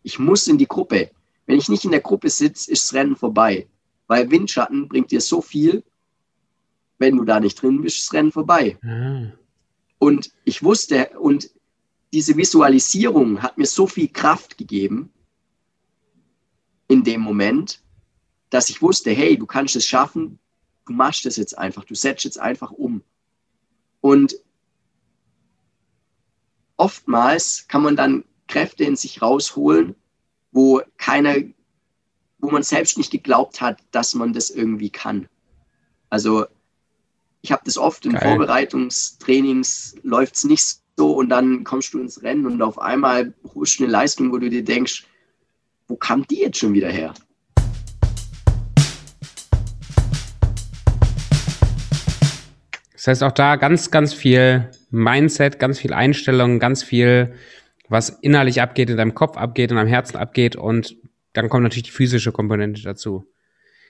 Ich 0.03 0.19
muss 0.19 0.47
in 0.47 0.57
die 0.57 0.67
Gruppe. 0.67 1.11
Wenn 1.45 1.57
ich 1.57 1.69
nicht 1.69 1.85
in 1.85 1.91
der 1.91 2.01
Gruppe 2.01 2.29
sitze, 2.29 2.71
ist 2.71 2.85
das 2.85 2.93
Rennen 2.93 3.15
vorbei. 3.15 3.67
Weil 4.09 4.31
Windschatten 4.31 4.89
bringt 4.89 5.11
dir 5.11 5.21
so 5.21 5.39
viel, 5.39 5.83
wenn 6.97 7.15
du 7.15 7.23
da 7.23 7.39
nicht 7.39 7.61
drin 7.61 7.81
bist, 7.83 7.99
ist 7.99 8.07
das 8.07 8.13
Rennen 8.13 8.31
vorbei. 8.31 8.77
Mhm. 8.81 9.33
Und 9.99 10.31
ich 10.45 10.63
wusste, 10.63 11.11
und 11.19 11.51
diese 12.11 12.35
Visualisierung 12.35 13.43
hat 13.43 13.59
mir 13.59 13.67
so 13.67 13.85
viel 13.85 14.07
Kraft 14.07 14.57
gegeben 14.57 15.13
in 16.87 17.03
dem 17.03 17.21
Moment, 17.21 17.83
dass 18.49 18.69
ich 18.69 18.81
wusste, 18.81 19.11
hey, 19.11 19.37
du 19.37 19.45
kannst 19.45 19.75
es 19.75 19.85
schaffen, 19.85 20.39
du 20.87 20.93
machst 20.93 21.27
es 21.27 21.37
jetzt 21.37 21.55
einfach, 21.55 21.85
du 21.85 21.93
setzt 21.93 22.23
jetzt 22.23 22.39
einfach 22.39 22.71
um. 22.71 23.03
Und 24.01 24.35
oftmals 26.77 27.67
kann 27.67 27.83
man 27.83 27.95
dann 27.95 28.25
Kräfte 28.47 28.85
in 28.85 28.95
sich 28.95 29.21
rausholen, 29.21 29.93
wo 30.51 30.81
keiner, 30.97 31.35
wo 32.39 32.49
man 32.49 32.63
selbst 32.63 32.97
nicht 32.97 33.11
geglaubt 33.11 33.61
hat, 33.61 33.79
dass 33.91 34.15
man 34.15 34.33
das 34.33 34.49
irgendwie 34.49 34.89
kann. 34.89 35.27
Also 36.09 36.45
ich 37.41 37.51
habe 37.51 37.61
das 37.65 37.77
oft 37.77 38.05
in 38.05 38.13
Geil. 38.13 38.21
Vorbereitungstrainings, 38.21 39.95
läuft 40.03 40.35
es 40.35 40.43
nicht 40.43 40.79
so 40.97 41.13
und 41.13 41.29
dann 41.29 41.63
kommst 41.63 41.93
du 41.93 41.99
ins 41.99 42.23
Rennen 42.23 42.45
und 42.45 42.61
auf 42.61 42.79
einmal 42.79 43.33
holst 43.55 43.79
du 43.79 43.83
eine 43.83 43.91
Leistung, 43.91 44.31
wo 44.31 44.37
du 44.37 44.49
dir 44.49 44.63
denkst, 44.63 45.05
wo 45.87 45.95
kam 45.95 46.25
die 46.27 46.39
jetzt 46.39 46.59
schon 46.59 46.73
wieder 46.73 46.89
her? 46.89 47.13
Das 52.93 53.07
heißt 53.07 53.23
auch 53.23 53.31
da 53.31 53.55
ganz, 53.55 53.91
ganz 53.91 54.13
viel 54.13 54.69
Mindset, 54.91 55.57
ganz 55.57 55.79
viel 55.79 55.93
Einstellung, 55.93 56.59
ganz 56.59 56.83
viel, 56.83 57.33
was 57.87 58.09
innerlich 58.09 58.61
abgeht, 58.61 58.89
in 58.89 58.97
deinem 58.97 59.15
Kopf 59.15 59.37
abgeht, 59.37 59.71
in 59.71 59.77
deinem 59.77 59.87
Herzen 59.87 60.17
abgeht 60.17 60.57
und 60.57 60.97
dann 61.33 61.49
kommt 61.49 61.63
natürlich 61.63 61.83
die 61.83 61.91
physische 61.91 62.31
Komponente 62.31 62.81
dazu. 62.81 63.25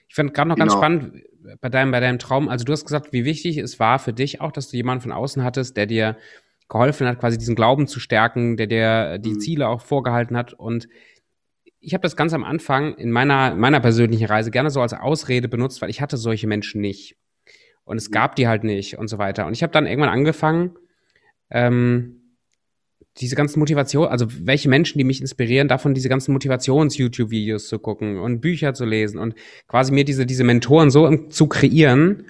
Ich 0.08 0.14
fand 0.14 0.34
gerade 0.34 0.48
noch 0.48 0.56
genau. 0.56 0.66
ganz 0.66 0.78
spannend 0.78 1.24
bei 1.60 1.68
deinem, 1.68 1.90
bei 1.90 2.00
deinem 2.00 2.18
Traum, 2.18 2.48
also 2.48 2.64
du 2.64 2.72
hast 2.72 2.84
gesagt, 2.84 3.12
wie 3.12 3.24
wichtig 3.24 3.58
es 3.58 3.78
war 3.78 3.98
für 3.98 4.12
dich 4.12 4.40
auch, 4.40 4.52
dass 4.52 4.68
du 4.68 4.76
jemanden 4.76 5.02
von 5.02 5.12
außen 5.12 5.42
hattest, 5.44 5.76
der 5.76 5.86
dir 5.86 6.16
geholfen 6.68 7.06
hat, 7.06 7.18
quasi 7.18 7.38
diesen 7.38 7.54
Glauben 7.54 7.86
zu 7.86 8.00
stärken, 8.00 8.56
der 8.56 8.66
dir 8.66 9.18
die 9.18 9.34
mhm. 9.34 9.40
Ziele 9.40 9.68
auch 9.68 9.80
vorgehalten 9.80 10.36
hat. 10.36 10.52
Und 10.52 10.88
ich 11.80 11.94
habe 11.94 12.02
das 12.02 12.16
ganz 12.16 12.32
am 12.32 12.44
Anfang 12.44 12.94
in 12.94 13.10
meiner, 13.10 13.54
meiner 13.54 13.80
persönlichen 13.80 14.26
Reise 14.26 14.50
gerne 14.50 14.70
so 14.70 14.80
als 14.80 14.92
Ausrede 14.92 15.48
benutzt, 15.48 15.82
weil 15.82 15.90
ich 15.90 16.00
hatte 16.00 16.16
solche 16.16 16.46
Menschen 16.46 16.80
nicht. 16.80 17.16
Und 17.84 17.96
es 17.96 18.10
gab 18.10 18.36
die 18.36 18.46
halt 18.46 18.62
nicht 18.62 18.98
und 18.98 19.08
so 19.08 19.18
weiter. 19.18 19.46
Und 19.46 19.52
ich 19.52 19.62
habe 19.62 19.72
dann 19.72 19.86
irgendwann 19.86 20.10
angefangen, 20.12 20.76
ähm, 21.50 22.19
diese 23.18 23.36
ganzen 23.36 23.58
Motivation, 23.58 24.08
also 24.08 24.26
welche 24.42 24.68
Menschen, 24.68 24.98
die 24.98 25.04
mich 25.04 25.20
inspirieren, 25.20 25.68
davon 25.68 25.94
diese 25.94 26.08
ganzen 26.08 26.32
Motivations-YouTube-Videos 26.32 27.68
zu 27.68 27.78
gucken 27.78 28.18
und 28.18 28.40
Bücher 28.40 28.72
zu 28.74 28.84
lesen 28.84 29.18
und 29.18 29.34
quasi 29.66 29.92
mir 29.92 30.04
diese, 30.04 30.26
diese 30.26 30.44
Mentoren 30.44 30.90
so 30.90 31.10
zu 31.28 31.46
kreieren. 31.48 32.24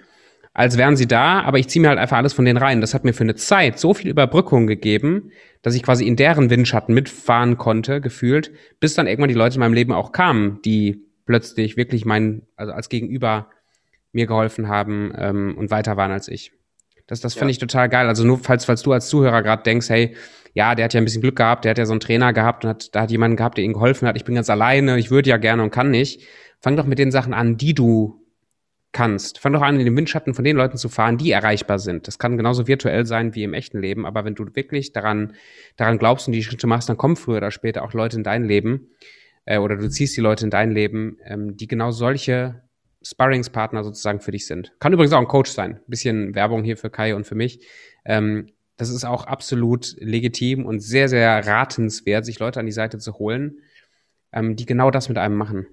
als 0.53 0.77
wären 0.77 0.97
sie 0.97 1.07
da, 1.07 1.43
aber 1.43 1.59
ich 1.59 1.69
ziehe 1.69 1.81
mir 1.81 1.89
halt 1.89 1.99
einfach 1.99 2.17
alles 2.17 2.33
von 2.33 2.45
denen 2.45 2.57
rein. 2.57 2.81
Das 2.81 2.93
hat 2.93 3.05
mir 3.05 3.13
für 3.13 3.23
eine 3.23 3.37
Zeit 3.37 3.79
so 3.79 3.95
viel 3.95 4.11
Überbrückung 4.11 4.67
gegeben, 4.67 5.31
dass 5.63 5.75
ich 5.75 5.83
quasi 5.83 6.07
in 6.07 6.17
deren 6.17 6.51
Windschatten 6.51 6.93
mitfahren 6.95 7.57
konnte, 7.57 8.01
gefühlt, 8.01 8.51
bis 8.81 8.95
dann 8.95 9.07
irgendwann 9.07 9.29
die 9.29 9.35
Leute 9.35 9.57
in 9.57 9.61
meinem 9.61 9.75
Leben 9.75 9.93
auch 9.93 10.11
kamen, 10.11 10.61
die 10.65 11.05
plötzlich 11.25 11.77
wirklich 11.77 12.05
mein, 12.05 12.43
also 12.57 12.73
als 12.73 12.89
Gegenüber 12.89 13.51
mir 14.13 14.27
geholfen 14.27 14.67
haben 14.69 15.13
ähm, 15.17 15.57
und 15.57 15.71
weiter 15.71 15.97
waren 15.97 16.11
als 16.11 16.27
ich. 16.27 16.53
Das, 17.07 17.21
das 17.21 17.35
ja. 17.35 17.41
finde 17.41 17.53
ich 17.53 17.59
total 17.59 17.89
geil. 17.89 18.09
Also 18.09 18.25
nur 18.25 18.39
falls, 18.39 18.65
falls 18.65 18.83
du 18.83 18.93
als 18.93 19.09
Zuhörer 19.09 19.43
gerade 19.43 19.63
denkst, 19.63 19.89
hey, 19.89 20.17
ja, 20.53 20.75
der 20.75 20.85
hat 20.85 20.95
ja 20.95 21.01
ein 21.01 21.05
bisschen 21.05 21.23
Glück 21.23 21.37
gehabt, 21.37 21.65
der 21.65 21.71
hat 21.71 21.79
ja 21.79 21.87
so 21.87 21.93
einen 21.93 22.01
Trainer 22.01 22.33
gehabt 22.33 22.65
und 22.65 22.71
hat, 22.71 22.95
da 22.95 23.03
hat 23.03 23.11
jemanden 23.11 23.37
gehabt, 23.37 23.59
der 23.59 23.65
ihm 23.65 23.73
geholfen 23.73 24.09
hat, 24.09 24.17
ich 24.17 24.25
bin 24.25 24.35
ganz 24.35 24.51
alleine, 24.51 24.99
ich 24.99 25.11
würde 25.11 25.31
ja 25.31 25.37
gerne 25.37 25.63
und 25.63 25.71
kann 25.71 25.91
nicht. 25.91 26.23
Fang 26.59 26.77
doch 26.77 26.87
mit 26.87 26.99
den 26.99 27.11
Sachen 27.11 27.33
an, 27.33 27.57
die 27.57 27.75
du 27.75 28.21
kannst. 28.93 29.39
Fang 29.39 29.53
doch 29.53 29.63
an, 29.63 29.79
in 29.79 29.85
den 29.85 29.97
Windschatten 29.97 30.35
von 30.35 30.45
den 30.45 30.57
Leuten 30.57 30.77
zu 30.77 30.89
fahren, 30.89 31.17
die 31.17 31.31
erreichbar 31.31 31.79
sind. 31.79 32.09
Das 32.09 32.19
kann 32.19 32.37
genauso 32.37 32.67
virtuell 32.67 33.07
sein 33.07 33.35
wie 33.35 33.45
im 33.45 33.55
echten 33.55 33.81
Leben, 33.81 34.05
aber 34.05 34.25
wenn 34.25 34.35
du 34.35 34.45
wirklich 34.55 34.93
daran, 34.93 35.35
daran 35.77 35.99
glaubst 35.99 36.27
und 36.27 36.33
die 36.33 36.43
Schritte 36.43 36.67
machst, 36.67 36.89
dann 36.89 36.97
kommen 36.97 37.17
früher 37.17 37.39
oder 37.39 37.51
später 37.51 37.85
auch 37.85 37.93
Leute 37.93 38.17
in 38.17 38.25
dein 38.25 38.45
Leben 38.45 38.89
äh, 39.45 39.59
oder 39.59 39.77
du 39.77 39.89
ziehst 39.89 40.17
die 40.17 40.21
Leute 40.21 40.45
in 40.45 40.51
dein 40.51 40.73
Leben, 40.73 41.19
ähm, 41.25 41.57
die 41.57 41.69
genau 41.69 41.93
solche 41.93 42.63
Sparringspartner 43.03 43.85
sozusagen 43.85 44.21
für 44.21 44.33
dich 44.33 44.47
sind. 44.47 44.73
Kann 44.79 44.93
übrigens 44.93 45.13
auch 45.13 45.21
ein 45.21 45.29
Coach 45.29 45.51
sein. 45.51 45.77
Ein 45.77 45.85
bisschen 45.87 46.35
Werbung 46.35 46.65
hier 46.65 46.77
für 46.77 46.91
Kai 46.91 47.15
und 47.15 47.27
für 47.27 47.35
mich. 47.35 47.67
Ähm, 48.05 48.49
das 48.81 48.89
ist 48.89 49.05
auch 49.05 49.27
absolut 49.27 49.95
legitim 49.99 50.65
und 50.65 50.81
sehr, 50.81 51.09
sehr 51.09 51.47
ratenswert, 51.47 52.25
sich 52.25 52.39
Leute 52.39 52.61
an 52.61 52.67
die 52.67 52.73
Seite 52.73 52.99
zu 52.99 53.19
holen, 53.19 53.59
ähm, 54.33 54.57
die 54.57 54.65
genau 54.65 54.91
das 54.91 55.09
mit 55.09 55.19
einem 55.19 55.37
machen. 55.37 55.67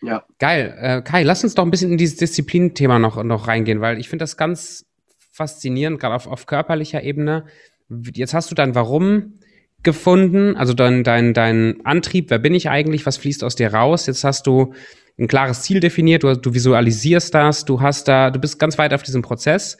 Ja. 0.00 0.24
Geil. 0.38 0.76
Äh, 0.80 1.02
Kai, 1.02 1.24
lass 1.24 1.42
uns 1.42 1.54
doch 1.54 1.64
ein 1.64 1.72
bisschen 1.72 1.90
in 1.90 1.98
dieses 1.98 2.16
Disziplinthema 2.16 3.00
noch, 3.00 3.22
noch 3.24 3.48
reingehen, 3.48 3.80
weil 3.80 3.98
ich 3.98 4.08
finde 4.08 4.22
das 4.22 4.36
ganz 4.36 4.86
faszinierend, 5.32 5.98
gerade 5.98 6.14
auf, 6.14 6.28
auf 6.28 6.46
körperlicher 6.46 7.02
Ebene. 7.02 7.46
Jetzt 7.88 8.32
hast 8.32 8.50
du 8.50 8.54
dein 8.54 8.76
Warum 8.76 9.40
gefunden, 9.82 10.56
also 10.56 10.74
dein, 10.74 11.02
dein, 11.02 11.34
dein 11.34 11.84
Antrieb, 11.84 12.30
wer 12.30 12.38
bin 12.38 12.54
ich 12.54 12.68
eigentlich, 12.68 13.06
was 13.06 13.16
fließt 13.16 13.42
aus 13.42 13.56
dir 13.56 13.74
raus? 13.74 14.06
Jetzt 14.06 14.22
hast 14.22 14.46
du 14.46 14.72
ein 15.18 15.26
klares 15.26 15.62
Ziel 15.62 15.80
definiert, 15.80 16.22
du, 16.22 16.36
du 16.36 16.54
visualisierst 16.54 17.34
das, 17.34 17.64
du 17.64 17.80
hast 17.80 18.06
da, 18.06 18.30
du 18.30 18.38
bist 18.38 18.60
ganz 18.60 18.78
weit 18.78 18.94
auf 18.94 19.02
diesem 19.02 19.22
Prozess. 19.22 19.78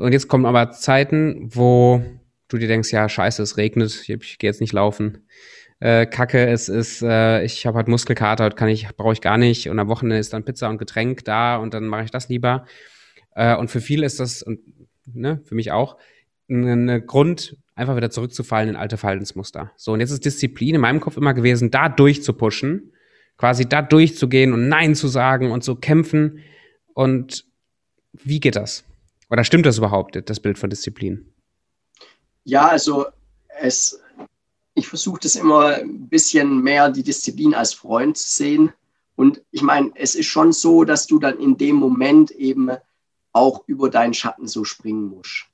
Und 0.00 0.12
jetzt 0.12 0.28
kommen 0.28 0.46
aber 0.46 0.70
Zeiten, 0.70 1.48
wo 1.54 2.02
du 2.48 2.58
dir 2.58 2.68
denkst, 2.68 2.92
ja, 2.92 3.08
scheiße, 3.08 3.42
es 3.42 3.56
regnet, 3.56 4.02
ich, 4.02 4.10
ich 4.10 4.38
gehe 4.38 4.48
jetzt 4.48 4.60
nicht 4.60 4.72
laufen 4.72 5.26
äh, 5.80 6.06
Kacke, 6.06 6.46
es 6.46 6.68
ist, 6.68 7.02
äh, 7.02 7.42
ich 7.42 7.66
habe 7.66 7.78
halt 7.78 7.88
Muskelkater, 7.88 8.44
heute 8.44 8.56
kann 8.56 8.68
ich, 8.68 8.86
brauche 8.96 9.14
ich 9.14 9.20
gar 9.20 9.38
nicht. 9.38 9.68
Und 9.68 9.78
am 9.78 9.88
Wochenende 9.88 10.18
ist 10.18 10.32
dann 10.32 10.44
Pizza 10.44 10.68
und 10.68 10.78
Getränk 10.78 11.24
da 11.24 11.56
und 11.56 11.74
dann 11.74 11.86
mache 11.86 12.04
ich 12.04 12.10
das 12.10 12.28
lieber. 12.28 12.66
Äh, 13.34 13.56
und 13.56 13.70
für 13.70 13.80
viele 13.80 14.06
ist 14.06 14.20
das, 14.20 14.42
und 14.42 14.60
ne, 15.06 15.40
für 15.44 15.54
mich 15.54 15.72
auch, 15.72 15.96
ein 16.48 17.06
Grund, 17.06 17.56
einfach 17.76 17.96
wieder 17.96 18.10
zurückzufallen 18.10 18.70
in 18.70 18.76
alte 18.76 18.96
Verhaltensmuster. 18.96 19.70
So, 19.76 19.92
und 19.92 20.00
jetzt 20.00 20.10
ist 20.10 20.24
Disziplin 20.24 20.74
in 20.74 20.80
meinem 20.80 21.00
Kopf 21.00 21.16
immer 21.16 21.32
gewesen, 21.32 21.70
da 21.70 21.88
durchzupushen, 21.88 22.92
quasi 23.38 23.68
da 23.68 23.82
durchzugehen 23.82 24.52
und 24.52 24.68
Nein 24.68 24.96
zu 24.96 25.06
sagen 25.06 25.52
und 25.52 25.62
zu 25.62 25.76
kämpfen. 25.76 26.40
Und 26.92 27.46
wie 28.12 28.40
geht 28.40 28.56
das? 28.56 28.84
Oder 29.30 29.44
stimmt 29.44 29.66
das 29.66 29.78
überhaupt, 29.78 30.20
das 30.28 30.40
Bild 30.40 30.58
von 30.58 30.70
Disziplin? 30.70 31.32
Ja, 32.44 32.68
also 32.68 33.06
es 33.60 34.00
ich 34.74 34.88
versuche 34.88 35.20
das 35.20 35.36
immer 35.36 35.76
ein 35.76 36.08
bisschen 36.08 36.62
mehr 36.62 36.90
die 36.90 37.02
Disziplin 37.02 37.54
als 37.54 37.74
Freund 37.74 38.16
zu 38.16 38.28
sehen. 38.28 38.72
Und 39.16 39.42
ich 39.50 39.62
meine, 39.62 39.90
es 39.94 40.14
ist 40.14 40.26
schon 40.26 40.52
so, 40.52 40.84
dass 40.84 41.06
du 41.06 41.18
dann 41.18 41.38
in 41.38 41.56
dem 41.58 41.76
Moment 41.76 42.30
eben 42.30 42.70
auch 43.32 43.64
über 43.66 43.90
deinen 43.90 44.14
Schatten 44.14 44.48
so 44.48 44.64
springen 44.64 45.08
musst. 45.08 45.46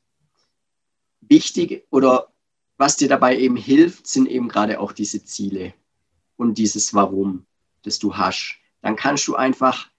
Wichtig 1.21 1.87
oder 1.91 2.29
was 2.77 2.97
dir 2.97 3.09
dabei 3.09 3.37
eben 3.39 3.57
hilft, 3.57 4.07
sind 4.07 4.29
eben 4.29 4.49
gerade 4.49 4.81
auch 4.81 4.93
diese 4.93 5.25
Ziele 5.25 5.75
und 6.37 6.59
dieses 6.59 6.95
Warum, 6.95 7.47
das 7.83 7.99
du 7.99 8.17
hast. 8.17 8.57
Dann 8.83 8.97
kannst 8.97 9.27
du 9.27 9.35
einfach 9.35 9.91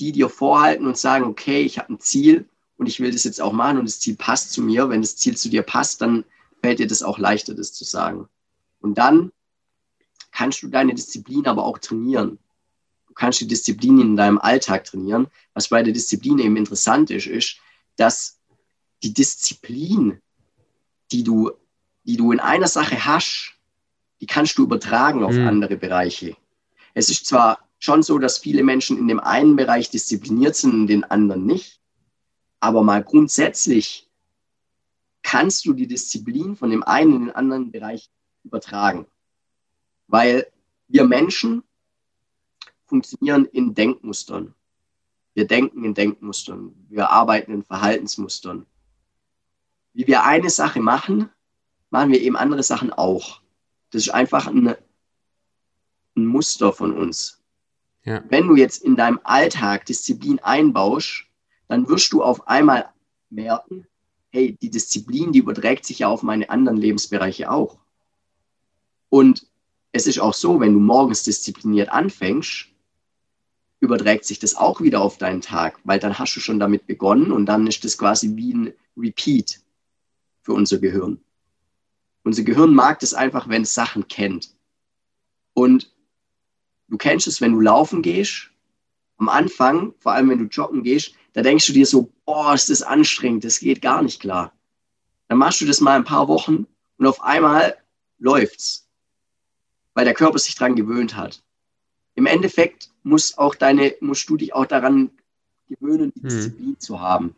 die 0.00 0.10
dir 0.10 0.28
vorhalten 0.28 0.86
und 0.86 0.98
sagen, 0.98 1.24
okay, 1.24 1.62
ich 1.62 1.78
habe 1.78 1.94
ein 1.94 2.00
Ziel 2.00 2.48
und 2.84 2.88
ich 2.88 3.00
will 3.00 3.10
das 3.10 3.24
jetzt 3.24 3.40
auch 3.40 3.54
machen 3.54 3.78
und 3.78 3.86
das 3.86 3.98
Ziel 3.98 4.14
passt 4.14 4.52
zu 4.52 4.60
mir. 4.60 4.90
Wenn 4.90 5.00
das 5.00 5.16
Ziel 5.16 5.38
zu 5.38 5.48
dir 5.48 5.62
passt, 5.62 6.02
dann 6.02 6.22
fällt 6.60 6.80
dir 6.80 6.86
das 6.86 7.02
auch 7.02 7.16
leichter, 7.16 7.54
das 7.54 7.72
zu 7.72 7.82
sagen. 7.82 8.28
Und 8.80 8.98
dann 8.98 9.32
kannst 10.32 10.62
du 10.62 10.68
deine 10.68 10.92
Disziplin 10.92 11.46
aber 11.46 11.64
auch 11.64 11.78
trainieren. 11.78 12.38
Du 13.08 13.14
kannst 13.14 13.40
die 13.40 13.46
Disziplin 13.46 14.00
in 14.02 14.16
deinem 14.16 14.36
Alltag 14.36 14.84
trainieren. 14.84 15.28
Was 15.54 15.68
bei 15.68 15.82
der 15.82 15.94
Disziplin 15.94 16.38
eben 16.40 16.58
interessant 16.58 17.10
ist, 17.10 17.26
ist, 17.26 17.56
dass 17.96 18.38
die 19.02 19.14
Disziplin, 19.14 20.20
die 21.10 21.24
du, 21.24 21.52
die 22.02 22.18
du 22.18 22.32
in 22.32 22.40
einer 22.40 22.68
Sache 22.68 23.06
hast, 23.06 23.54
die 24.20 24.26
kannst 24.26 24.58
du 24.58 24.64
übertragen 24.64 25.24
auf 25.24 25.32
mhm. 25.32 25.48
andere 25.48 25.78
Bereiche. 25.78 26.36
Es 26.92 27.08
ist 27.08 27.24
zwar 27.24 27.60
schon 27.78 28.02
so, 28.02 28.18
dass 28.18 28.36
viele 28.36 28.62
Menschen 28.62 28.98
in 28.98 29.08
dem 29.08 29.20
einen 29.20 29.56
Bereich 29.56 29.88
diszipliniert 29.88 30.54
sind, 30.54 30.74
in 30.74 30.86
den 30.86 31.04
anderen 31.04 31.46
nicht. 31.46 31.80
Aber 32.64 32.82
mal 32.82 33.04
grundsätzlich 33.04 34.08
kannst 35.22 35.66
du 35.66 35.74
die 35.74 35.86
Disziplin 35.86 36.56
von 36.56 36.70
dem 36.70 36.82
einen 36.82 37.12
in 37.12 37.20
den 37.26 37.36
anderen 37.36 37.70
Bereich 37.70 38.08
übertragen. 38.42 39.06
Weil 40.06 40.50
wir 40.88 41.04
Menschen 41.04 41.62
funktionieren 42.86 43.44
in 43.44 43.74
Denkmustern. 43.74 44.54
Wir 45.34 45.46
denken 45.46 45.84
in 45.84 45.92
Denkmustern. 45.92 46.74
Wir 46.88 47.10
arbeiten 47.10 47.52
in 47.52 47.64
Verhaltensmustern. 47.64 48.64
Wie 49.92 50.06
wir 50.06 50.24
eine 50.24 50.48
Sache 50.48 50.80
machen, 50.80 51.28
machen 51.90 52.12
wir 52.12 52.22
eben 52.22 52.36
andere 52.36 52.62
Sachen 52.62 52.94
auch. 52.94 53.42
Das 53.90 54.06
ist 54.06 54.14
einfach 54.14 54.46
ein, 54.46 54.74
ein 56.16 56.26
Muster 56.26 56.72
von 56.72 56.96
uns. 56.96 57.42
Ja. 58.04 58.24
Wenn 58.30 58.48
du 58.48 58.56
jetzt 58.56 58.82
in 58.82 58.96
deinem 58.96 59.20
Alltag 59.22 59.84
Disziplin 59.84 60.38
einbaust, 60.38 61.23
dann 61.68 61.88
wirst 61.88 62.12
du 62.12 62.22
auf 62.22 62.46
einmal 62.48 62.90
merken, 63.30 63.86
hey, 64.30 64.56
die 64.60 64.70
Disziplin, 64.70 65.32
die 65.32 65.38
überträgt 65.38 65.84
sich 65.84 66.00
ja 66.00 66.08
auf 66.08 66.22
meine 66.22 66.50
anderen 66.50 66.76
Lebensbereiche 66.76 67.50
auch. 67.50 67.78
Und 69.08 69.46
es 69.92 70.06
ist 70.06 70.18
auch 70.18 70.34
so, 70.34 70.58
wenn 70.60 70.72
du 70.72 70.80
morgens 70.80 71.22
diszipliniert 71.22 71.88
anfängst, 71.88 72.66
überträgt 73.80 74.24
sich 74.24 74.38
das 74.38 74.56
auch 74.56 74.80
wieder 74.80 75.00
auf 75.00 75.18
deinen 75.18 75.40
Tag, 75.40 75.78
weil 75.84 76.00
dann 76.00 76.18
hast 76.18 76.34
du 76.34 76.40
schon 76.40 76.58
damit 76.58 76.86
begonnen 76.86 77.30
und 77.30 77.46
dann 77.46 77.66
ist 77.66 77.84
das 77.84 77.96
quasi 77.96 78.34
wie 78.34 78.54
ein 78.54 78.72
Repeat 78.96 79.60
für 80.42 80.52
unser 80.52 80.78
Gehirn. 80.78 81.20
Unser 82.24 82.42
Gehirn 82.42 82.74
mag 82.74 82.98
das 83.00 83.14
einfach, 83.14 83.48
wenn 83.48 83.62
es 83.62 83.74
Sachen 83.74 84.08
kennt. 84.08 84.56
Und 85.52 85.94
du 86.88 86.96
kennst 86.96 87.26
es, 87.26 87.40
wenn 87.40 87.52
du 87.52 87.60
laufen 87.60 88.02
gehst. 88.02 88.50
Am 89.18 89.28
Anfang, 89.28 89.94
vor 89.98 90.12
allem 90.12 90.30
wenn 90.30 90.38
du 90.38 90.46
joggen 90.46 90.82
gehst, 90.82 91.14
da 91.34 91.42
denkst 91.42 91.66
du 91.66 91.72
dir 91.72 91.86
so, 91.86 92.10
boah, 92.24 92.54
ist 92.54 92.70
das 92.70 92.82
anstrengend, 92.82 93.44
das 93.44 93.60
geht 93.60 93.82
gar 93.82 94.02
nicht 94.02 94.20
klar. 94.20 94.52
Dann 95.28 95.38
machst 95.38 95.60
du 95.60 95.66
das 95.66 95.80
mal 95.80 95.96
ein 95.96 96.04
paar 96.04 96.28
Wochen 96.28 96.66
und 96.96 97.06
auf 97.06 97.22
einmal 97.22 97.76
läuft's 98.18 98.84
weil 99.94 100.04
der 100.04 100.14
Körper 100.14 100.38
sich 100.38 100.54
daran 100.56 100.74
gewöhnt 100.74 101.16
hat. 101.16 101.42
Im 102.16 102.26
Endeffekt 102.26 102.90
muss 103.02 103.38
auch 103.38 103.54
deine, 103.54 103.94
musst 104.00 104.28
du 104.28 104.36
dich 104.36 104.54
auch 104.54 104.66
daran 104.66 105.10
gewöhnen, 105.68 106.12
die 106.14 106.22
hm. 106.22 106.28
Disziplin 106.28 106.66
hm. 106.66 106.80
zu 106.80 107.00
haben. 107.00 107.34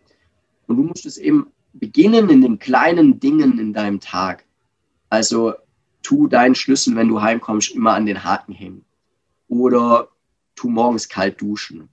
Und 0.66 0.78
du 0.78 0.82
musst 0.82 1.06
es 1.06 1.18
eben 1.18 1.52
beginnen 1.72 2.28
in 2.30 2.40
den 2.40 2.58
kleinen 2.58 3.20
Dingen 3.20 3.58
in 3.58 3.72
deinem 3.72 4.00
Tag. 4.00 4.44
Also 5.08 5.54
tu 6.02 6.26
deinen 6.26 6.54
Schlüssel, 6.54 6.96
wenn 6.96 7.08
du 7.08 7.20
heimkommst, 7.20 7.74
immer 7.74 7.94
an 7.94 8.06
den 8.06 8.24
Haken 8.24 8.52
hängen. 8.52 8.84
Oder 9.48 10.08
tu 10.56 10.68
morgens 10.68 11.08
kalt 11.08 11.40
duschen. 11.40 11.88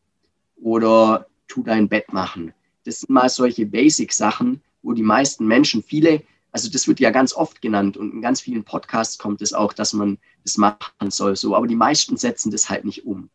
Oder 0.55 1.27
tu 1.47 1.63
dein 1.63 1.89
Bett 1.89 2.11
machen. 2.13 2.53
Das 2.85 3.01
sind 3.01 3.09
mal 3.09 3.29
solche 3.29 3.65
Basic-Sachen, 3.65 4.61
wo 4.81 4.93
die 4.93 5.03
meisten 5.03 5.47
Menschen, 5.47 5.83
viele 5.83 6.23
also 6.53 6.69
das 6.69 6.87
wird 6.87 6.99
ja 6.99 7.09
ganz 7.09 7.33
oft 7.33 7.61
genannt 7.61 7.97
und 7.97 8.13
in 8.13 8.21
ganz 8.21 8.39
vielen 8.39 8.63
Podcasts 8.63 9.17
kommt 9.17 9.41
es 9.41 9.53
auch, 9.53 9.73
dass 9.73 9.91
man 9.91 10.19
das 10.43 10.57
machen 10.57 11.09
soll, 11.09 11.35
so. 11.35 11.55
Aber 11.55 11.67
die 11.67 11.75
meisten 11.75 12.15
setzen 12.15 12.51
das 12.51 12.69
halt 12.69 12.85
nicht 12.85 13.05
um. 13.05 13.29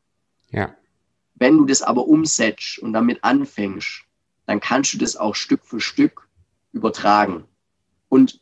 Ja. 0.51 0.75
Wenn 1.35 1.59
du 1.59 1.65
das 1.65 1.83
aber 1.83 2.07
umsetzt 2.07 2.79
und 2.79 2.93
damit 2.93 3.25
anfängst, 3.25 4.05
dann 4.47 4.61
kannst 4.61 4.95
du 4.95 4.99
das 4.99 5.17
auch 5.17 5.35
Stück 5.35 5.65
für 5.65 5.81
Stück 5.81 6.29
übertragen. 6.73 7.45
Und 8.09 8.41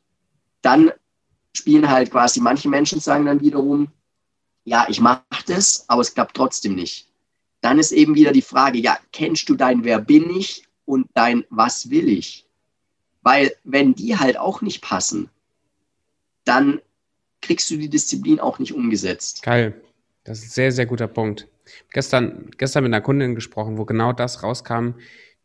dann 0.61 0.93
spielen 1.55 1.89
halt 1.89 2.11
quasi, 2.11 2.41
manche 2.41 2.69
Menschen 2.69 3.01
sagen 3.01 3.25
dann 3.25 3.41
wiederum, 3.41 3.89
ja, 4.65 4.87
ich 4.91 5.01
mache 5.01 5.23
das, 5.47 5.89
aber 5.89 6.03
es 6.03 6.13
klappt 6.13 6.37
trotzdem 6.37 6.75
nicht. 6.75 7.09
Dann 7.61 7.79
ist 7.79 7.93
eben 7.93 8.15
wieder 8.15 8.33
die 8.33 8.43
Frage, 8.43 8.79
ja, 8.79 8.99
kennst 9.13 9.49
du 9.49 9.55
dein 9.55 9.85
Wer 9.85 10.01
bin 10.01 10.31
ich 10.31 10.65
und 10.85 11.09
dein 11.15 11.45
Was 11.51 11.91
will 11.91 12.09
ich? 12.09 12.47
Weil 13.23 13.53
wenn 13.65 13.95
die 13.95 14.17
halt 14.17 14.39
auch 14.39 14.63
nicht 14.63 14.83
passen, 14.83 15.31
dann 16.45 16.81
kriegst 17.41 17.71
du 17.71 17.77
die 17.77 17.89
Disziplin 17.89 18.41
auch 18.41 18.59
nicht 18.59 18.73
umgesetzt. 18.73 19.43
Geil. 19.43 19.81
Das 20.25 20.39
ist 20.39 20.45
ein 20.47 20.51
sehr, 20.51 20.73
sehr 20.73 20.87
guter 20.87 21.09
Punkt. 21.09 21.49
Gestern, 21.93 22.51
gestern 22.57 22.85
mit 22.85 22.93
einer 22.93 23.03
Kundin 23.03 23.35
gesprochen, 23.35 23.79
wo 23.79 23.85
genau 23.85 24.13
das 24.13 24.43
rauskam. 24.43 24.95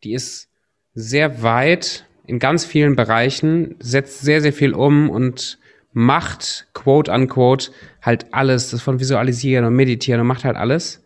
Die 0.04 0.12
ist 0.12 0.48
sehr 0.94 1.42
weit 1.42 2.06
in 2.26 2.38
ganz 2.38 2.64
vielen 2.64 2.96
Bereichen, 2.96 3.76
setzt 3.80 4.20
sehr, 4.20 4.40
sehr 4.40 4.52
viel 4.52 4.74
um 4.74 5.10
und 5.10 5.58
macht, 5.92 6.68
quote 6.74 7.12
unquote, 7.12 7.72
halt 8.00 8.32
alles, 8.32 8.70
das 8.70 8.82
von 8.82 9.00
Visualisieren 9.00 9.64
und 9.64 9.74
Meditieren 9.74 10.20
und 10.20 10.26
macht 10.26 10.44
halt 10.44 10.56
alles. 10.56 11.01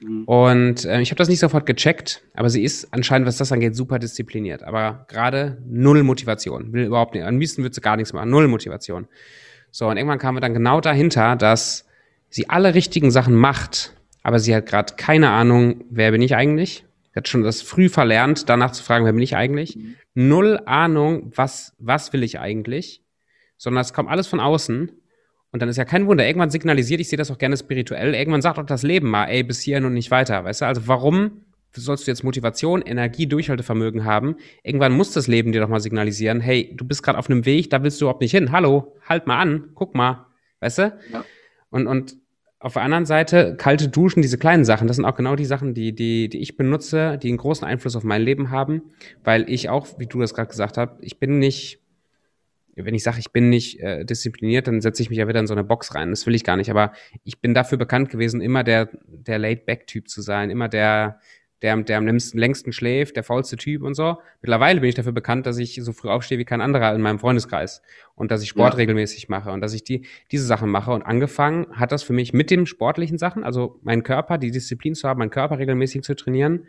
Mhm. 0.00 0.24
Und 0.24 0.84
äh, 0.84 1.00
ich 1.00 1.10
habe 1.10 1.18
das 1.18 1.28
nicht 1.28 1.40
sofort 1.40 1.66
gecheckt, 1.66 2.22
aber 2.34 2.50
sie 2.50 2.62
ist 2.62 2.92
anscheinend, 2.92 3.26
was 3.26 3.36
das 3.36 3.52
angeht, 3.52 3.76
super 3.76 3.98
diszipliniert. 3.98 4.62
Aber 4.62 5.06
gerade 5.08 5.62
null 5.66 6.02
Motivation. 6.02 6.72
Will 6.72 6.84
überhaupt 6.84 7.14
nicht. 7.14 7.24
Am 7.24 7.38
liebsten 7.38 7.62
wird 7.62 7.74
sie 7.74 7.80
gar 7.80 7.96
nichts 7.96 8.12
machen. 8.12 8.30
Null 8.30 8.48
Motivation. 8.48 9.08
So, 9.70 9.88
und 9.88 9.96
irgendwann 9.96 10.18
kamen 10.18 10.36
wir 10.36 10.40
dann 10.40 10.54
genau 10.54 10.80
dahinter, 10.80 11.36
dass 11.36 11.86
sie 12.28 12.48
alle 12.48 12.74
richtigen 12.74 13.10
Sachen 13.10 13.34
macht, 13.34 13.94
aber 14.22 14.38
sie 14.38 14.54
hat 14.54 14.66
gerade 14.66 14.94
keine 14.96 15.30
Ahnung, 15.30 15.84
wer 15.90 16.10
bin 16.10 16.22
ich 16.22 16.34
eigentlich? 16.34 16.84
Sie 17.12 17.16
hat 17.16 17.28
schon 17.28 17.42
das 17.42 17.62
früh 17.62 17.88
verlernt, 17.88 18.48
danach 18.48 18.72
zu 18.72 18.82
fragen, 18.82 19.04
wer 19.04 19.12
bin 19.12 19.22
ich 19.22 19.36
eigentlich? 19.36 19.76
Mhm. 19.76 19.96
Null 20.14 20.60
Ahnung, 20.66 21.32
was, 21.34 21.74
was 21.78 22.12
will 22.12 22.22
ich 22.22 22.38
eigentlich? 22.38 23.02
Sondern 23.56 23.82
es 23.82 23.92
kommt 23.92 24.08
alles 24.08 24.26
von 24.26 24.40
außen. 24.40 24.92
Und 25.50 25.62
dann 25.62 25.68
ist 25.68 25.76
ja 25.76 25.84
kein 25.84 26.06
Wunder, 26.06 26.26
irgendwann 26.26 26.50
signalisiert, 26.50 27.00
ich 27.00 27.08
sehe 27.08 27.16
das 27.16 27.30
auch 27.30 27.38
gerne 27.38 27.56
spirituell, 27.56 28.14
irgendwann 28.14 28.42
sagt 28.42 28.58
auch 28.58 28.66
das 28.66 28.82
Leben 28.82 29.08
mal, 29.08 29.26
ey, 29.26 29.42
bis 29.42 29.60
hierhin 29.60 29.84
und 29.84 29.94
nicht 29.94 30.10
weiter, 30.10 30.44
weißt 30.44 30.60
du? 30.60 30.66
Also 30.66 30.86
warum 30.86 31.44
sollst 31.72 32.06
du 32.06 32.10
jetzt 32.10 32.24
Motivation, 32.24 32.82
Energie, 32.82 33.26
Durchhaltevermögen 33.26 34.04
haben? 34.04 34.36
Irgendwann 34.62 34.92
muss 34.92 35.12
das 35.12 35.26
Leben 35.26 35.52
dir 35.52 35.60
doch 35.60 35.68
mal 35.68 35.80
signalisieren, 35.80 36.40
hey, 36.40 36.74
du 36.76 36.84
bist 36.84 37.02
gerade 37.02 37.18
auf 37.18 37.30
einem 37.30 37.46
Weg, 37.46 37.70
da 37.70 37.82
willst 37.82 38.00
du 38.00 38.04
überhaupt 38.04 38.20
nicht 38.20 38.32
hin. 38.32 38.52
Hallo, 38.52 38.96
halt 39.08 39.26
mal 39.26 39.38
an, 39.38 39.70
guck 39.74 39.94
mal, 39.94 40.26
weißt 40.60 40.78
du? 40.78 40.98
Ja. 41.12 41.24
Und, 41.70 41.86
und 41.86 42.16
auf 42.60 42.72
der 42.72 42.82
anderen 42.82 43.06
Seite, 43.06 43.54
kalte 43.56 43.88
Duschen, 43.88 44.20
diese 44.20 44.36
kleinen 44.36 44.64
Sachen, 44.64 44.88
das 44.88 44.96
sind 44.96 45.04
auch 45.04 45.14
genau 45.14 45.36
die 45.36 45.44
Sachen, 45.44 45.74
die, 45.74 45.94
die, 45.94 46.28
die 46.28 46.38
ich 46.38 46.56
benutze, 46.56 47.16
die 47.16 47.28
einen 47.28 47.36
großen 47.38 47.66
Einfluss 47.66 47.94
auf 47.94 48.02
mein 48.02 48.22
Leben 48.22 48.50
haben, 48.50 48.82
weil 49.22 49.48
ich 49.48 49.68
auch, 49.68 49.86
wie 49.98 50.06
du 50.06 50.20
das 50.20 50.34
gerade 50.34 50.50
gesagt 50.50 50.76
hast, 50.76 50.92
ich 51.00 51.20
bin 51.20 51.38
nicht, 51.38 51.80
wenn 52.84 52.94
ich 52.94 53.02
sage, 53.02 53.18
ich 53.18 53.32
bin 53.32 53.48
nicht 53.48 53.80
äh, 53.80 54.04
diszipliniert, 54.04 54.66
dann 54.66 54.80
setze 54.80 55.02
ich 55.02 55.10
mich 55.10 55.18
ja 55.18 55.28
wieder 55.28 55.40
in 55.40 55.46
so 55.46 55.54
eine 55.54 55.64
Box 55.64 55.94
rein. 55.94 56.10
Das 56.10 56.26
will 56.26 56.34
ich 56.34 56.44
gar 56.44 56.56
nicht. 56.56 56.70
Aber 56.70 56.92
ich 57.24 57.40
bin 57.40 57.54
dafür 57.54 57.78
bekannt 57.78 58.10
gewesen, 58.10 58.40
immer 58.40 58.64
der, 58.64 58.88
der 59.06 59.38
Laid-Back-Typ 59.38 60.08
zu 60.08 60.22
sein, 60.22 60.50
immer 60.50 60.68
der, 60.68 61.20
der, 61.62 61.76
der 61.76 61.98
am 61.98 62.06
längsten, 62.06 62.38
längsten 62.38 62.72
schläft, 62.72 63.16
der 63.16 63.24
faulste 63.24 63.56
Typ 63.56 63.82
und 63.82 63.94
so. 63.94 64.18
Mittlerweile 64.42 64.80
bin 64.80 64.88
ich 64.88 64.94
dafür 64.94 65.12
bekannt, 65.12 65.46
dass 65.46 65.58
ich 65.58 65.78
so 65.82 65.92
früh 65.92 66.08
aufstehe 66.08 66.38
wie 66.38 66.44
kein 66.44 66.60
anderer 66.60 66.94
in 66.94 67.00
meinem 67.00 67.18
Freundeskreis 67.18 67.82
und 68.14 68.30
dass 68.30 68.42
ich 68.42 68.48
Sport 68.48 68.74
ja. 68.74 68.78
regelmäßig 68.78 69.28
mache 69.28 69.50
und 69.50 69.60
dass 69.60 69.74
ich 69.74 69.82
die, 69.82 70.06
diese 70.30 70.46
Sachen 70.46 70.70
mache. 70.70 70.92
Und 70.92 71.02
angefangen 71.02 71.66
hat 71.72 71.92
das 71.92 72.02
für 72.02 72.12
mich 72.12 72.32
mit 72.32 72.50
den 72.50 72.66
sportlichen 72.66 73.18
Sachen, 73.18 73.42
also 73.44 73.80
meinen 73.82 74.04
Körper, 74.04 74.38
die 74.38 74.50
Disziplin 74.50 74.94
zu 74.94 75.08
haben, 75.08 75.18
meinen 75.18 75.30
Körper 75.30 75.58
regelmäßig 75.58 76.02
zu 76.02 76.14
trainieren 76.14 76.66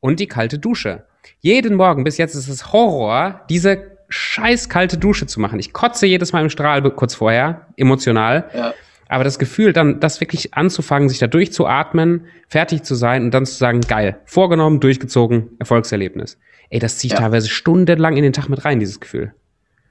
und 0.00 0.20
die 0.20 0.28
kalte 0.28 0.58
Dusche. 0.58 1.06
Jeden 1.40 1.74
Morgen 1.74 2.04
bis 2.04 2.16
jetzt 2.16 2.34
ist 2.34 2.48
es 2.48 2.72
Horror, 2.72 3.44
diese 3.50 3.97
scheiß 4.08 4.68
kalte 4.68 4.98
Dusche 4.98 5.26
zu 5.26 5.40
machen. 5.40 5.58
Ich 5.58 5.72
kotze 5.72 6.06
jedes 6.06 6.32
Mal 6.32 6.42
im 6.42 6.50
Strahl 6.50 6.82
kurz 6.90 7.14
vorher, 7.14 7.66
emotional. 7.76 8.50
Ja. 8.54 8.74
Aber 9.08 9.24
das 9.24 9.38
Gefühl, 9.38 9.72
dann 9.72 10.00
das 10.00 10.20
wirklich 10.20 10.54
anzufangen, 10.54 11.08
sich 11.08 11.18
da 11.18 11.26
durchzuatmen, 11.26 12.26
fertig 12.48 12.82
zu 12.82 12.94
sein 12.94 13.24
und 13.24 13.30
dann 13.32 13.46
zu 13.46 13.54
sagen, 13.54 13.80
geil, 13.80 14.20
vorgenommen, 14.26 14.80
durchgezogen, 14.80 15.56
Erfolgserlebnis. 15.58 16.38
Ey, 16.70 16.78
das 16.78 16.98
zieht 16.98 17.12
ja. 17.12 17.18
teilweise 17.18 17.48
stundenlang 17.48 18.16
in 18.16 18.22
den 18.22 18.34
Tag 18.34 18.48
mit 18.48 18.64
rein, 18.64 18.80
dieses 18.80 19.00
Gefühl. 19.00 19.34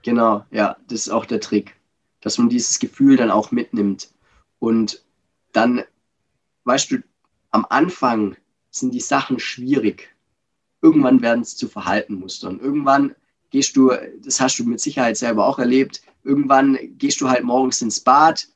Genau, 0.03 0.45
ja, 0.51 0.77
das 0.87 1.01
ist 1.01 1.09
auch 1.09 1.25
der 1.25 1.39
Trick, 1.39 1.75
dass 2.21 2.37
man 2.37 2.49
dieses 2.49 2.79
Gefühl 2.79 3.17
dann 3.17 3.31
auch 3.31 3.51
mitnimmt. 3.51 4.09
Und 4.59 5.03
dann, 5.53 5.83
weißt 6.65 6.91
du, 6.91 6.97
am 7.51 7.65
Anfang 7.69 8.35
sind 8.69 8.93
die 8.93 8.99
Sachen 8.99 9.39
schwierig. 9.39 10.15
Irgendwann 10.81 11.21
werden 11.21 11.41
es 11.41 11.57
zu 11.57 11.67
Verhaltenmustern. 11.67 12.59
Irgendwann 12.59 13.15
gehst 13.49 13.75
du, 13.75 13.91
das 14.23 14.39
hast 14.39 14.59
du 14.59 14.65
mit 14.65 14.79
Sicherheit 14.79 15.17
selber 15.17 15.45
auch 15.45 15.59
erlebt, 15.59 16.01
irgendwann 16.23 16.77
gehst 16.97 17.21
du 17.21 17.29
halt 17.29 17.43
morgens 17.43 17.81
ins 17.81 17.99
Bad, 17.99 18.47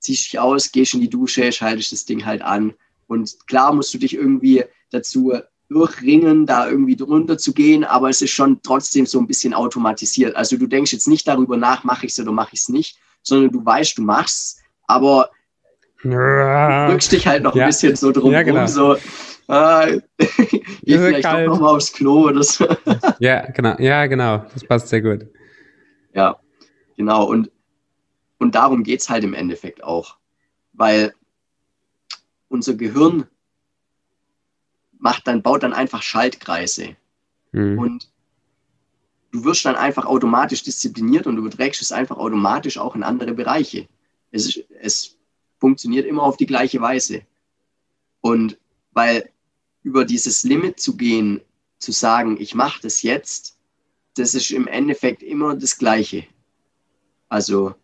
ziehst 0.00 0.26
dich 0.26 0.38
aus, 0.38 0.70
gehst 0.72 0.94
in 0.94 1.00
die 1.00 1.10
Dusche, 1.10 1.50
schaltest 1.52 1.92
das 1.92 2.04
Ding 2.04 2.24
halt 2.24 2.42
an. 2.42 2.74
Und 3.08 3.46
klar 3.46 3.72
musst 3.72 3.92
du 3.94 3.98
dich 3.98 4.14
irgendwie 4.14 4.64
dazu 4.90 5.32
durchringen, 5.68 6.46
da 6.46 6.68
irgendwie 6.68 6.96
drunter 6.96 7.38
zu 7.38 7.52
gehen, 7.52 7.84
aber 7.84 8.08
es 8.08 8.22
ist 8.22 8.30
schon 8.30 8.62
trotzdem 8.62 9.06
so 9.06 9.18
ein 9.18 9.26
bisschen 9.26 9.52
automatisiert. 9.52 10.36
Also 10.36 10.56
du 10.56 10.66
denkst 10.66 10.92
jetzt 10.92 11.08
nicht 11.08 11.26
darüber 11.26 11.56
nach, 11.56 11.82
mache 11.82 12.06
ich 12.06 12.12
es 12.12 12.20
oder 12.20 12.32
mache 12.32 12.50
ich 12.52 12.60
es 12.60 12.68
nicht, 12.68 12.98
sondern 13.22 13.50
du 13.50 13.64
weißt, 13.64 13.98
du 13.98 14.02
machst 14.02 14.60
aber 14.86 15.30
ja. 16.04 16.88
drückst 16.88 17.12
dich 17.12 17.26
halt 17.26 17.42
noch 17.42 17.56
ja. 17.56 17.64
ein 17.64 17.68
bisschen 17.68 17.96
so 17.96 18.12
drum 18.12 18.32
ja, 18.32 18.42
genau. 18.42 18.60
rum, 18.60 18.68
so 18.68 18.96
ah, 19.48 19.86
geh 20.18 20.28
vielleicht 20.84 21.22
kalt. 21.22 21.48
doch 21.48 21.54
noch 21.54 21.60
mal 21.60 21.76
aufs 21.76 21.92
Klo 21.92 22.28
oder 22.28 22.42
so. 22.42 22.66
ja, 23.18 23.50
genau, 23.50 23.76
ja, 23.78 24.06
genau, 24.06 24.38
das 24.52 24.64
passt 24.64 24.88
sehr 24.88 25.02
gut. 25.02 25.26
Ja, 26.14 26.38
genau, 26.96 27.24
und 27.24 27.50
und 28.38 28.54
darum 28.54 28.82
geht 28.82 29.00
es 29.00 29.08
halt 29.08 29.24
im 29.24 29.34
Endeffekt 29.34 29.82
auch, 29.82 30.16
weil 30.72 31.14
unser 32.48 32.74
Gehirn 32.74 33.26
macht 34.98 35.26
dann, 35.26 35.42
baut 35.42 35.62
dann 35.62 35.72
einfach 35.72 36.02
Schaltkreise. 36.02 36.96
Mhm. 37.52 37.78
Und 37.78 38.10
du 39.32 39.44
wirst 39.44 39.64
dann 39.64 39.76
einfach 39.76 40.04
automatisch 40.06 40.62
diszipliniert 40.62 41.26
und 41.26 41.36
du 41.36 41.42
überträgst 41.42 41.82
es 41.82 41.92
einfach 41.92 42.16
automatisch 42.18 42.78
auch 42.78 42.94
in 42.94 43.02
andere 43.02 43.34
Bereiche. 43.34 43.88
Es, 44.30 44.46
ist, 44.46 44.64
es 44.80 45.16
funktioniert 45.58 46.06
immer 46.06 46.22
auf 46.22 46.36
die 46.36 46.46
gleiche 46.46 46.80
Weise. 46.80 47.22
Und 48.20 48.58
weil 48.92 49.30
über 49.86 50.04
dieses 50.04 50.42
Limit 50.42 50.80
zu 50.80 50.96
gehen, 50.96 51.40
zu 51.78 51.92
sagen, 51.92 52.38
ich 52.40 52.56
mache 52.56 52.82
das 52.82 53.02
jetzt, 53.02 53.56
das 54.14 54.34
ist 54.34 54.50
im 54.50 54.66
Endeffekt 54.66 55.22
immer 55.22 55.54
das 55.54 55.78
Gleiche. 55.78 56.24
Also 57.28 57.76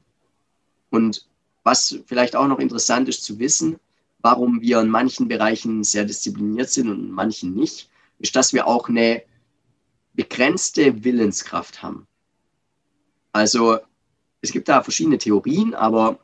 und 0.90 1.28
was 1.62 1.96
vielleicht 2.06 2.34
auch 2.34 2.48
noch 2.48 2.58
interessant 2.58 3.08
ist 3.08 3.22
zu 3.22 3.38
wissen, 3.38 3.78
warum 4.18 4.60
wir 4.62 4.80
in 4.80 4.88
manchen 4.88 5.28
Bereichen 5.28 5.84
sehr 5.84 6.04
diszipliniert 6.04 6.70
sind 6.70 6.88
und 6.88 6.98
in 6.98 7.12
manchen 7.12 7.54
nicht, 7.54 7.88
ist, 8.18 8.34
dass 8.34 8.52
wir 8.52 8.66
auch 8.66 8.88
eine 8.88 9.22
begrenzte 10.12 11.04
Willenskraft 11.04 11.84
haben. 11.84 12.08
Also 13.30 13.78
es 14.40 14.50
gibt 14.50 14.68
da 14.68 14.82
verschiedene 14.82 15.18
Theorien, 15.18 15.72
aber 15.72 16.18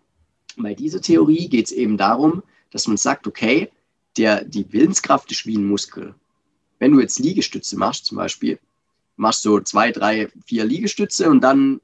bei 0.56 0.74
dieser 0.74 1.00
Theorie 1.00 1.48
geht 1.48 1.66
es 1.66 1.72
eben 1.72 1.96
darum, 1.96 2.42
dass 2.72 2.88
man 2.88 2.96
sagt, 2.96 3.28
okay, 3.28 3.70
der, 4.18 4.44
die 4.44 4.72
Willenskraft 4.72 5.30
ist 5.30 5.46
wie 5.46 5.56
ein 5.56 5.66
Muskel. 5.66 6.14
Wenn 6.78 6.92
du 6.92 7.00
jetzt 7.00 7.18
Liegestütze 7.18 7.76
machst, 7.76 8.06
zum 8.06 8.18
Beispiel, 8.18 8.58
machst 9.16 9.44
du 9.44 9.60
zwei, 9.60 9.92
drei, 9.92 10.28
vier 10.44 10.64
Liegestütze 10.64 11.30
und 11.30 11.40
dann 11.40 11.80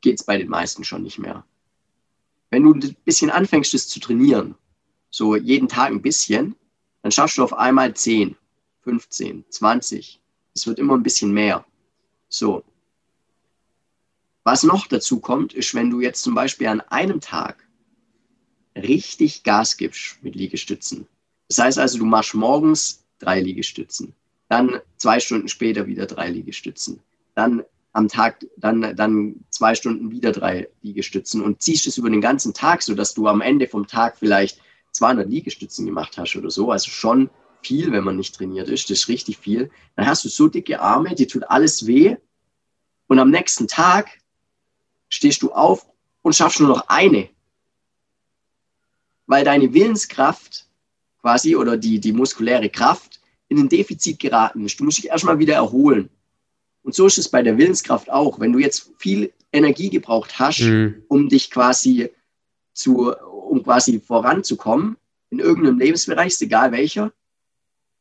geht 0.00 0.20
es 0.20 0.24
bei 0.24 0.36
den 0.36 0.48
meisten 0.48 0.84
schon 0.84 1.02
nicht 1.02 1.18
mehr 1.18 1.44
wenn 2.50 2.64
du 2.64 2.74
ein 2.74 2.96
bisschen 3.04 3.30
anfängst, 3.30 3.72
das 3.72 3.88
zu 3.88 4.00
trainieren, 4.00 4.56
so 5.08 5.36
jeden 5.36 5.68
Tag 5.68 5.90
ein 5.90 6.02
bisschen, 6.02 6.56
dann 7.02 7.12
schaffst 7.12 7.38
du 7.38 7.44
auf 7.44 7.54
einmal 7.54 7.94
10, 7.94 8.36
15, 8.82 9.44
20. 9.48 10.20
Es 10.54 10.66
wird 10.66 10.78
immer 10.78 10.94
ein 10.94 11.02
bisschen 11.02 11.32
mehr. 11.32 11.64
So. 12.28 12.64
Was 14.42 14.62
noch 14.62 14.86
dazu 14.86 15.20
kommt, 15.20 15.54
ist, 15.54 15.74
wenn 15.74 15.90
du 15.90 16.00
jetzt 16.00 16.22
zum 16.22 16.34
Beispiel 16.34 16.66
an 16.66 16.80
einem 16.80 17.20
Tag 17.20 17.66
richtig 18.76 19.42
Gas 19.44 19.76
gibst 19.76 20.22
mit 20.22 20.34
Liegestützen. 20.34 21.06
Das 21.50 21.58
heißt 21.58 21.78
also, 21.80 21.98
du 21.98 22.04
machst 22.04 22.32
morgens 22.34 23.04
drei 23.18 23.40
Liegestützen, 23.40 24.14
dann 24.48 24.80
zwei 24.98 25.18
Stunden 25.18 25.48
später 25.48 25.88
wieder 25.88 26.06
drei 26.06 26.30
Liegestützen, 26.30 27.00
dann 27.34 27.64
am 27.92 28.06
Tag 28.06 28.46
dann, 28.56 28.94
dann 28.94 29.44
zwei 29.50 29.74
Stunden 29.74 30.12
wieder 30.12 30.30
drei 30.30 30.68
Liegestützen 30.82 31.42
und 31.42 31.60
ziehst 31.60 31.88
es 31.88 31.98
über 31.98 32.08
den 32.08 32.20
ganzen 32.20 32.54
Tag, 32.54 32.82
sodass 32.82 33.14
du 33.14 33.26
am 33.26 33.40
Ende 33.40 33.66
vom 33.66 33.88
Tag 33.88 34.16
vielleicht 34.16 34.60
200 34.92 35.28
Liegestützen 35.28 35.86
gemacht 35.86 36.16
hast 36.18 36.36
oder 36.36 36.52
so, 36.52 36.70
also 36.70 36.88
schon 36.88 37.30
viel, 37.62 37.90
wenn 37.90 38.04
man 38.04 38.16
nicht 38.16 38.36
trainiert 38.36 38.68
ist, 38.68 38.88
das 38.88 39.00
ist 39.00 39.08
richtig 39.08 39.38
viel, 39.38 39.72
dann 39.96 40.06
hast 40.06 40.24
du 40.24 40.28
so 40.28 40.46
dicke 40.46 40.80
Arme, 40.80 41.16
die 41.16 41.26
tut 41.26 41.42
alles 41.50 41.84
weh 41.84 42.16
und 43.08 43.18
am 43.18 43.30
nächsten 43.30 43.66
Tag 43.66 44.20
stehst 45.08 45.42
du 45.42 45.50
auf 45.50 45.84
und 46.22 46.36
schaffst 46.36 46.60
nur 46.60 46.68
noch 46.68 46.88
eine, 46.88 47.28
weil 49.26 49.44
deine 49.44 49.74
Willenskraft 49.74 50.69
quasi 51.20 51.56
oder 51.56 51.76
die, 51.76 52.00
die 52.00 52.12
muskuläre 52.12 52.68
Kraft 52.68 53.20
in 53.48 53.58
ein 53.58 53.68
Defizit 53.68 54.18
geraten 54.18 54.64
ist. 54.64 54.78
Du 54.78 54.84
musst 54.84 54.98
dich 54.98 55.08
erstmal 55.08 55.38
wieder 55.38 55.54
erholen. 55.54 56.08
Und 56.82 56.94
so 56.94 57.06
ist 57.06 57.18
es 57.18 57.28
bei 57.28 57.42
der 57.42 57.58
Willenskraft 57.58 58.10
auch. 58.10 58.40
Wenn 58.40 58.52
du 58.52 58.58
jetzt 58.58 58.90
viel 58.98 59.32
Energie 59.52 59.90
gebraucht 59.90 60.38
hast, 60.38 60.60
mhm. 60.60 61.02
um 61.08 61.28
dich 61.28 61.50
quasi 61.50 62.10
zu, 62.72 63.12
um 63.12 63.62
quasi 63.62 64.00
voranzukommen, 64.00 64.96
in 65.30 65.38
irgendeinem 65.38 65.78
Lebensbereich, 65.78 66.28
ist 66.28 66.42
egal 66.42 66.72
welcher, 66.72 67.12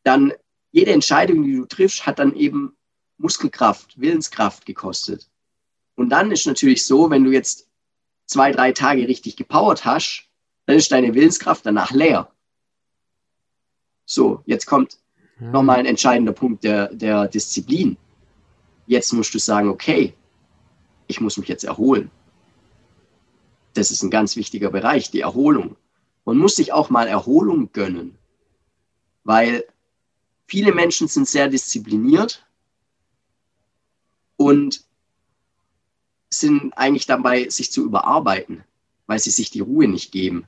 dann 0.04 0.34
jede 0.72 0.92
Entscheidung, 0.92 1.44
die 1.44 1.56
du 1.56 1.66
triffst, 1.66 2.06
hat 2.06 2.20
dann 2.20 2.36
eben 2.36 2.76
Muskelkraft, 3.18 4.00
Willenskraft 4.00 4.66
gekostet. 4.66 5.28
Und 5.96 6.10
dann 6.10 6.32
ist 6.32 6.48
natürlich 6.48 6.86
so, 6.86 7.10
wenn 7.10 7.24
du 7.24 7.32
jetzt 7.32 7.68
zwei, 8.26 8.52
drei 8.52 8.72
Tage 8.72 9.08
richtig 9.08 9.36
gepowert 9.36 9.86
hast, 9.86 10.30
dann 10.66 10.78
ist 10.78 10.92
deine 10.92 11.14
Willenskraft 11.14 11.66
danach 11.66 11.92
leer. 11.92 12.32
So, 14.12 14.42
jetzt 14.48 14.66
kommt 14.66 14.98
ja. 15.40 15.52
nochmal 15.52 15.78
ein 15.78 15.86
entscheidender 15.86 16.34
Punkt 16.34 16.64
der, 16.64 16.92
der 16.94 17.28
Disziplin 17.28 17.96
Jetzt 18.88 19.14
musst 19.14 19.36
du 19.36 19.38
sagen, 19.38 19.70
okay, 19.70 20.16
ich 21.06 21.22
muss 21.22 21.38
mich 21.38 21.48
jetzt 21.48 21.64
erholen. 21.64 22.10
Das 23.76 23.92
ist 23.92 24.02
ein 24.02 24.10
ganz 24.10 24.36
wichtiger 24.36 24.72
Bereich, 24.72 25.12
die 25.12 25.20
Erholung. 25.20 25.76
Man 26.26 26.40
muss 26.40 26.56
sich 26.56 26.74
auch 26.74 26.90
mal 26.90 27.08
Erholung 27.08 27.72
gönnen, 27.72 28.18
weil 29.24 29.64
viele 30.48 30.74
Menschen 30.74 31.08
sind 31.08 31.28
sehr 31.28 31.50
diszipliniert 31.50 32.44
und 34.38 34.84
sind 36.32 36.76
eigentlich 36.76 37.06
dabei, 37.06 37.48
sich 37.50 37.72
zu 37.72 37.86
überarbeiten, 37.86 38.64
weil 39.06 39.20
sie 39.20 39.30
sich 39.30 39.52
die 39.52 39.60
Ruhe 39.60 39.88
nicht 39.88 40.12
geben. 40.12 40.48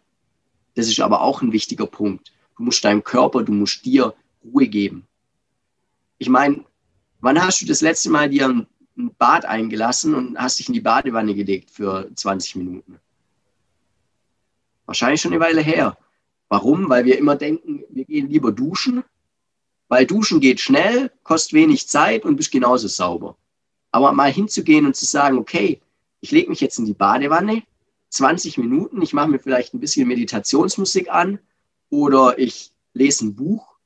Das 0.73 0.87
ist 0.87 0.99
aber 0.99 1.21
auch 1.21 1.43
ein 1.43 1.51
wichtiger 1.51 1.85
Punkt. 1.85 2.31
Du 2.61 2.65
musst 2.65 2.85
deinem 2.85 3.03
Körper, 3.03 3.41
du 3.41 3.53
musst 3.53 3.83
dir 3.85 4.13
Ruhe 4.45 4.67
geben. 4.67 5.07
Ich 6.19 6.29
meine, 6.29 6.63
wann 7.19 7.43
hast 7.43 7.59
du 7.59 7.65
das 7.65 7.81
letzte 7.81 8.11
Mal 8.11 8.29
dir 8.29 8.49
ein, 8.49 8.67
Bad 9.17 9.45
eingelassen 9.45 10.13
und 10.13 10.37
hast 10.37 10.59
dich 10.59 10.67
in 10.67 10.75
die 10.75 10.79
Badewanne 10.79 11.33
gelegt 11.33 11.71
für 11.71 12.07
20 12.13 12.57
Minuten? 12.57 12.99
Wahrscheinlich 14.85 15.21
schon 15.21 15.33
eine 15.33 15.41
Weile 15.41 15.61
her. 15.61 15.97
Warum? 16.49 16.87
Weil 16.87 17.05
wir 17.05 17.17
immer 17.17 17.35
denken, 17.35 17.83
wir 17.89 18.05
gehen 18.05 18.29
lieber 18.29 18.51
duschen, 18.51 19.03
weil 19.87 20.05
duschen 20.05 20.39
geht 20.39 20.59
schnell, 20.59 21.11
kostet 21.23 21.53
wenig 21.53 21.87
Zeit 21.87 22.25
und 22.25 22.35
bist 22.35 22.51
genauso 22.51 22.87
sauber. 22.87 23.37
Aber 23.91 24.11
mal 24.11 24.31
hinzugehen 24.31 24.85
und 24.85 24.95
zu 24.95 25.05
sagen, 25.05 25.39
okay, 25.39 25.81
ich 26.19 26.29
lege 26.29 26.51
mich 26.51 26.61
jetzt 26.61 26.77
in 26.77 26.85
die 26.85 26.93
Badewanne, 26.93 27.63
20 28.09 28.59
Minuten, 28.59 29.01
ich 29.01 29.13
mache 29.13 29.29
mir 29.29 29.39
vielleicht 29.39 29.73
ein 29.73 29.79
bisschen 29.79 30.07
Meditationsmusik 30.07 31.11
an 31.11 31.39
oder 31.91 32.39
ich 32.39 32.71
lese 32.93 33.25
ein 33.25 33.35
Buch 33.35 33.77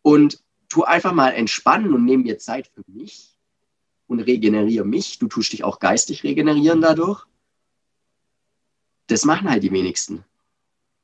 und 0.00 0.42
tu 0.70 0.84
einfach 0.84 1.12
mal 1.12 1.30
entspannen 1.30 1.92
und 1.92 2.06
nehme 2.06 2.22
mir 2.22 2.38
Zeit 2.38 2.68
für 2.68 2.84
mich 2.86 3.36
und 4.06 4.20
regeneriere 4.20 4.86
mich. 4.86 5.18
Du 5.18 5.26
tust 5.26 5.52
dich 5.52 5.64
auch 5.64 5.80
geistig 5.80 6.24
regenerieren 6.24 6.80
dadurch. 6.80 7.26
Das 9.08 9.24
machen 9.24 9.50
halt 9.50 9.62
die 9.64 9.72
wenigsten. 9.72 10.24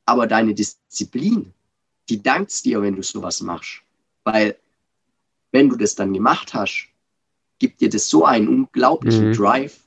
Aber 0.07 0.29
deine 0.29 0.55
Disziplin, 0.55 1.53
die 2.09 2.23
dankt 2.23 2.65
dir, 2.65 2.81
wenn 2.81 2.95
du 2.95 3.03
sowas 3.03 3.41
machst. 3.43 3.83
Weil 4.23 4.57
wenn 5.51 5.69
du 5.69 5.77
das 5.77 5.97
dann 5.97 6.15
gemacht 6.15 6.55
hast, 6.55 6.89
gibt 7.59 7.81
dir 7.81 7.91
das 7.91 8.09
so 8.09 8.25
einen 8.25 8.47
unglaublichen 8.47 9.31
mhm. 9.31 9.33
Drive, 9.33 9.81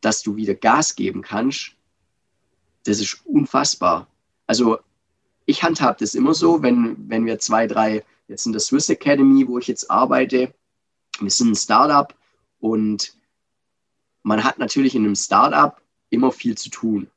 dass 0.00 0.22
du 0.22 0.34
wieder 0.34 0.54
Gas 0.54 0.96
geben 0.96 1.22
kannst. 1.22 1.76
Das 2.84 2.98
ist 2.98 3.20
unfassbar. 3.24 4.08
Also 4.48 4.80
ich 5.50 5.62
handhabe 5.62 5.98
das 6.00 6.14
immer 6.14 6.34
so, 6.34 6.62
wenn, 6.62 6.96
wenn 7.08 7.26
wir 7.26 7.38
zwei, 7.38 7.66
drei, 7.66 8.04
jetzt 8.28 8.46
in 8.46 8.52
der 8.52 8.60
Swiss 8.60 8.88
Academy, 8.88 9.46
wo 9.46 9.58
ich 9.58 9.66
jetzt 9.66 9.90
arbeite, 9.90 10.54
wir 11.18 11.30
sind 11.30 11.50
ein 11.50 11.56
Startup 11.56 12.14
und 12.60 13.14
man 14.22 14.44
hat 14.44 14.58
natürlich 14.58 14.94
in 14.94 15.04
einem 15.04 15.16
Startup 15.16 15.80
immer 16.10 16.32
viel 16.32 16.56
zu 16.56 16.70
tun. 16.70 17.10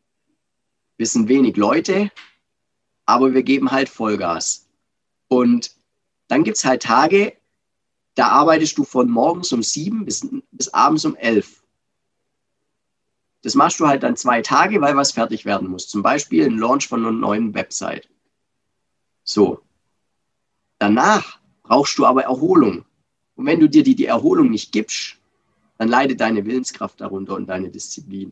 Wir 0.97 1.07
sind 1.07 1.27
wenig 1.27 1.57
Leute, 1.57 2.11
aber 3.05 3.33
wir 3.33 3.43
geben 3.43 3.71
halt 3.71 3.89
Vollgas. 3.89 4.67
Und 5.27 5.71
dann 6.27 6.43
gibt 6.43 6.57
es 6.57 6.65
halt 6.65 6.83
Tage, 6.83 7.33
da 8.15 8.27
arbeitest 8.27 8.77
du 8.77 8.83
von 8.83 9.09
morgens 9.09 9.51
um 9.51 9.63
sieben 9.63 10.05
bis, 10.05 10.27
bis 10.51 10.69
abends 10.69 11.05
um 11.05 11.15
elf. 11.15 11.63
Das 13.41 13.55
machst 13.55 13.79
du 13.79 13.87
halt 13.87 14.03
dann 14.03 14.15
zwei 14.15 14.41
Tage, 14.41 14.79
weil 14.79 14.95
was 14.95 15.11
fertig 15.11 15.43
werden 15.45 15.69
muss. 15.69 15.87
Zum 15.87 16.01
Beispiel 16.01 16.45
ein 16.45 16.57
Launch 16.57 16.87
von 16.87 17.01
einer 17.01 17.11
neuen 17.11 17.53
Website. 17.53 18.07
So. 19.23 19.61
Danach 20.79 21.39
brauchst 21.63 21.97
du 21.97 22.05
aber 22.05 22.23
Erholung. 22.23 22.85
Und 23.35 23.45
wenn 23.45 23.59
du 23.59 23.67
dir 23.67 23.83
die, 23.83 23.95
die 23.95 24.05
Erholung 24.05 24.49
nicht 24.49 24.71
gibst, 24.71 25.17
dann 25.77 25.87
leidet 25.87 26.21
deine 26.21 26.45
Willenskraft 26.45 27.01
darunter 27.01 27.35
und 27.35 27.47
deine 27.47 27.69
Disziplin. 27.69 28.31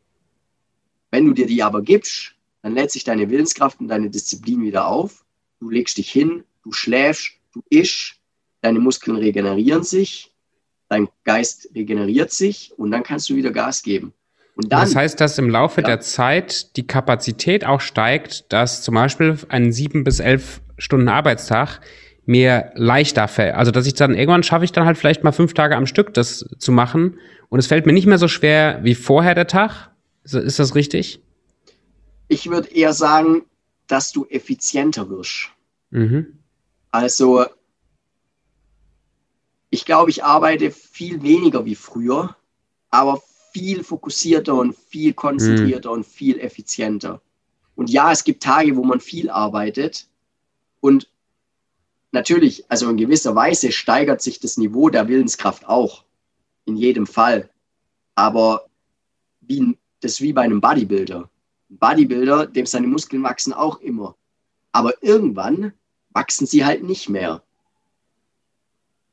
Wenn 1.10 1.26
du 1.26 1.34
dir 1.34 1.48
die 1.48 1.64
aber 1.64 1.82
gibst, 1.82 2.36
dann 2.62 2.74
lädt 2.74 2.92
sich 2.92 3.04
deine 3.04 3.30
Willenskraft 3.30 3.80
und 3.80 3.88
deine 3.88 4.10
Disziplin 4.10 4.62
wieder 4.62 4.88
auf. 4.88 5.26
Du 5.60 5.70
legst 5.70 5.98
dich 5.98 6.12
hin, 6.12 6.44
du 6.64 6.72
schläfst, 6.72 7.32
du 7.54 7.62
isch, 7.70 8.20
deine 8.62 8.80
Muskeln 8.80 9.18
regenerieren 9.18 9.84
sich, 9.84 10.32
dein 10.88 11.10
Geist 11.24 11.70
regeneriert 11.74 12.32
sich 12.32 12.74
und 12.78 12.92
dann 12.92 13.04
kannst 13.04 13.30
du 13.30 13.36
wieder 13.36 13.52
Gas 13.52 13.82
geben. 13.84 14.14
Und 14.56 14.72
dann, 14.72 14.82
das 14.82 14.96
heißt, 14.96 15.20
dass 15.20 15.38
im 15.38 15.50
Laufe 15.50 15.82
ja. 15.82 15.88
der 15.88 16.02
Zeit 16.02 16.76
die 16.76 16.86
Kapazität 16.86 17.66
auch 17.66 17.82
steigt, 17.82 18.52
dass 18.52 18.84
zum 18.84 18.96
Beispiel 18.96 19.38
ein 19.50 19.72
sieben 19.72 20.04
bis 20.04 20.20
elf 20.20 20.62
Stunden 20.82 21.08
Arbeitstag 21.08 21.80
mir 22.26 22.72
leichter 22.76 23.28
fällt. 23.28 23.56
Also 23.56 23.72
dass 23.72 23.86
ich 23.86 23.94
dann 23.94 24.16
irgendwann 24.16 24.44
schaffe 24.44 24.66
ich 24.66 24.72
dann 24.72 24.86
halt 24.86 24.98
vielleicht 24.98 25.24
mal 25.24 25.32
fünf 25.32 25.54
Tage 25.54 25.76
am 25.76 25.86
Stück 25.86 26.14
das 26.14 26.46
zu 26.58 26.72
machen 26.72 27.20
und 27.50 27.60
es 27.60 27.68
fällt 27.68 27.86
mir 27.86 27.94
nicht 27.94 28.08
mehr 28.08 28.18
so 28.18 28.28
schwer 28.28 28.80
wie 28.84 28.96
vorher 28.96 29.36
der 29.36 29.48
Tag. 29.48 29.92
Ist 30.24 30.60
das 30.60 30.76
richtig? 30.76 31.22
Ich 32.28 32.50
würde 32.50 32.70
eher 32.70 32.94
sagen, 32.94 33.44
dass 33.88 34.12
du 34.12 34.26
effizienter 34.26 35.10
wirst. 35.10 35.50
Mhm. 35.90 36.40
Also 36.92 37.46
ich 39.70 39.86
glaube, 39.86 40.10
ich 40.10 40.24
arbeite 40.24 40.72
viel 40.72 41.22
weniger 41.24 41.66
wie 41.66 41.76
früher, 41.76 42.36
aber 42.90 43.22
viel 43.54 43.84
fokussierter 43.84 44.56
und 44.56 44.76
viel 44.76 45.14
konzentrierter 45.14 45.90
mhm. 45.90 45.98
und 45.98 46.06
viel 46.06 46.40
effizienter. 46.40 47.22
Und 47.76 47.90
ja, 47.90 48.12
es 48.12 48.24
gibt 48.24 48.44
Tage, 48.44 48.76
wo 48.76 48.84
man 48.84 49.00
viel 49.00 49.30
arbeitet 49.30 50.08
und 50.82 51.08
natürlich, 52.12 52.70
also 52.70 52.90
in 52.90 52.98
gewisser 52.98 53.36
Weise 53.36 53.72
steigert 53.72 54.22
sich 54.22 54.40
das 54.40 54.58
Niveau 54.58 54.90
der 54.90 55.08
Willenskraft 55.08 55.68
auch. 55.68 56.04
In 56.66 56.76
jedem 56.76 57.08
Fall. 57.08 57.50
Aber 58.16 58.66
wie, 59.40 59.78
das 60.02 60.14
ist 60.14 60.22
wie 60.22 60.34
bei 60.34 60.42
einem 60.42 60.62
Bodybuilder. 60.62 61.30
Ein 61.70 61.78
Bodybuilder, 61.78 62.48
dem 62.48 62.66
seine 62.66 62.88
Muskeln 62.88 63.24
wachsen 63.24 63.54
auch 63.54 63.80
immer. 63.80 64.16
Aber 64.72 65.02
irgendwann 65.02 65.74
wachsen 66.10 66.46
sie 66.46 66.66
halt 66.66 66.84
nicht 66.84 67.10
mehr. 67.10 67.42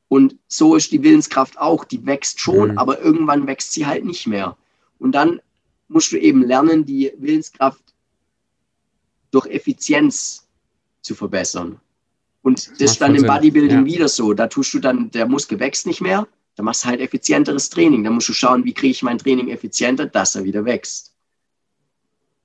Und 0.09 0.37
so 0.47 0.75
ist 0.75 0.91
die 0.91 1.03
Willenskraft 1.03 1.59
auch, 1.59 1.85
die 1.85 2.05
wächst 2.05 2.39
schon, 2.39 2.71
mhm. 2.71 2.77
aber 2.77 2.99
irgendwann 2.99 3.47
wächst 3.47 3.73
sie 3.73 3.85
halt 3.85 4.03
nicht 4.03 4.25
mehr. 4.27 4.57
Und 4.97 5.13
dann 5.13 5.39
musst 5.87 6.11
du 6.11 6.17
eben 6.17 6.43
lernen, 6.43 6.85
die 6.85 7.13
Willenskraft 7.17 7.93
durch 9.31 9.45
Effizienz 9.47 10.48
zu 11.09 11.15
verbessern. 11.15 11.79
Und 12.43 12.59
das, 12.59 12.77
das 12.77 12.91
ist 12.91 13.01
dann 13.01 13.15
im 13.15 13.25
Bodybuilding 13.25 13.79
ja. 13.79 13.85
wieder 13.85 14.07
so. 14.07 14.33
Da 14.33 14.47
tust 14.47 14.73
du 14.75 14.79
dann, 14.79 15.09
der 15.09 15.27
Muskel 15.27 15.59
wächst 15.59 15.87
nicht 15.87 16.01
mehr, 16.01 16.27
da 16.55 16.63
machst 16.63 16.83
du 16.83 16.89
halt 16.89 17.01
effizienteres 17.01 17.69
Training. 17.69 18.03
Da 18.03 18.11
musst 18.11 18.29
du 18.29 18.33
schauen, 18.33 18.63
wie 18.63 18.73
kriege 18.73 18.91
ich 18.91 19.01
mein 19.01 19.17
Training 19.17 19.49
effizienter, 19.49 20.05
dass 20.05 20.35
er 20.35 20.43
wieder 20.43 20.65
wächst. 20.65 21.15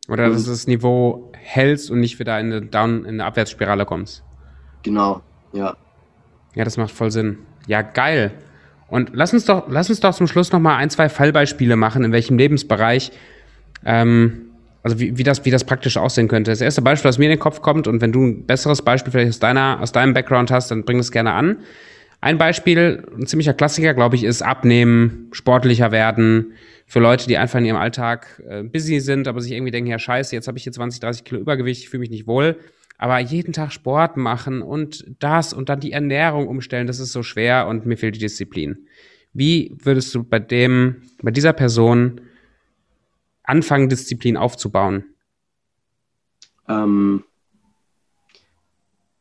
Oder 0.09 0.31
dass 0.31 0.45
du 0.45 0.51
das 0.51 0.67
Niveau 0.67 1.31
hältst 1.35 1.91
und 1.91 2.01
nicht 2.01 2.19
wieder 2.19 2.41
in 2.41 2.47
eine, 2.47 2.63
Down, 2.63 3.05
in 3.05 3.15
eine 3.15 3.25
Abwärtsspirale 3.27 3.85
kommst. 3.85 4.23
Genau, 4.83 5.23
ja. 5.53 5.77
Ja, 6.55 6.65
das 6.65 6.77
macht 6.77 6.91
voll 6.91 7.11
Sinn. 7.11 7.39
Ja, 7.67 7.83
geil. 7.83 8.33
Und 8.89 9.11
lass 9.13 9.33
uns 9.33 9.45
doch, 9.45 9.65
lass 9.69 9.91
uns 9.91 10.01
doch 10.01 10.15
zum 10.15 10.27
Schluss 10.27 10.53
noch 10.53 10.61
mal 10.61 10.77
ein, 10.77 10.91
zwei 10.91 11.09
Fallbeispiele 11.09 11.77
machen, 11.77 12.05
in 12.05 12.13
welchem 12.13 12.39
Lebensbereich, 12.39 13.13
ähm, 13.85 14.54
also 14.85 15.01
wie, 15.01 15.17
wie, 15.17 15.23
das, 15.23 15.45
wie 15.47 15.51
das 15.51 15.65
praktisch 15.65 15.97
aussehen 15.97 16.29
könnte. 16.29 16.51
Das 16.51 16.61
erste 16.61 16.83
Beispiel, 16.83 17.09
das 17.09 17.19
mir 17.19 17.25
in 17.25 17.31
den 17.31 17.39
Kopf 17.39 17.63
kommt, 17.63 17.89
und 17.89 18.03
wenn 18.03 18.13
du 18.13 18.23
ein 18.23 18.47
besseres 18.47 18.83
Beispiel 18.83 19.11
vielleicht 19.11 19.31
aus, 19.31 19.39
deiner, 19.41 19.81
aus 19.81 19.93
deinem 19.93 20.13
Background 20.13 20.51
hast, 20.51 20.71
dann 20.71 20.85
bring 20.85 20.99
das 20.99 21.11
gerne 21.11 21.33
an. 21.33 21.57
Ein 22.21 22.37
Beispiel, 22.37 23.03
ein 23.17 23.27
ziemlicher 23.27 23.55
Klassiker, 23.55 23.95
glaube 23.95 24.17
ich, 24.17 24.25
ist 24.25 24.43
Abnehmen, 24.43 25.29
sportlicher 25.33 25.91
werden. 25.91 26.53
Für 26.87 27.01
Leute, 27.01 27.27
die 27.27 27.39
einfach 27.39 27.59
in 27.59 27.65
ihrem 27.65 27.79
Alltag 27.79 28.43
äh, 28.47 28.63
busy 28.63 29.01
sind, 29.01 29.27
aber 29.27 29.41
sich 29.41 29.53
irgendwie 29.53 29.73
denken, 29.73 29.91
ja 29.91 29.99
scheiße, 29.99 30.37
jetzt 30.37 30.49
habe 30.49 30.59
ich 30.59 30.65
hier 30.65 30.73
20, 30.73 31.01
30 31.01 31.25
Kilo 31.25 31.41
Übergewicht, 31.41 31.83
ich 31.83 31.89
fühle 31.89 32.01
mich 32.01 32.11
nicht 32.11 32.27
wohl. 32.27 32.59
Aber 32.99 33.19
jeden 33.19 33.55
Tag 33.55 33.73
Sport 33.73 34.19
machen 34.19 34.61
und 34.61 35.05
das 35.19 35.55
und 35.55 35.71
dann 35.71 35.81
die 35.81 35.93
Ernährung 35.93 36.47
umstellen, 36.47 36.87
das 36.87 37.01
ist 37.01 37.13
so 37.13 37.23
schwer 37.23 37.67
und 37.69 37.87
mir 37.87 37.97
fehlt 37.97 38.17
die 38.17 38.21
Disziplin. 38.21 38.87
Wie 39.33 39.75
würdest 39.83 40.15
du 40.15 40.25
bei 40.25 40.39
dem, 40.39 40.97
bei 41.23 41.31
dieser 41.31 41.55
Person 41.55 42.21
anfangen, 43.45 43.89
Disziplin 43.89 44.37
aufzubauen? 44.37 45.05
Ähm, 46.69 47.25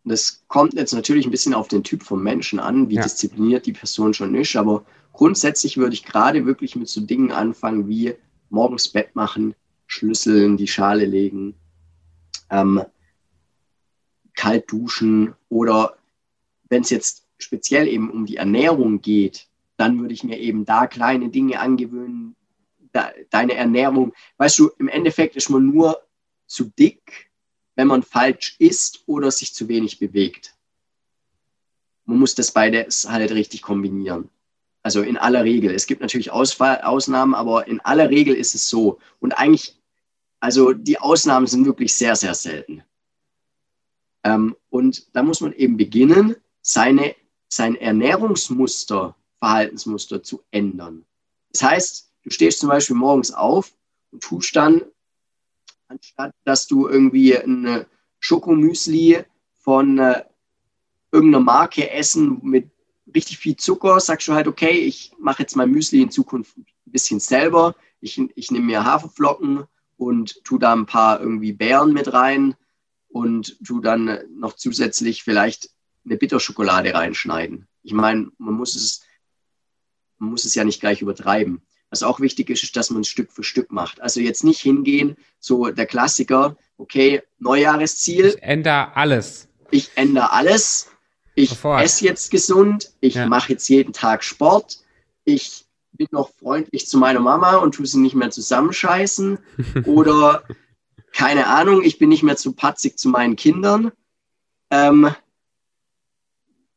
das 0.03 0.43
kommt 0.47 0.74
jetzt 0.74 0.93
natürlich 0.93 1.26
ein 1.26 1.32
bisschen 1.32 1.53
auf 1.53 1.67
den 1.67 1.84
Typ 1.84 2.03
vom 2.03 2.24
Menschen 2.24 2.59
an, 2.59 2.89
wie 2.89 2.95
ja. 2.95 3.03
diszipliniert 3.03 3.65
die 3.65 3.74
Person 3.74 4.13
schon 4.13 4.36
ist, 4.36 4.55
aber 4.55 4.86
grundsätzlich 5.13 5.78
würde 5.78 5.93
ich 5.93 6.03
gerade 6.03 6.45
wirklich 6.45 6.76
mit 6.76 6.89
so 6.89 7.01
Dingen 7.01 7.32
anfangen 7.32 7.88
wie 7.88 8.15
morgens 8.49 8.89
Bett 8.89 9.15
machen, 9.15 9.55
Schlüssel 9.88 10.43
in 10.43 10.57
die 10.57 10.67
Schale 10.67 11.05
legen, 11.05 11.55
ähm, 12.49 12.82
kalt 14.36 14.71
duschen 14.71 15.34
oder 15.49 15.95
wenn 16.69 16.82
es 16.82 16.89
jetzt 16.89 17.28
speziell 17.38 17.88
eben 17.88 18.09
um 18.09 18.26
die 18.26 18.38
Ernährung 18.38 19.01
geht, 19.01 19.47
dann 19.78 19.99
würde 19.99 20.13
ich 20.13 20.24
mir 20.24 20.39
eben 20.39 20.65
da 20.65 20.88
kleine 20.88 21.30
Dinge 21.30 21.59
angewöhnen. 21.59 22.22
Deine 22.93 23.55
Ernährung, 23.55 24.13
weißt 24.37 24.59
du, 24.59 24.71
im 24.77 24.87
Endeffekt 24.87 25.35
ist 25.35 25.49
man 25.49 25.65
nur 25.65 26.01
zu 26.45 26.65
dick, 26.65 27.31
wenn 27.75 27.87
man 27.87 28.03
falsch 28.03 28.55
isst 28.59 29.03
oder 29.07 29.31
sich 29.31 29.53
zu 29.53 29.67
wenig 29.67 29.99
bewegt. 29.99 30.55
Man 32.05 32.19
muss 32.19 32.35
das 32.35 32.51
beides 32.51 33.09
halt 33.09 33.31
richtig 33.31 33.61
kombinieren. 33.61 34.29
Also 34.83 35.01
in 35.01 35.17
aller 35.17 35.43
Regel. 35.43 35.73
Es 35.73 35.87
gibt 35.87 36.01
natürlich 36.01 36.31
Ausfall, 36.31 36.81
Ausnahmen, 36.81 37.33
aber 37.33 37.67
in 37.67 37.79
aller 37.79 38.09
Regel 38.09 38.35
ist 38.35 38.53
es 38.53 38.69
so. 38.69 38.99
Und 39.19 39.31
eigentlich, 39.31 39.79
also 40.41 40.73
die 40.73 40.99
Ausnahmen 40.99 41.47
sind 41.47 41.65
wirklich 41.65 41.95
sehr, 41.95 42.15
sehr 42.17 42.35
selten. 42.35 42.83
Ähm, 44.23 44.55
und 44.69 45.15
da 45.15 45.23
muss 45.23 45.41
man 45.41 45.53
eben 45.53 45.77
beginnen, 45.77 46.35
seine, 46.61 47.15
sein 47.47 47.75
Ernährungsmuster, 47.75 49.15
Verhaltensmuster 49.39 50.21
zu 50.21 50.43
ändern. 50.51 51.05
Das 51.51 51.63
heißt, 51.63 52.12
du 52.24 52.30
stehst 52.30 52.59
zum 52.59 52.69
Beispiel 52.69 52.95
morgens 52.95 53.32
auf 53.32 53.74
und 54.11 54.24
tust 54.24 54.55
dann, 54.55 54.82
anstatt 55.88 56.34
dass 56.43 56.67
du 56.67 56.88
irgendwie 56.88 57.38
ein 57.38 57.86
Schokomüsli 58.19 59.24
von 59.53 59.97
äh, 59.99 60.24
irgendeiner 61.11 61.43
Marke 61.43 61.89
essen 61.91 62.39
mit 62.43 62.71
richtig 63.13 63.38
viel 63.38 63.55
Zucker, 63.55 63.99
sagst 63.99 64.28
du 64.28 64.34
halt, 64.34 64.47
okay, 64.47 64.71
ich 64.71 65.11
mache 65.19 65.43
jetzt 65.43 65.55
mein 65.55 65.71
Müsli 65.71 66.01
in 66.01 66.11
Zukunft 66.11 66.57
ein 66.57 66.65
bisschen 66.86 67.19
selber. 67.19 67.76
Ich, 67.99 68.19
ich 68.36 68.51
nehme 68.51 68.65
mir 68.65 68.86
Haferflocken 68.86 69.65
und 69.97 70.43
tue 70.43 70.59
da 70.59 70.74
ein 70.74 70.86
paar 70.86 71.19
irgendwie 71.19 71.53
Beeren 71.53 71.93
mit 71.93 72.13
rein 72.13 72.55
und 73.09 73.63
tue 73.63 73.82
dann 73.82 74.19
noch 74.36 74.53
zusätzlich 74.53 75.24
vielleicht 75.24 75.69
eine 76.05 76.17
Bitterschokolade 76.17 76.93
reinschneiden. 76.93 77.67
Ich 77.84 77.93
meine, 77.93 78.32
man 78.38 78.55
muss 78.55 78.76
es, 78.76 79.03
man 80.17 80.32
muss 80.32 80.45
es 80.45 80.55
ja 80.55 80.63
nicht 80.63 80.80
gleich 80.80 81.01
übertreiben. 81.01 81.61
Was 81.93 82.01
auch 82.01 82.19
wichtig 82.19 82.49
ist, 82.49 82.63
ist, 82.63 82.75
dass 82.75 82.89
man 82.89 83.01
es 83.01 83.07
Stück 83.07 83.31
für 83.31 83.43
Stück 83.43 83.71
macht. 83.71 84.01
Also 84.01 84.19
jetzt 84.19 84.43
nicht 84.43 84.59
hingehen, 84.59 85.15
so 85.39 85.69
der 85.69 85.85
Klassiker, 85.85 86.57
okay, 86.77 87.21
Neujahresziel. 87.37 88.33
Ich 88.35 88.41
ändere 88.41 88.95
alles. 88.95 89.47
Ich 89.69 89.91
ändere 89.95 90.31
alles 90.31 90.87
ich 91.35 91.63
esse 91.63 92.05
jetzt 92.05 92.31
gesund, 92.31 92.91
ich 92.99 93.15
ja. 93.15 93.27
mache 93.27 93.53
jetzt 93.53 93.67
jeden 93.67 93.93
Tag 93.93 94.23
Sport, 94.23 94.83
ich 95.23 95.65
bin 95.91 96.07
noch 96.11 96.31
freundlich 96.35 96.87
zu 96.87 96.97
meiner 96.97 97.19
Mama 97.19 97.57
und 97.57 97.75
tue 97.75 97.85
sie 97.85 97.99
nicht 97.99 98.15
mehr 98.15 98.31
zusammenscheißen 98.31 99.39
oder 99.85 100.43
keine 101.11 101.47
Ahnung, 101.47 101.83
ich 101.83 101.99
bin 101.99 102.09
nicht 102.09 102.23
mehr 102.23 102.37
zu 102.37 102.53
patzig 102.53 102.97
zu 102.97 103.09
meinen 103.09 103.35
Kindern. 103.35 103.91
Ähm, 104.69 105.13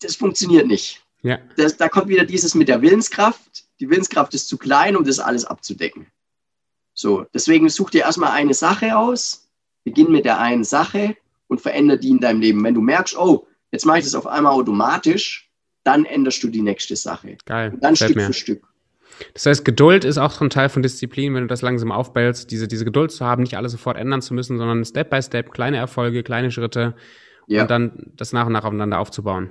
das 0.01 0.17
funktioniert 0.17 0.67
nicht. 0.67 1.03
Ja. 1.23 1.39
Das, 1.57 1.77
da 1.77 1.89
kommt 1.89 2.09
wieder 2.09 2.25
dieses 2.25 2.55
mit 2.55 2.69
der 2.69 2.83
Willenskraft. 2.83 3.66
Die 3.81 3.91
Willenskraft 3.91 4.35
ist 4.35 4.49
zu 4.49 4.57
klein, 4.57 4.97
um 4.97 5.05
das 5.05 5.19
alles 5.19 5.45
abzudecken. 5.45 6.07
So, 6.95 7.27
deswegen 7.35 7.69
such 7.69 7.91
dir 7.91 8.03
erstmal 8.03 8.33
eine 8.33 8.55
Sache 8.55 8.97
aus, 8.97 9.49
beginn 9.85 10.11
mit 10.11 10.25
der 10.25 10.39
einen 10.39 10.65
Sache 10.65 11.17
und 11.47 11.61
verändere 11.61 11.99
die 11.99 12.11
in 12.11 12.21
deinem 12.21 12.41
Leben. 12.41 12.65
Wenn 12.65 12.75
du 12.75 12.81
merkst, 12.81 13.17
oh, 13.17 13.47
Jetzt 13.77 13.85
mache 13.85 13.99
ich 13.99 14.05
das 14.05 14.15
auf 14.15 14.27
einmal 14.27 14.53
automatisch, 14.53 15.51
dann 15.85 16.05
änderst 16.05 16.43
du 16.43 16.49
die 16.49 16.63
nächste 16.63 16.97
Sache. 16.97 17.37
Geil. 17.45 17.73
Und 17.75 17.85
dann 17.85 17.97
Stück 17.97 18.17
mir. 18.17 18.27
für 18.27 18.33
Stück. 18.33 18.67
Das 19.35 19.47
heißt, 19.47 19.65
Geduld 19.65 20.05
ist 20.05 20.19
auch 20.19 20.41
ein 20.41 20.51
Teil 20.51 20.69
von 20.69 20.83
Disziplin, 20.83 21.35
wenn 21.35 21.43
du 21.43 21.47
das 21.47 21.63
langsam 21.63 21.91
aufbellst, 21.91 22.51
diese, 22.51 22.69
diese 22.69 22.85
Geduld 22.85 23.11
zu 23.11 23.25
haben, 23.25 23.43
nicht 23.43 23.57
alles 23.57 23.73
sofort 23.73 23.97
ändern 23.97 24.21
zu 24.21 24.33
müssen, 24.35 24.59
sondern 24.59 24.85
Step 24.85 25.11
by 25.11 25.23
Step, 25.23 25.53
kleine 25.53 25.79
Erfolge, 25.79 26.23
kleine 26.23 26.51
Schritte 26.51 26.95
ja. 27.47 27.63
und 27.63 27.71
dann 27.71 28.13
das 28.17 28.33
nach 28.33 28.47
und 28.47 28.53
nach 28.53 28.65
aufeinander 28.65 28.99
aufzubauen. 28.99 29.51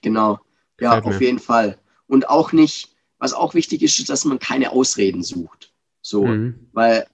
Genau. 0.00 0.40
Ja, 0.80 0.98
auf 0.98 1.18
mir. 1.18 1.26
jeden 1.26 1.38
Fall. 1.38 1.78
Und 2.06 2.28
auch 2.28 2.52
nicht, 2.52 2.96
was 3.18 3.32
auch 3.32 3.54
wichtig 3.54 3.82
ist, 3.82 3.98
ist, 3.98 4.08
dass 4.08 4.24
man 4.24 4.38
keine 4.38 4.72
Ausreden 4.72 5.22
sucht. 5.22 5.72
So, 6.02 6.26
mhm. 6.26 6.68
weil 6.72 7.06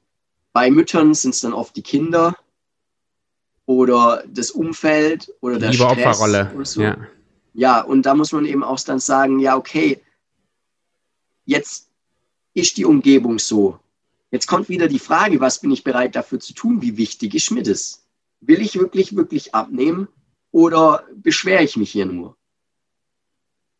bei 0.53 0.71
Müttern 0.71 1.15
sind 1.15 1.35
es 1.35 1.41
dann 1.41 1.53
oft 1.53 1.75
die 1.77 1.83
Kinder, 1.83 2.37
oder 3.67 4.25
das 4.29 4.51
Umfeld 4.51 5.33
oder 5.41 5.59
der 5.59 5.71
Liebe 5.71 5.85
Stress 5.85 6.07
Opferrolle. 6.07 6.53
Oder 6.55 6.65
so. 6.65 6.83
Ja. 6.83 6.97
ja, 7.55 7.81
und 7.81 8.05
da 8.05 8.15
muss 8.15 8.33
man 8.33 8.47
eben 8.47 8.63
auch 8.63 8.81
dann 8.81 8.99
sagen, 8.99 9.39
ja, 9.39 9.57
okay, 9.57 10.01
jetzt 11.47 11.89
ist 12.53 12.77
die 12.77 12.85
Umgebung 12.85 13.39
so. 13.39 13.79
Jetzt 14.31 14.47
kommt 14.47 14.69
wieder 14.69 14.89
die 14.89 14.99
Frage, 14.99 15.41
was 15.41 15.61
bin 15.61 15.71
ich 15.71 15.85
bereit 15.85 16.17
dafür 16.17 16.41
zu 16.41 16.55
tun? 16.55 16.83
Wie 16.83 16.97
wichtig 16.97 17.35
ist 17.35 17.51
mir 17.51 17.63
das? 17.63 18.05
Will 18.41 18.61
ich 18.61 18.79
wirklich, 18.79 19.17
wirklich 19.17 19.55
abnehmen 19.55 20.09
oder 20.51 21.05
beschwere 21.15 21.63
ich 21.63 21.77
mich 21.77 21.93
hier 21.93 22.07
nur? 22.07 22.37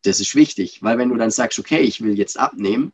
Das 0.05 0.19
ist 0.19 0.35
wichtig, 0.35 0.83
weil 0.83 0.97
wenn 0.97 1.09
du 1.09 1.15
dann 1.15 1.31
sagst, 1.31 1.59
okay, 1.59 1.79
ich 1.79 2.01
will 2.01 2.17
jetzt 2.17 2.39
abnehmen, 2.39 2.93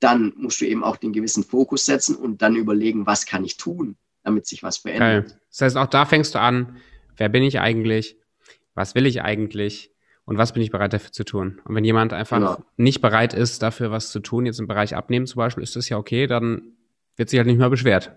dann 0.00 0.34
musst 0.36 0.60
du 0.60 0.66
eben 0.66 0.84
auch 0.84 0.96
den 0.96 1.12
gewissen 1.12 1.44
Fokus 1.44 1.86
setzen 1.86 2.16
und 2.16 2.42
dann 2.42 2.56
überlegen, 2.56 3.06
was 3.06 3.24
kann 3.24 3.44
ich 3.44 3.56
tun? 3.56 3.96
damit 4.26 4.46
sich 4.46 4.62
was 4.62 4.76
verändert. 4.78 5.28
Geil. 5.28 5.40
Das 5.50 5.60
heißt, 5.62 5.76
auch 5.76 5.86
da 5.86 6.04
fängst 6.04 6.34
du 6.34 6.40
an, 6.40 6.76
wer 7.16 7.28
bin 7.28 7.44
ich 7.44 7.60
eigentlich? 7.60 8.18
Was 8.74 8.94
will 8.94 9.06
ich 9.06 9.22
eigentlich? 9.22 9.92
Und 10.24 10.36
was 10.36 10.52
bin 10.52 10.62
ich 10.62 10.72
bereit 10.72 10.92
dafür 10.92 11.12
zu 11.12 11.24
tun? 11.24 11.60
Und 11.64 11.76
wenn 11.76 11.84
jemand 11.84 12.12
einfach 12.12 12.38
genau. 12.38 12.58
nicht 12.76 13.00
bereit 13.00 13.32
ist, 13.32 13.62
dafür 13.62 13.92
was 13.92 14.10
zu 14.10 14.18
tun, 14.18 14.44
jetzt 14.44 14.58
im 14.58 14.66
Bereich 14.66 14.96
Abnehmen 14.96 15.26
zum 15.26 15.38
Beispiel, 15.38 15.62
ist 15.62 15.76
das 15.76 15.88
ja 15.88 15.96
okay, 15.96 16.26
dann 16.26 16.72
wird 17.14 17.30
sich 17.30 17.38
halt 17.38 17.46
nicht 17.46 17.58
mehr 17.58 17.70
beschwert. 17.70 18.16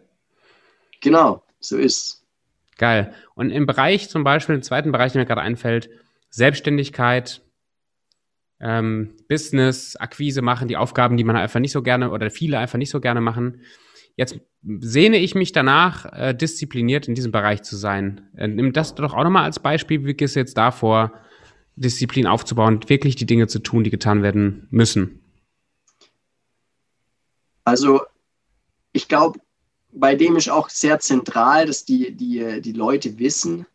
Genau, 1.02 1.44
so 1.60 1.78
ist. 1.78 2.26
Geil. 2.80 3.14
Und 3.36 3.52
im 3.52 3.68
Bereich 3.68 4.10
zum 4.10 4.24
Beispiel, 4.24 4.56
im 4.56 4.64
zweiten 4.64 4.92
Bereich, 4.92 5.12
der 5.12 5.22
mir 5.22 5.28
gerade 5.28 5.42
einfällt, 5.42 5.92
Selbstständigkeit, 6.32 7.44
ähm, 8.60 9.16
Business, 9.28 9.96
Akquise 9.96 10.42
machen, 10.42 10.68
die 10.68 10.78
Aufgaben, 10.78 11.18
die 11.18 11.24
man 11.24 11.36
einfach 11.36 11.60
nicht 11.60 11.72
so 11.72 11.82
gerne 11.82 12.12
oder 12.12 12.30
viele 12.30 12.58
einfach 12.60 12.78
nicht 12.78 12.90
so 12.90 13.00
gerne 13.00 13.22
machen. 13.22 13.62
Jetzt 14.16 14.40
sehne 14.64 15.18
ich 15.18 15.34
mich 15.36 15.54
danach, 15.54 16.06
äh, 16.12 16.34
diszipliniert 16.34 17.08
in 17.08 17.16
diesem 17.16 17.32
Bereich 17.32 17.64
zu 17.64 17.78
sein. 17.78 18.30
Äh, 18.36 18.48
nimm 18.48 18.74
das 18.74 18.96
doch 18.96 19.14
auch 19.14 19.24
nochmal 19.24 19.46
als 19.46 19.60
Beispiel. 19.60 20.06
Wie 20.06 20.14
geht 20.14 20.28
es 20.28 20.36
jetzt 20.36 20.58
davor, 20.58 21.14
Disziplin 21.76 22.28
aufzubauen, 22.28 22.82
wirklich 22.88 23.16
die 23.16 23.26
Dinge 23.26 23.48
zu 23.48 23.60
tun, 23.60 23.86
die 23.86 23.90
getan 23.90 24.22
werden 24.22 24.68
müssen? 24.70 25.22
Also, 27.64 28.02
ich 28.92 29.08
glaube, 29.08 29.40
bei 29.92 30.16
dem 30.16 30.36
ist 30.36 30.50
auch 30.50 30.70
sehr 30.70 31.00
zentral, 31.00 31.66
dass 31.66 31.86
die, 31.86 32.12
die, 32.12 32.62
die 32.62 32.74
Leute 32.74 33.18
wissen, 33.20 33.66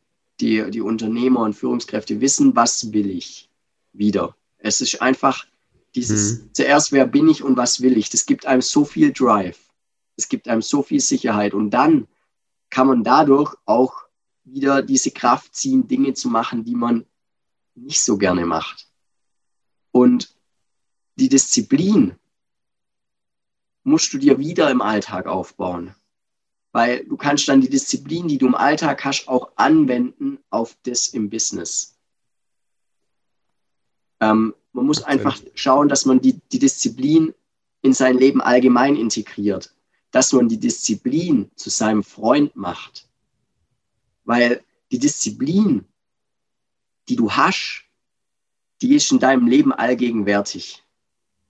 die, 0.41 0.71
die 0.71 0.81
Unternehmer 0.81 1.41
und 1.41 1.55
Führungskräfte 1.55 2.21
wissen, 2.21 2.55
was 2.55 2.93
will 2.93 3.09
ich 3.09 3.49
wieder. 3.93 4.37
Es 4.65 4.81
ist 4.81 5.03
einfach 5.03 5.47
dieses 5.95 6.39
mhm. 6.39 6.55
zuerst, 6.55 6.91
wer 6.91 7.07
bin 7.07 7.29
ich 7.29 7.43
und 7.43 7.59
was 7.59 7.83
will 7.83 7.99
ich. 7.99 8.09
Das 8.09 8.25
gibt 8.25 8.47
einem 8.47 8.63
so 8.63 8.87
viel 8.87 9.13
Drive. 9.13 9.59
Es 10.17 10.31
gibt 10.31 10.49
einem 10.49 10.63
so 10.63 10.83
viel 10.83 11.01
Sicherheit 11.01 11.53
und 11.53 11.71
dann 11.71 12.09
kann 12.71 12.87
man 12.87 13.05
dadurch 13.05 13.55
auch 13.67 13.93
wieder 14.45 14.81
diese 14.81 15.11
Kraft 15.11 15.55
ziehen, 15.55 15.87
Dinge 15.87 16.15
zu 16.15 16.31
machen, 16.31 16.65
die 16.65 16.75
man 16.75 17.05
nicht 17.75 18.01
so 18.01 18.17
gerne 18.17 18.47
macht. 18.47 18.89
Und 19.93 20.35
die 21.17 21.29
Disziplin 21.29 22.17
musst 23.83 24.15
du 24.15 24.19
dir 24.19 24.39
wieder 24.39 24.71
im 24.71 24.81
Alltag 24.81 25.27
aufbauen. 25.27 25.95
Weil 26.73 27.05
du 27.05 27.19
kannst 27.19 27.49
dann 27.49 27.61
die 27.61 27.69
Disziplin, 27.69 28.29
die 28.29 28.39
du 28.39 28.47
im 28.47 28.55
Alltag 28.55 29.05
hast, 29.05 29.29
auch 29.29 29.53
anwenden 29.57 30.39
auf 30.49 30.75
das 30.85 31.09
im 31.09 31.29
Business. 31.29 31.94
Ähm, 34.31 34.55
man 34.73 34.87
muss 34.87 35.03
einfach 35.03 35.39
schauen, 35.55 35.89
dass 35.89 36.05
man 36.05 36.21
die, 36.21 36.41
die 36.53 36.59
Disziplin 36.59 37.33
in 37.83 37.93
sein 37.93 38.19
Leben 38.19 38.41
allgemein 38.41 38.97
integriert 38.97 39.75
dass 40.15 40.33
man 40.33 40.49
die 40.49 40.61
Disziplin 40.61 41.51
zu 41.57 41.71
seinem 41.71 42.05
Freund 42.05 42.55
macht. 42.55 43.09
Weil 44.23 44.63
die 44.93 45.01
Disziplin, 45.01 45.87
die 47.09 47.17
du 47.17 47.33
hast, 47.33 47.83
die 48.81 48.95
ist 48.95 49.11
in 49.11 49.19
deinem 49.19 49.49
Leben 49.49 49.73
allgegenwärtig. 49.73 50.85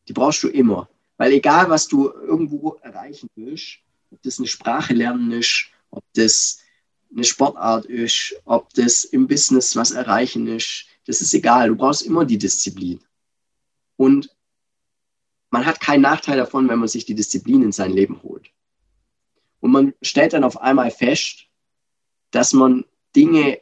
Die 0.09 0.15
brauchst 0.15 0.43
du 0.45 0.49
immer. 0.49 0.89
Weil 1.19 1.33
egal, 1.33 1.69
was 1.69 1.89
du 1.89 2.09
irgendwo 2.09 2.79
erreichen 2.81 3.29
willst, 3.35 3.81
ob 4.11 4.23
das 4.23 4.39
eine 4.39 4.49
Sprache 4.49 4.95
lernen 4.95 5.31
ist, 5.33 5.67
ob 5.91 6.03
das 6.15 6.61
eine 7.15 7.25
Sportart 7.25 7.85
ist, 7.85 8.35
ob 8.47 8.73
das 8.73 9.05
im 9.05 9.29
Business 9.29 9.77
was 9.77 9.91
erreichen 9.91 10.47
ist, 10.47 10.87
das 11.07 11.21
ist 11.21 11.35
egal. 11.35 11.69
Du 11.69 11.77
brauchst 11.77 12.03
immer 12.03 12.25
die 12.25 12.39
Disziplin. 12.39 13.01
Und 13.97 14.35
man 15.51 15.67
hat 15.67 15.81
keinen 15.81 16.03
Nachteil 16.03 16.37
davon, 16.37 16.69
wenn 16.69 16.79
man 16.79 16.89
sich 16.89 17.05
die 17.05 17.15
Disziplin 17.15 17.63
in 17.63 17.73
sein 17.73 17.93
Leben 17.93 18.23
holt. 18.23 18.51
Und 19.61 19.73
man 19.73 19.95
stellt 20.03 20.33
dann 20.33 20.45
auf 20.45 20.61
einmal 20.61 20.91
fest, 20.91 21.47
dass 22.31 22.53
man 22.53 22.85
Dinge 23.15 23.61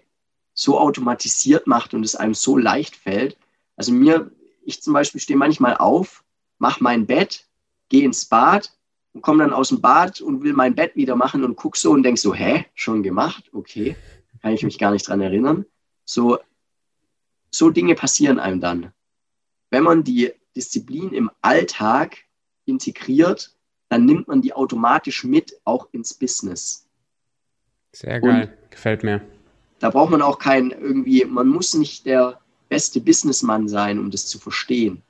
so 0.55 0.79
automatisiert 0.79 1.67
macht 1.67 1.95
und 1.95 2.05
es 2.05 2.17
einem 2.17 2.35
so 2.35 2.57
leicht 2.57 2.97
fällt. 2.97 3.37
Also 3.77 3.93
mir, 3.93 4.31
ich 4.65 4.83
zum 4.83 4.93
Beispiel 4.93 5.21
stehe 5.21 5.39
manchmal 5.39 5.77
auf, 5.77 6.25
mache 6.59 6.83
mein 6.83 7.07
Bett, 7.07 7.47
gehe 7.89 8.05
ins 8.05 8.25
Bad 8.25 8.73
und 9.13 9.23
komme 9.23 9.45
dann 9.45 9.53
aus 9.53 9.69
dem 9.69 9.81
Bad 9.81 10.21
und 10.21 10.43
will 10.43 10.55
mein 10.55 10.75
Bett 10.75 10.97
wieder 10.97 11.17
machen 11.17 11.45
und 11.45 11.57
gucke 11.57 11.79
so 11.79 11.91
und 11.91 12.03
denke 12.03 12.21
so, 12.21 12.35
hä, 12.35 12.67
schon 12.75 13.03
gemacht? 13.03 13.51
Okay, 13.53 13.97
kann 14.41 14.53
ich 14.53 14.63
mich 14.63 14.79
gar 14.79 14.91
nicht 14.91 15.07
dran 15.07 15.21
erinnern. 15.21 15.67
So, 16.05 16.39
so 17.55 17.71
Dinge 17.71 17.95
passieren 17.95 18.39
einem 18.39 18.61
dann. 18.61 18.93
Wenn 19.71 19.85
man 19.85 20.05
die 20.05 20.33
Disziplin 20.57 21.13
im 21.13 21.31
Alltag 21.41 22.19
integriert, 22.65 23.55
dann 23.89 24.07
nimmt 24.07 24.29
man 24.29 24.43
die 24.43 24.55
automatisch 24.55 25.25
mit, 25.25 25.61
auch 25.65 25.89
ins 25.93 26.15
Business. 26.15 26.89
Sehr 27.93 28.21
geil, 28.21 28.57
Und 28.63 28.71
gefällt 28.71 29.05
mir. 29.05 29.21
Da 29.79 29.91
braucht 29.91 30.11
man 30.11 30.23
auch 30.23 30.39
kein 30.39 30.71
irgendwie, 30.71 31.25
man 31.25 31.49
muss 31.49 31.75
nicht 31.75 32.07
der 32.07 32.41
beste 32.69 33.01
Businessmann 33.01 33.69
sein, 33.69 33.99
um 33.99 34.11
das 34.11 34.27
zu 34.27 34.39
verstehen. 34.39 35.03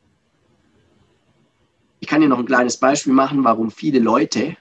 ich 2.00 2.08
kann 2.08 2.20
dir 2.20 2.28
noch 2.28 2.40
ein 2.40 2.46
kleines 2.46 2.76
Beispiel 2.76 3.12
machen, 3.12 3.44
warum 3.44 3.70
viele 3.70 4.00
Leute, 4.00 4.56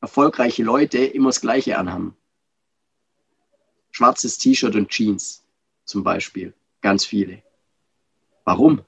erfolgreiche 0.00 0.62
Leute, 0.62 0.98
immer 0.98 1.28
das 1.28 1.42
Gleiche 1.42 1.76
anhaben. 1.76 2.16
Schwarzes 3.90 4.38
T-Shirt 4.38 4.74
und 4.74 4.88
Jeans 4.88 5.44
zum 5.84 6.02
Beispiel. 6.02 6.54
Ganz 6.80 7.04
viele. 7.04 7.42
Warum? 8.44 8.82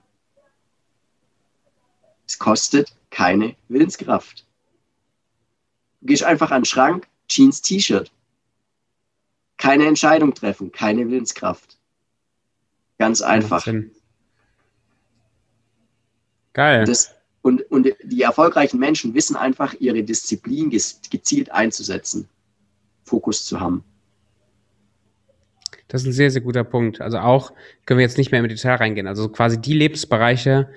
Es 2.26 2.38
kostet 2.38 2.94
keine 3.10 3.56
Willenskraft. 3.68 4.46
Du 6.00 6.06
gehst 6.06 6.22
einfach 6.22 6.50
an 6.50 6.62
den 6.62 6.66
Schrank, 6.66 7.08
Jeans, 7.28 7.60
T-Shirt. 7.60 8.10
Keine 9.56 9.86
Entscheidung 9.86 10.34
treffen, 10.34 10.72
keine 10.72 11.08
Willenskraft. 11.08 11.76
Ganz 12.98 13.20
einfach. 13.20 13.66
Geil. 16.52 16.84
Das, 16.84 17.14
und, 17.42 17.62
und 17.70 17.88
die 18.02 18.22
erfolgreichen 18.22 18.78
Menschen 18.78 19.14
wissen 19.14 19.36
einfach, 19.36 19.74
ihre 19.74 20.02
Disziplin 20.02 20.70
gezielt 20.70 21.50
einzusetzen, 21.50 22.28
Fokus 23.04 23.44
zu 23.44 23.60
haben. 23.60 23.84
Das 25.90 26.02
ist 26.02 26.06
ein 26.06 26.12
sehr, 26.12 26.30
sehr 26.30 26.40
guter 26.40 26.64
Punkt. 26.64 27.00
Also 27.00 27.18
auch 27.18 27.52
können 27.84 27.98
wir 27.98 28.04
jetzt 28.06 28.16
nicht 28.16 28.30
mehr 28.30 28.40
im 28.40 28.48
Detail 28.48 28.76
reingehen. 28.76 29.08
Also 29.08 29.28
quasi 29.28 29.60
die 29.60 29.74
Lebensbereiche 29.74 30.68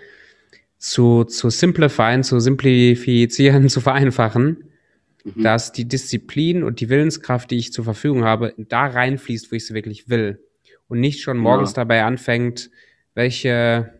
zu, 0.79 1.23
zu 1.23 1.49
simplifieren, 1.49 2.23
zu 2.23 2.39
simplifizieren, 2.39 3.69
zu 3.69 3.79
vereinfachen, 3.79 4.65
mhm. 5.23 5.43
dass 5.43 5.71
die 5.71 5.87
Disziplin 5.87 6.63
und 6.63 6.79
die 6.81 6.89
Willenskraft, 6.89 7.51
die 7.51 7.57
ich 7.57 7.71
zur 7.71 7.85
Verfügung 7.85 8.23
habe, 8.23 8.53
da 8.57 8.87
reinfließt, 8.87 9.51
wo 9.51 9.55
ich 9.55 9.65
sie 9.67 9.75
wirklich 9.75 10.09
will. 10.09 10.43
Und 10.87 10.99
nicht 10.99 11.21
schon 11.21 11.37
morgens 11.37 11.71
ja. 11.71 11.75
dabei 11.75 12.03
anfängt, 12.03 12.71
welche, 13.13 13.93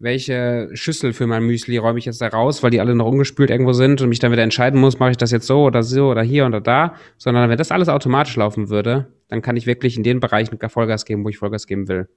welche 0.00 0.70
Schüssel 0.72 1.12
für 1.12 1.26
mein 1.26 1.44
Müsli 1.44 1.76
räume 1.76 1.98
ich 1.98 2.06
jetzt 2.06 2.22
da 2.22 2.28
raus, 2.28 2.62
weil 2.62 2.70
die 2.70 2.80
alle 2.80 2.94
noch 2.94 3.06
ungespült 3.06 3.50
irgendwo 3.50 3.74
sind 3.74 4.00
und 4.00 4.08
mich 4.08 4.18
dann 4.18 4.32
wieder 4.32 4.42
entscheiden 4.42 4.80
muss, 4.80 4.98
mache 4.98 5.10
ich 5.10 5.18
das 5.18 5.30
jetzt 5.30 5.46
so 5.46 5.64
oder 5.64 5.82
so 5.82 6.08
oder 6.08 6.22
hier 6.22 6.46
oder 6.46 6.60
da, 6.60 6.94
sondern 7.18 7.50
wenn 7.50 7.58
das 7.58 7.70
alles 7.70 7.90
automatisch 7.90 8.34
laufen 8.36 8.70
würde, 8.70 9.12
dann 9.28 9.42
kann 9.42 9.56
ich 9.56 9.66
wirklich 9.66 9.98
in 9.98 10.02
den 10.02 10.18
Bereichen 10.18 10.58
Vollgas 10.58 11.04
geben, 11.04 11.22
wo 11.24 11.28
ich 11.28 11.38
Vollgas 11.38 11.66
geben 11.66 11.86
will. 11.86 12.08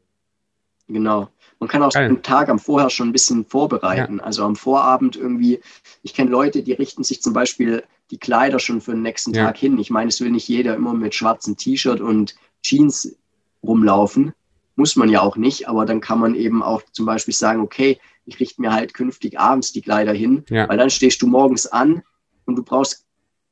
Genau. 0.87 1.29
Man 1.59 1.67
kann 1.67 1.83
auch 1.83 1.91
Geil. 1.91 2.05
einen 2.05 2.21
Tag 2.21 2.49
am 2.49 2.59
Vorher 2.59 2.89
schon 2.89 3.09
ein 3.09 3.13
bisschen 3.13 3.45
vorbereiten. 3.45 4.17
Ja. 4.17 4.23
Also 4.23 4.43
am 4.43 4.55
Vorabend 4.55 5.15
irgendwie, 5.15 5.59
ich 6.03 6.13
kenne 6.13 6.31
Leute, 6.31 6.63
die 6.63 6.73
richten 6.73 7.03
sich 7.03 7.21
zum 7.21 7.33
Beispiel 7.33 7.83
die 8.11 8.17
Kleider 8.17 8.59
schon 8.59 8.81
für 8.81 8.91
den 8.91 9.01
nächsten 9.01 9.33
ja. 9.33 9.45
Tag 9.45 9.57
hin. 9.57 9.77
Ich 9.77 9.89
meine, 9.89 10.09
es 10.09 10.19
will 10.21 10.31
nicht 10.31 10.47
jeder 10.47 10.75
immer 10.75 10.93
mit 10.93 11.15
schwarzem 11.15 11.57
T-Shirt 11.57 12.01
und 12.01 12.35
Jeans 12.61 13.15
rumlaufen. 13.61 14.33
Muss 14.75 14.95
man 14.95 15.09
ja 15.09 15.21
auch 15.21 15.37
nicht, 15.37 15.67
aber 15.67 15.85
dann 15.85 16.01
kann 16.01 16.19
man 16.19 16.35
eben 16.35 16.63
auch 16.63 16.81
zum 16.91 17.05
Beispiel 17.05 17.33
sagen, 17.33 17.61
okay, 17.61 17.99
ich 18.25 18.39
richte 18.39 18.61
mir 18.61 18.73
halt 18.73 18.93
künftig 18.93 19.39
abends 19.39 19.71
die 19.71 19.81
Kleider 19.81 20.13
hin, 20.13 20.43
ja. 20.49 20.67
weil 20.67 20.77
dann 20.77 20.89
stehst 20.89 21.21
du 21.21 21.27
morgens 21.27 21.67
an 21.67 22.03
und 22.45 22.55
du 22.55 22.63
brauchst 22.63 23.05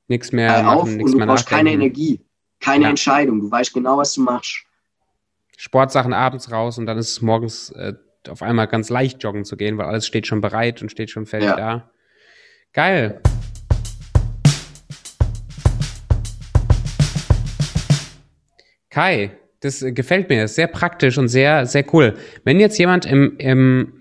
nichts 0.08 0.32
mehr 0.32 0.70
auf 0.70 0.86
machen, 0.86 1.02
und 1.02 1.12
du 1.12 1.20
brauchst 1.20 1.48
keine 1.48 1.72
Energie, 1.72 2.22
keine 2.60 2.88
Entscheidung. 2.88 3.40
Du 3.40 3.52
weißt 3.52 3.74
genau, 3.74 3.98
was 3.98 4.14
du 4.14 4.22
machst. 4.22 4.64
Sportsachen 5.58 6.14
abends 6.14 6.52
raus 6.52 6.78
und 6.80 6.88
dann 6.88 6.98
ist 6.98 7.12
es 7.12 7.22
morgens 7.22 7.70
äh, 7.72 7.94
auf 8.28 8.42
einmal 8.42 8.68
ganz 8.68 8.90
leicht 8.90 9.22
joggen 9.24 9.46
zu 9.46 9.58
gehen, 9.58 9.78
weil 9.78 9.86
alles 9.86 10.08
steht 10.08 10.26
schon 10.26 10.42
bereit 10.42 10.82
und 10.82 10.90
steht 10.90 11.12
schon 11.12 11.26
fertig 11.26 11.50
ja. 11.50 11.56
da. 11.56 11.92
Geil. 12.74 13.22
Kai, 18.90 19.38
das 19.62 19.82
äh, 19.82 19.94
gefällt 19.94 20.30
mir, 20.30 20.44
ist 20.44 20.56
sehr 20.56 20.68
praktisch 20.68 21.18
und 21.18 21.30
sehr, 21.30 21.66
sehr 21.66 21.86
cool. 21.94 22.16
Wenn 22.44 22.60
jetzt 22.60 22.78
jemand 22.78 23.06
im, 23.06 23.38
im 23.38 23.94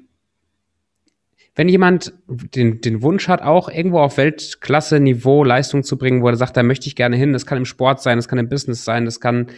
wenn 1.54 1.68
jemand 1.68 2.14
den, 2.26 2.80
den 2.80 3.02
Wunsch 3.02 3.28
hat, 3.28 3.42
auch 3.42 3.68
irgendwo 3.68 3.98
auf 3.98 4.16
Weltklasse-Niveau 4.16 5.44
Leistung 5.44 5.82
zu 5.82 5.98
bringen, 5.98 6.22
wo 6.22 6.28
er 6.28 6.36
sagt, 6.36 6.56
da 6.56 6.62
möchte 6.62 6.86
ich 6.86 6.96
gerne 6.96 7.16
hin, 7.16 7.32
das 7.32 7.44
kann 7.44 7.58
im 7.58 7.64
Sport 7.64 8.00
sein, 8.00 8.18
das 8.18 8.28
kann 8.28 8.38
im 8.38 8.48
Business 8.48 8.84
sein, 8.84 9.04
das 9.04 9.20
kann 9.20 9.48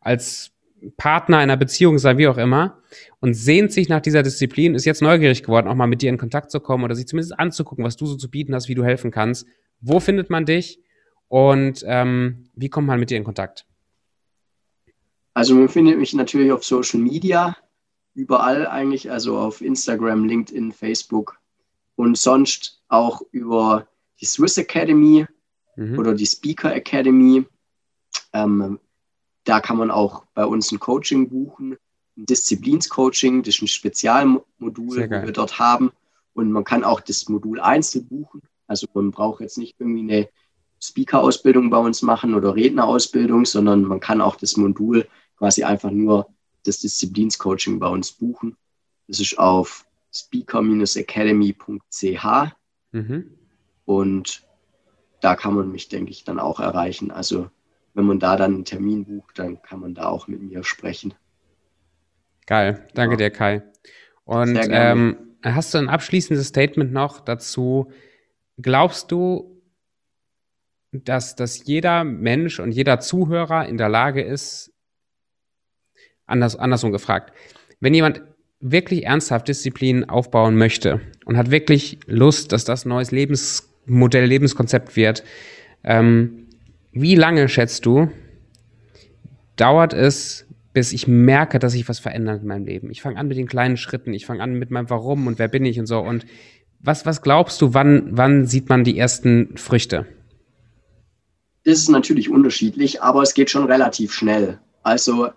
als 0.00 0.52
Partner 0.96 1.38
einer 1.38 1.56
Beziehung 1.56 1.98
sein, 1.98 2.16
wie 2.16 2.28
auch 2.28 2.38
immer, 2.38 2.78
und 3.20 3.34
sehnt 3.34 3.72
sich 3.72 3.88
nach 3.88 4.00
dieser 4.00 4.22
Disziplin, 4.22 4.74
ist 4.74 4.86
jetzt 4.86 5.02
neugierig 5.02 5.42
geworden, 5.42 5.68
auch 5.68 5.74
mal 5.74 5.86
mit 5.86 6.00
dir 6.00 6.08
in 6.08 6.16
Kontakt 6.16 6.50
zu 6.50 6.60
kommen 6.60 6.84
oder 6.84 6.94
sich 6.94 7.06
zumindest 7.06 7.38
anzugucken, 7.38 7.84
was 7.84 7.96
du 7.96 8.06
so 8.06 8.16
zu 8.16 8.30
bieten 8.30 8.54
hast, 8.54 8.68
wie 8.68 8.74
du 8.74 8.84
helfen 8.84 9.10
kannst. 9.10 9.46
Wo 9.80 10.00
findet 10.00 10.30
man 10.30 10.46
dich 10.46 10.80
und 11.28 11.84
ähm, 11.86 12.44
wie 12.54 12.70
kommt 12.70 12.86
man 12.86 12.98
mit 12.98 13.10
dir 13.10 13.18
in 13.18 13.24
Kontakt? 13.24 13.66
Also 15.34 15.54
man 15.54 15.68
findet 15.68 15.98
mich 15.98 16.12
natürlich 16.14 16.52
auf 16.52 16.64
Social 16.64 17.00
Media, 17.00 17.56
überall 18.14 18.66
eigentlich, 18.66 19.10
also 19.10 19.38
auf 19.38 19.60
Instagram, 19.60 20.24
LinkedIn, 20.24 20.72
Facebook 20.72 21.38
und 21.96 22.18
sonst 22.18 22.82
auch 22.88 23.22
über 23.30 23.86
die 24.20 24.26
Swiss 24.26 24.58
Academy 24.58 25.26
mhm. 25.76 25.98
oder 25.98 26.14
die 26.14 26.26
Speaker 26.26 26.74
Academy. 26.74 27.46
Ähm, 28.32 28.78
da 29.44 29.60
kann 29.60 29.78
man 29.78 29.90
auch 29.90 30.24
bei 30.34 30.44
uns 30.44 30.70
ein 30.72 30.80
Coaching 30.80 31.28
buchen, 31.28 31.76
ein 32.16 32.26
Disziplinscoaching, 32.26 33.42
das 33.42 33.56
ist 33.56 33.62
ein 33.62 33.68
Spezialmodul, 33.68 34.44
wo 34.58 35.26
wir 35.26 35.32
dort 35.32 35.58
haben. 35.58 35.92
Und 36.34 36.52
man 36.52 36.64
kann 36.64 36.84
auch 36.84 37.00
das 37.00 37.28
Modul 37.28 37.60
einzeln 37.60 38.06
buchen. 38.06 38.42
Also 38.66 38.86
man 38.94 39.10
braucht 39.10 39.40
jetzt 39.40 39.58
nicht 39.58 39.76
irgendwie 39.78 40.00
eine 40.00 40.28
Speaker-Ausbildung 40.82 41.70
bei 41.70 41.78
uns 41.78 42.02
machen 42.02 42.34
oder 42.34 42.54
Rednerausbildung, 42.54 43.44
sondern 43.44 43.82
man 43.82 44.00
kann 44.00 44.20
auch 44.20 44.36
das 44.36 44.56
Modul 44.56 45.06
quasi 45.40 45.64
einfach 45.64 45.90
nur 45.90 46.28
das 46.64 46.78
Disziplinscoaching 46.80 47.80
bei 47.80 47.88
uns 47.88 48.12
buchen. 48.12 48.58
Das 49.08 49.20
ist 49.20 49.38
auf 49.38 49.86
speaker-academy.ch 50.12 52.26
mhm. 52.92 53.30
und 53.86 54.46
da 55.22 55.36
kann 55.36 55.54
man 55.54 55.72
mich, 55.72 55.88
denke 55.88 56.10
ich, 56.10 56.24
dann 56.24 56.38
auch 56.38 56.60
erreichen. 56.60 57.10
Also 57.10 57.48
wenn 57.94 58.04
man 58.04 58.20
da 58.20 58.36
dann 58.36 58.54
einen 58.54 58.66
Termin 58.66 59.06
bucht, 59.06 59.38
dann 59.38 59.62
kann 59.62 59.80
man 59.80 59.94
da 59.94 60.08
auch 60.08 60.28
mit 60.28 60.42
mir 60.42 60.62
sprechen. 60.62 61.14
Geil, 62.46 62.86
danke 62.94 63.14
ja. 63.14 63.16
dir, 63.16 63.30
Kai. 63.30 63.62
Und 64.24 64.58
ähm, 64.68 65.16
hast 65.42 65.72
du 65.72 65.78
ein 65.78 65.88
abschließendes 65.88 66.48
Statement 66.48 66.92
noch 66.92 67.20
dazu? 67.20 67.90
Glaubst 68.60 69.10
du, 69.10 69.62
dass, 70.92 71.34
dass 71.34 71.64
jeder 71.64 72.04
Mensch 72.04 72.60
und 72.60 72.72
jeder 72.72 73.00
Zuhörer 73.00 73.66
in 73.66 73.78
der 73.78 73.88
Lage 73.88 74.22
ist, 74.22 74.74
anders, 76.30 76.56
andersrum 76.56 76.92
gefragt, 76.92 77.32
wenn 77.80 77.94
jemand 77.94 78.22
wirklich 78.60 79.06
ernsthaft 79.06 79.48
Disziplin 79.48 80.08
aufbauen 80.08 80.56
möchte 80.56 81.00
und 81.24 81.36
hat 81.36 81.50
wirklich 81.50 81.98
Lust, 82.06 82.52
dass 82.52 82.64
das 82.64 82.84
neues 82.84 83.10
Lebensmodell, 83.10 84.26
Lebenskonzept 84.26 84.96
wird, 84.96 85.24
ähm, 85.82 86.46
wie 86.92 87.14
lange 87.14 87.48
schätzt 87.48 87.86
du, 87.86 88.10
dauert 89.56 89.92
es, 89.94 90.46
bis 90.72 90.92
ich 90.92 91.08
merke, 91.08 91.58
dass 91.58 91.72
sich 91.72 91.88
was 91.88 91.98
verändert 91.98 92.42
in 92.42 92.48
meinem 92.48 92.66
Leben? 92.66 92.90
Ich 92.90 93.02
fange 93.02 93.18
an 93.18 93.28
mit 93.28 93.36
den 93.36 93.46
kleinen 93.46 93.76
Schritten, 93.76 94.12
ich 94.12 94.26
fange 94.26 94.42
an 94.42 94.54
mit 94.54 94.70
meinem 94.70 94.90
Warum 94.90 95.26
und 95.26 95.38
wer 95.38 95.48
bin 95.48 95.64
ich 95.64 95.80
und 95.80 95.86
so. 95.86 96.00
Und 96.00 96.26
was, 96.80 97.06
was 97.06 97.22
glaubst 97.22 97.60
du, 97.60 97.74
wann, 97.74 98.08
wann 98.12 98.46
sieht 98.46 98.68
man 98.68 98.84
die 98.84 98.98
ersten 98.98 99.56
Früchte? 99.56 100.06
Das 101.64 101.78
ist 101.78 101.88
natürlich 101.88 102.30
unterschiedlich, 102.30 103.02
aber 103.02 103.22
es 103.22 103.34
geht 103.34 103.50
schon 103.50 103.64
relativ 103.64 104.12
schnell. 104.12 104.58
Also 104.82 105.28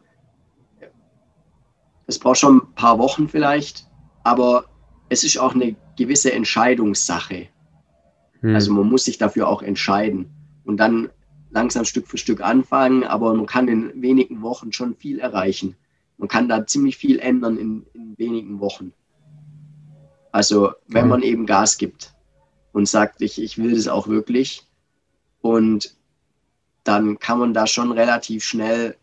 es 2.07 2.19
braucht 2.19 2.39
schon 2.39 2.57
ein 2.57 2.75
paar 2.75 2.99
Wochen 2.99 3.29
vielleicht, 3.29 3.87
aber 4.23 4.65
es 5.09 5.23
ist 5.23 5.37
auch 5.37 5.53
eine 5.55 5.75
gewisse 5.97 6.33
Entscheidungssache. 6.33 7.47
Hm. 8.41 8.55
Also 8.55 8.73
man 8.73 8.89
muss 8.89 9.05
sich 9.05 9.17
dafür 9.17 9.47
auch 9.47 9.61
entscheiden 9.61 10.29
und 10.65 10.77
dann 10.77 11.09
langsam 11.51 11.85
Stück 11.85 12.07
für 12.07 12.17
Stück 12.17 12.41
anfangen, 12.41 13.03
aber 13.03 13.33
man 13.33 13.45
kann 13.45 13.67
in 13.67 14.01
wenigen 14.01 14.41
Wochen 14.41 14.73
schon 14.73 14.95
viel 14.95 15.19
erreichen. 15.19 15.75
Man 16.17 16.27
kann 16.27 16.49
da 16.49 16.65
ziemlich 16.65 16.97
viel 16.97 17.19
ändern 17.19 17.57
in, 17.57 17.85
in 17.93 18.17
wenigen 18.17 18.59
Wochen. 18.59 18.93
Also 20.31 20.71
wenn 20.87 21.07
man 21.07 21.21
eben 21.21 21.45
Gas 21.45 21.77
gibt 21.77 22.13
und 22.71 22.87
sagt, 22.87 23.21
ich, 23.21 23.39
ich 23.41 23.59
will 23.59 23.75
das 23.75 23.87
auch 23.87 24.07
wirklich 24.07 24.63
und 25.41 25.95
dann 26.83 27.19
kann 27.19 27.39
man 27.39 27.53
da 27.53 27.67
schon 27.67 27.91
relativ 27.91 28.43
schnell 28.43 28.97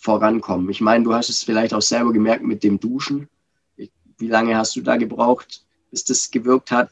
vorankommen. 0.00 0.68
Ich 0.70 0.80
meine, 0.80 1.04
du 1.04 1.14
hast 1.14 1.28
es 1.28 1.44
vielleicht 1.44 1.74
auch 1.74 1.82
selber 1.82 2.12
gemerkt 2.12 2.42
mit 2.42 2.64
dem 2.64 2.80
Duschen. 2.80 3.28
Wie 3.76 4.28
lange 4.28 4.56
hast 4.56 4.74
du 4.74 4.80
da 4.80 4.96
gebraucht, 4.96 5.62
bis 5.90 6.04
das 6.04 6.30
gewirkt 6.30 6.70
hat? 6.72 6.90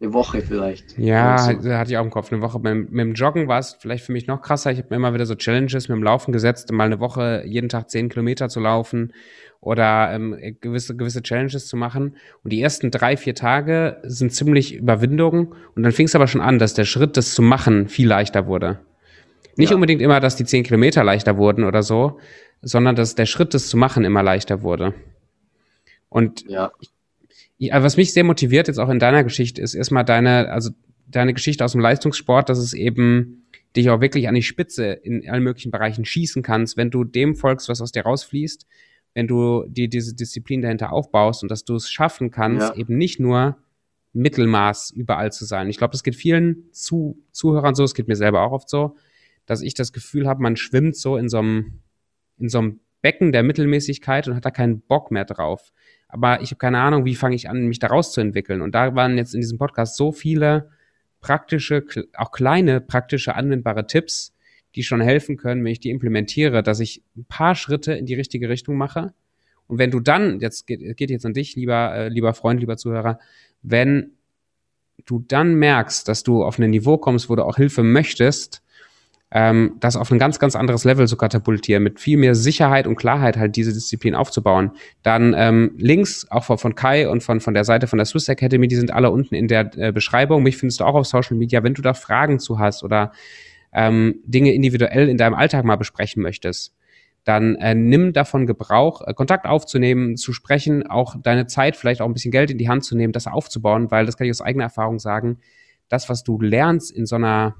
Eine 0.00 0.12
Woche 0.12 0.42
vielleicht. 0.42 0.98
Ja, 0.98 1.38
so. 1.38 1.72
hatte 1.72 1.90
ich 1.90 1.96
auch 1.96 2.04
im 2.04 2.10
Kopf. 2.10 2.30
Eine 2.30 2.42
Woche. 2.42 2.58
Mit, 2.58 2.90
mit 2.90 3.00
dem 3.00 3.14
Joggen 3.14 3.48
war 3.48 3.58
es 3.58 3.76
vielleicht 3.78 4.04
für 4.04 4.12
mich 4.12 4.26
noch 4.26 4.42
krasser. 4.42 4.70
Ich 4.70 4.78
habe 4.78 4.88
mir 4.90 4.96
immer 4.96 5.14
wieder 5.14 5.24
so 5.24 5.34
Challenges 5.34 5.88
mit 5.88 5.96
dem 5.96 6.02
Laufen 6.02 6.32
gesetzt, 6.32 6.70
mal 6.72 6.84
eine 6.84 7.00
Woche 7.00 7.44
jeden 7.46 7.70
Tag 7.70 7.88
zehn 7.88 8.10
Kilometer 8.10 8.50
zu 8.50 8.60
laufen 8.60 9.14
oder 9.60 10.12
ähm, 10.12 10.36
gewisse, 10.60 10.96
gewisse 10.96 11.22
Challenges 11.22 11.66
zu 11.66 11.78
machen. 11.78 12.16
Und 12.44 12.52
die 12.52 12.60
ersten 12.60 12.90
drei, 12.90 13.16
vier 13.16 13.34
Tage 13.34 13.98
sind 14.04 14.34
ziemlich 14.34 14.74
Überwindung. 14.74 15.54
Und 15.74 15.82
dann 15.82 15.92
fing 15.92 16.06
es 16.06 16.14
aber 16.14 16.26
schon 16.26 16.42
an, 16.42 16.58
dass 16.58 16.74
der 16.74 16.84
Schritt, 16.84 17.16
das 17.16 17.34
zu 17.34 17.40
machen, 17.40 17.88
viel 17.88 18.08
leichter 18.08 18.46
wurde. 18.46 18.80
Nicht 19.56 19.70
ja. 19.70 19.74
unbedingt 19.74 20.02
immer, 20.02 20.20
dass 20.20 20.36
die 20.36 20.44
zehn 20.44 20.64
Kilometer 20.64 21.02
leichter 21.02 21.36
wurden 21.36 21.64
oder 21.64 21.82
so, 21.82 22.18
sondern 22.62 22.96
dass 22.96 23.14
der 23.14 23.26
Schritt, 23.26 23.54
das 23.54 23.68
zu 23.68 23.76
machen, 23.76 24.04
immer 24.04 24.22
leichter 24.22 24.62
wurde. 24.62 24.94
Und 26.08 26.44
ja. 26.48 26.72
ich, 26.80 26.90
ja, 27.58 27.82
was 27.82 27.96
mich 27.96 28.12
sehr 28.12 28.24
motiviert 28.24 28.68
jetzt 28.68 28.78
auch 28.78 28.90
in 28.90 28.98
deiner 28.98 29.24
Geschichte 29.24 29.62
ist 29.62 29.74
erstmal 29.74 30.04
deine, 30.04 30.50
also 30.50 30.70
deine 31.06 31.34
Geschichte 31.34 31.64
aus 31.64 31.72
dem 31.72 31.80
Leistungssport, 31.80 32.48
dass 32.48 32.58
es 32.58 32.72
eben 32.74 33.46
dich 33.76 33.90
auch 33.90 34.00
wirklich 34.00 34.28
an 34.28 34.34
die 34.34 34.42
Spitze 34.42 34.92
in 34.92 35.28
allen 35.28 35.42
möglichen 35.42 35.70
Bereichen 35.70 36.04
schießen 36.04 36.42
kannst, 36.42 36.76
wenn 36.76 36.90
du 36.90 37.04
dem 37.04 37.34
folgst, 37.34 37.68
was 37.68 37.80
aus 37.80 37.92
dir 37.92 38.02
rausfließt, 38.02 38.66
wenn 39.14 39.26
du 39.26 39.64
dir 39.68 39.88
diese 39.88 40.14
Disziplin 40.14 40.62
dahinter 40.62 40.92
aufbaust 40.92 41.42
und 41.42 41.50
dass 41.50 41.64
du 41.64 41.74
es 41.74 41.90
schaffen 41.90 42.30
kannst, 42.30 42.68
ja. 42.68 42.74
eben 42.74 42.96
nicht 42.96 43.20
nur 43.20 43.56
Mittelmaß 44.12 44.90
überall 44.90 45.30
zu 45.32 45.44
sein. 45.44 45.68
Ich 45.68 45.78
glaube, 45.78 45.92
das 45.92 46.02
geht 46.02 46.16
vielen 46.16 46.72
Zu 46.72 47.22
Zuhörern 47.32 47.74
so, 47.74 47.84
es 47.84 47.94
geht 47.94 48.08
mir 48.08 48.16
selber 48.16 48.42
auch 48.42 48.52
oft 48.52 48.68
so, 48.68 48.96
dass 49.46 49.62
ich 49.62 49.74
das 49.74 49.92
Gefühl 49.92 50.26
habe, 50.26 50.42
man 50.42 50.56
schwimmt 50.56 50.96
so 50.96 51.16
in 51.16 51.28
so 51.28 51.38
einem, 51.38 51.80
in 52.38 52.48
so 52.48 52.58
einem 52.58 52.80
Becken 53.02 53.32
der 53.32 53.42
Mittelmäßigkeit 53.42 54.26
und 54.28 54.34
hat 54.34 54.44
da 54.44 54.50
keinen 54.50 54.80
Bock 54.80 55.10
mehr 55.10 55.24
drauf. 55.24 55.72
Aber 56.08 56.40
ich 56.40 56.50
habe 56.50 56.58
keine 56.58 56.80
Ahnung, 56.80 57.04
wie 57.04 57.14
fange 57.14 57.36
ich 57.36 57.48
an, 57.48 57.66
mich 57.66 57.78
da 57.78 57.88
rauszuentwickeln. 57.88 58.62
Und 58.62 58.74
da 58.74 58.94
waren 58.94 59.16
jetzt 59.16 59.34
in 59.34 59.40
diesem 59.40 59.58
Podcast 59.58 59.96
so 59.96 60.12
viele 60.12 60.70
praktische, 61.20 61.84
auch 62.16 62.32
kleine 62.32 62.80
praktische 62.80 63.34
anwendbare 63.34 63.86
Tipps, 63.86 64.34
die 64.74 64.82
schon 64.82 65.00
helfen 65.00 65.36
können, 65.36 65.64
wenn 65.64 65.72
ich 65.72 65.80
die 65.80 65.90
implementiere, 65.90 66.62
dass 66.62 66.80
ich 66.80 67.02
ein 67.16 67.24
paar 67.24 67.54
Schritte 67.54 67.94
in 67.94 68.06
die 68.06 68.14
richtige 68.14 68.48
Richtung 68.48 68.76
mache. 68.76 69.14
Und 69.66 69.78
wenn 69.78 69.90
du 69.90 70.00
dann, 70.00 70.40
jetzt 70.40 70.66
geht, 70.66 70.96
geht 70.96 71.10
jetzt 71.10 71.26
an 71.26 71.32
dich, 71.32 71.56
lieber, 71.56 71.94
äh, 71.94 72.08
lieber 72.08 72.34
Freund, 72.34 72.60
lieber 72.60 72.76
Zuhörer, 72.76 73.18
wenn 73.62 74.12
du 75.04 75.18
dann 75.20 75.54
merkst, 75.54 76.06
dass 76.08 76.22
du 76.22 76.44
auf 76.44 76.58
ein 76.58 76.70
Niveau 76.70 76.98
kommst, 76.98 77.28
wo 77.28 77.36
du 77.36 77.44
auch 77.44 77.56
Hilfe 77.56 77.82
möchtest, 77.82 78.62
ähm, 79.32 79.76
das 79.80 79.96
auf 79.96 80.10
ein 80.10 80.18
ganz, 80.18 80.38
ganz 80.38 80.54
anderes 80.54 80.84
Level 80.84 81.08
zu 81.08 81.16
katapultieren, 81.16 81.82
mit 81.82 81.98
viel 81.98 82.16
mehr 82.16 82.34
Sicherheit 82.34 82.86
und 82.86 82.96
Klarheit 82.96 83.36
halt 83.36 83.56
diese 83.56 83.72
Disziplin 83.72 84.14
aufzubauen. 84.14 84.72
Dann 85.02 85.34
ähm, 85.36 85.72
Links, 85.76 86.26
auch 86.30 86.44
von, 86.44 86.58
von 86.58 86.74
Kai 86.74 87.08
und 87.08 87.22
von, 87.22 87.40
von 87.40 87.54
der 87.54 87.64
Seite 87.64 87.88
von 87.88 87.96
der 87.98 88.06
Swiss 88.06 88.28
Academy, 88.28 88.68
die 88.68 88.76
sind 88.76 88.92
alle 88.92 89.10
unten 89.10 89.34
in 89.34 89.48
der 89.48 89.70
äh, 89.76 89.92
Beschreibung. 89.92 90.42
Mich 90.42 90.56
findest 90.56 90.80
du 90.80 90.84
auch 90.84 90.94
auf 90.94 91.06
Social 91.06 91.36
Media. 91.36 91.62
Wenn 91.64 91.74
du 91.74 91.82
da 91.82 91.94
Fragen 91.94 92.38
zu 92.38 92.58
hast 92.58 92.84
oder 92.84 93.12
ähm, 93.72 94.20
Dinge 94.24 94.52
individuell 94.54 95.08
in 95.08 95.16
deinem 95.16 95.34
Alltag 95.34 95.64
mal 95.64 95.76
besprechen 95.76 96.22
möchtest, 96.22 96.74
dann 97.24 97.56
äh, 97.56 97.74
nimm 97.74 98.12
davon 98.12 98.46
Gebrauch, 98.46 99.02
äh, 99.04 99.12
Kontakt 99.12 99.46
aufzunehmen, 99.46 100.16
zu 100.16 100.32
sprechen, 100.32 100.86
auch 100.86 101.16
deine 101.20 101.48
Zeit, 101.48 101.74
vielleicht 101.74 102.00
auch 102.00 102.06
ein 102.06 102.14
bisschen 102.14 102.30
Geld 102.30 102.52
in 102.52 102.58
die 102.58 102.68
Hand 102.68 102.84
zu 102.84 102.96
nehmen, 102.96 103.12
das 103.12 103.26
aufzubauen, 103.26 103.90
weil 103.90 104.06
das 104.06 104.16
kann 104.16 104.26
ich 104.26 104.30
aus 104.30 104.40
eigener 104.40 104.64
Erfahrung 104.64 105.00
sagen, 105.00 105.38
das, 105.88 106.08
was 106.08 106.22
du 106.22 106.40
lernst 106.40 106.92
in 106.92 107.04
so 107.04 107.16
einer 107.16 107.56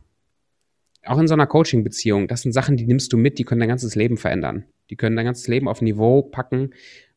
auch 1.07 1.18
in 1.18 1.28
so 1.28 1.34
einer 1.34 1.46
Coaching-Beziehung, 1.46 2.28
das 2.28 2.42
sind 2.42 2.52
Sachen, 2.52 2.76
die 2.76 2.86
nimmst 2.86 3.12
du 3.12 3.16
mit, 3.16 3.38
die 3.38 3.44
können 3.44 3.61
dein 3.61 3.68
ganzes 3.68 3.94
Leben 3.94 4.16
verändern. 4.16 4.64
Die 4.90 4.96
können 4.96 5.16
dein 5.16 5.24
ganzes 5.24 5.48
Leben 5.48 5.68
auf 5.68 5.80
Niveau 5.80 6.22
packen, 6.22 6.74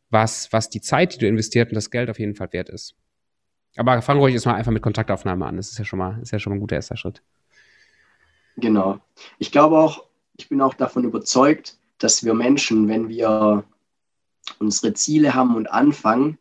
was, 0.10 0.52
was 0.52 0.70
die 0.70 0.82
Zeit, 0.82 1.16
die 1.16 1.20
du 1.20 1.28
investiert 1.28 1.70
und 1.70 1.76
das 1.76 1.92
Geld 1.92 2.10
auf 2.10 2.20
jeden 2.20 2.36
Fall 2.36 2.52
wert 2.52 2.70
ist. 2.70 2.96
Aber 3.76 4.02
fang 4.02 4.18
ruhig 4.18 4.34
erstmal 4.34 4.56
einfach 4.56 4.72
mit 4.72 4.82
Kontaktaufnahme 4.82 5.46
an. 5.46 5.58
Das 5.58 5.72
ist 5.72 5.78
ja 5.78 5.86
schon 5.86 6.00
mal, 6.00 6.20
ist 6.22 6.32
ja 6.32 6.40
schon 6.40 6.52
mal 6.52 6.58
ein 6.58 6.62
guter 6.62 6.76
erster 6.76 6.98
Schritt. 6.98 7.22
Genau. 8.58 9.00
Ich 9.38 9.52
glaube 9.52 9.78
auch, 9.78 10.06
ich 10.38 10.50
bin 10.50 10.62
auch 10.62 10.74
davon 10.74 11.04
überzeugt, 11.04 11.78
dass 11.98 12.24
wir 12.24 12.34
Menschen, 12.34 12.88
wenn 12.88 13.10
wir 13.10 13.64
unsere 14.58 14.94
Ziele 14.94 15.34
haben 15.34 15.56
und 15.56 15.68
anfangen, 15.68 16.38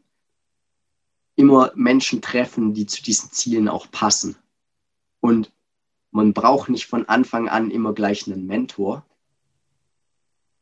immer 1.36 1.70
Menschen 1.74 2.20
treffen, 2.20 2.74
die 2.74 2.86
zu 2.86 3.02
diesen 3.02 3.30
Zielen 3.30 3.68
auch 3.68 3.90
passen. 3.90 4.36
Und 5.20 5.52
man 6.10 6.32
braucht 6.32 6.68
nicht 6.70 6.86
von 6.86 7.08
Anfang 7.08 7.48
an 7.48 7.70
immer 7.70 7.92
gleich 7.92 8.26
einen 8.26 8.46
Mentor. 8.46 9.04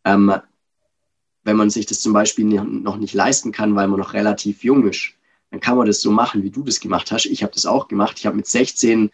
Ähm, 0.04 0.34
wenn 1.44 1.56
man 1.56 1.70
sich 1.70 1.86
das 1.86 2.00
zum 2.00 2.12
Beispiel 2.12 2.44
noch 2.44 2.96
nicht 2.96 3.14
leisten 3.14 3.52
kann, 3.52 3.76
weil 3.76 3.86
man 3.88 4.00
noch 4.00 4.14
relativ 4.14 4.64
jung 4.64 4.88
ist, 4.88 5.12
dann 5.50 5.60
kann 5.60 5.76
man 5.76 5.86
das 5.86 6.00
so 6.00 6.10
machen, 6.10 6.42
wie 6.42 6.50
du 6.50 6.64
das 6.64 6.80
gemacht 6.80 7.12
hast. 7.12 7.26
Ich 7.26 7.42
habe 7.42 7.52
das 7.52 7.66
auch 7.66 7.86
gemacht. 7.86 8.18
Ich 8.18 8.26
habe 8.26 8.36
mit 8.36 8.46
16, 8.46 9.10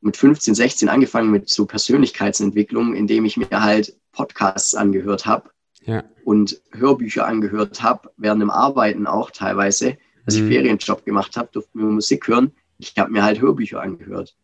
mit 0.00 0.16
15, 0.16 0.54
16 0.54 0.88
angefangen 0.88 1.30
mit 1.30 1.48
so 1.48 1.66
Persönlichkeitsentwicklung, 1.66 2.94
indem 2.94 3.24
ich 3.24 3.36
mir 3.36 3.48
halt 3.50 3.96
Podcasts 4.12 4.76
angehört 4.76 5.26
habe 5.26 5.50
ja. 5.84 6.04
und 6.24 6.60
Hörbücher 6.70 7.26
angehört 7.26 7.82
habe, 7.82 8.12
während 8.16 8.40
dem 8.40 8.50
Arbeiten 8.50 9.08
auch 9.08 9.32
teilweise. 9.32 9.98
Als 10.24 10.36
mhm. 10.36 10.44
ich 10.44 10.54
Ferienjob 10.54 11.04
gemacht 11.04 11.36
habe, 11.36 11.48
durfte 11.52 11.76
mir 11.76 11.84
Musik 11.84 12.28
hören. 12.28 12.52
Ich 12.78 12.94
habe 12.96 13.10
mir 13.10 13.24
halt 13.24 13.40
Hörbücher 13.40 13.82
angehört 13.82 14.36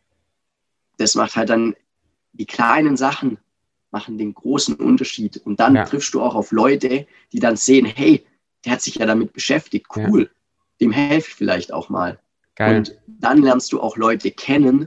das 1.01 1.15
macht 1.15 1.37
halt 1.37 1.49
dann 1.49 1.75
die 2.33 2.47
kleinen 2.47 2.97
Sachen 2.97 3.39
machen 3.91 4.19
den 4.19 4.35
großen 4.35 4.77
Unterschied. 4.77 5.39
Und 5.39 5.61
dann 5.61 5.75
ja. 5.75 5.85
triffst 5.85 6.15
du 6.15 6.23
auch 6.23 6.35
auf 6.35 6.53
Leute, 6.53 7.07
die 7.33 7.41
dann 7.41 7.57
sehen, 7.57 7.87
hey, 7.87 8.25
der 8.65 8.73
hat 8.73 8.83
sich 8.83 8.97
ja 8.97 9.07
damit 9.07 9.33
beschäftigt, 9.33 9.87
cool, 9.97 10.23
ja. 10.23 10.29
dem 10.81 10.93
helfe 10.93 11.29
ich 11.29 11.35
vielleicht 11.35 11.73
auch 11.73 11.89
mal. 11.89 12.21
Geil. 12.55 12.77
Und 12.77 12.99
dann 13.07 13.43
lernst 13.43 13.73
du 13.73 13.81
auch 13.81 13.97
Leute 13.97 14.31
kennen, 14.31 14.87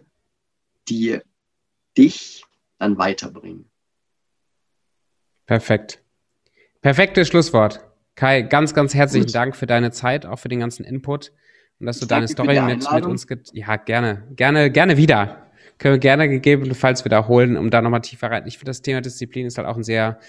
die 0.87 1.19
dich 1.97 2.45
dann 2.77 2.97
weiterbringen. 2.97 3.69
Perfekt. 5.45 6.01
Perfektes 6.81 7.27
Schlusswort. 7.27 7.81
Kai, 8.15 8.43
ganz, 8.43 8.73
ganz 8.73 8.93
herzlichen 8.93 9.25
Gut. 9.25 9.35
Dank 9.35 9.55
für 9.55 9.65
deine 9.65 9.91
Zeit, 9.91 10.25
auch 10.25 10.37
für 10.37 10.49
den 10.49 10.59
ganzen 10.59 10.85
Input 10.85 11.31
und 11.79 11.87
dass 11.87 11.99
du 11.99 12.05
deine 12.05 12.27
Story 12.27 12.61
mit, 12.61 12.89
mit 12.91 13.05
uns, 13.05 13.25
ja, 13.53 13.75
gerne, 13.77 14.27
gerne, 14.35 14.71
gerne 14.71 14.97
wieder 14.97 15.43
können 15.77 15.95
wir 15.95 15.99
gerne 15.99 16.29
gegebenenfalls 16.29 17.05
wiederholen, 17.05 17.57
um 17.57 17.69
da 17.69 17.81
nochmal 17.81 18.01
tiefer 18.01 18.31
rein. 18.31 18.43
Ich 18.47 18.57
finde, 18.57 18.69
das 18.69 18.81
Thema 18.81 19.01
Disziplin 19.01 19.45
ist 19.45 19.57
halt 19.57 19.67
auch 19.67 19.77
ein 19.77 19.83
sehr, 19.83 20.19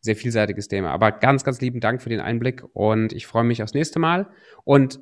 sehr 0.00 0.16
vielseitiges 0.16 0.68
Thema. 0.68 0.90
Aber 0.90 1.12
ganz, 1.12 1.44
ganz 1.44 1.60
lieben 1.60 1.80
Dank 1.80 2.02
für 2.02 2.08
den 2.10 2.20
Einblick 2.20 2.62
und 2.72 3.12
ich 3.12 3.26
freue 3.26 3.44
mich 3.44 3.62
aufs 3.62 3.74
nächste 3.74 3.98
Mal. 3.98 4.28
Und 4.64 5.00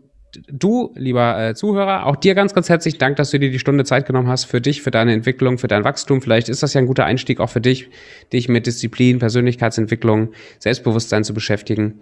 du, 0.49 0.93
lieber 0.95 1.39
äh, 1.39 1.55
Zuhörer, 1.55 2.07
auch 2.07 2.17
dir 2.17 2.35
ganz, 2.35 2.55
ganz 2.55 2.69
herzlichen 2.69 2.99
Dank, 2.99 3.17
dass 3.17 3.31
du 3.31 3.39
dir 3.39 3.51
die 3.51 3.59
Stunde 3.59 3.85
Zeit 3.85 4.07
genommen 4.07 4.29
hast 4.29 4.45
für 4.45 4.61
dich, 4.61 4.83
für 4.83 4.91
deine 4.91 5.13
Entwicklung, 5.13 5.59
für 5.59 5.69
dein 5.69 5.85
Wachstum. 5.85 6.23
Vielleicht 6.23 6.49
ist 6.49 6.63
das 6.63 6.75
ja 6.75 6.81
ein 6.81 6.87
guter 6.87 7.05
Einstieg 7.05 7.41
auch 7.41 7.51
für 7.51 7.61
dich, 7.61 7.91
dich 8.33 8.49
mit 8.49 8.67
Disziplin, 8.67 9.19
Persönlichkeitsentwicklung, 9.19 10.33
Selbstbewusstsein 10.59 11.25
zu 11.25 11.35
beschäftigen. 11.35 12.01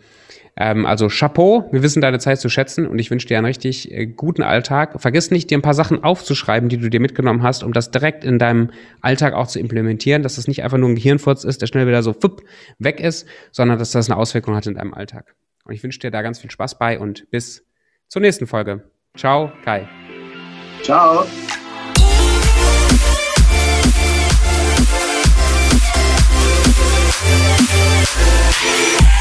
Ähm, 0.57 0.87
also 0.87 1.09
Chapeau, 1.09 1.69
wir 1.73 1.83
wissen 1.83 2.01
deine 2.01 2.19
Zeit 2.19 2.41
zu 2.41 2.49
schätzen 2.49 2.87
und 2.87 2.99
ich 2.99 3.11
wünsche 3.11 3.27
dir 3.27 3.39
einen 3.39 3.47
richtig 3.47 3.93
äh, 3.93 4.07
guten 4.07 4.43
Alltag. 4.43 5.01
Vergiss 5.01 5.31
nicht, 5.31 5.51
dir 5.51 5.59
ein 5.59 5.63
paar 5.63 5.75
Sachen 5.75 6.03
aufzuschreiben, 6.03 6.69
die 6.69 6.79
du 6.79 6.91
dir 6.91 7.01
mitgenommen 7.01 7.43
hast, 7.43 7.63
um 7.63 7.73
das 7.73 7.91
direkt 7.91 8.25
in 8.25 8.39
deinem 8.39 8.71
Alltag 9.01 9.35
auch 9.35 9.47
zu 9.47 9.59
implementieren, 9.59 10.23
dass 10.23 10.37
das 10.37 10.49
nicht 10.49 10.63
einfach 10.63 10.79
nur 10.79 10.89
ein 10.89 10.97
Gehirnfurz 10.97 11.45
ist, 11.45 11.63
der 11.63 11.67
schnell 11.67 11.87
wieder 11.87 12.03
so 12.03 12.13
fupp, 12.13 12.43
weg 12.79 13.01
ist, 13.01 13.27
sondern 13.53 13.79
dass 13.79 13.93
das 13.93 14.11
eine 14.11 14.19
Auswirkung 14.19 14.55
hat 14.55 14.67
in 14.67 14.75
deinem 14.75 14.95
Alltag. 14.95 15.35
Und 15.65 15.75
ich 15.75 15.83
wünsche 15.83 16.01
dir 16.01 16.11
da 16.11 16.23
ganz 16.23 16.41
viel 16.41 16.51
Spaß 16.51 16.79
bei 16.79 16.99
und 16.99 17.31
bis 17.31 17.65
zur 18.11 18.21
nächsten 18.21 18.47
Folge. 18.47 18.85
Ciao, 19.17 19.51
Kai. 19.65 19.89
Ciao. 20.83 21.27
Yeah. 28.63 29.20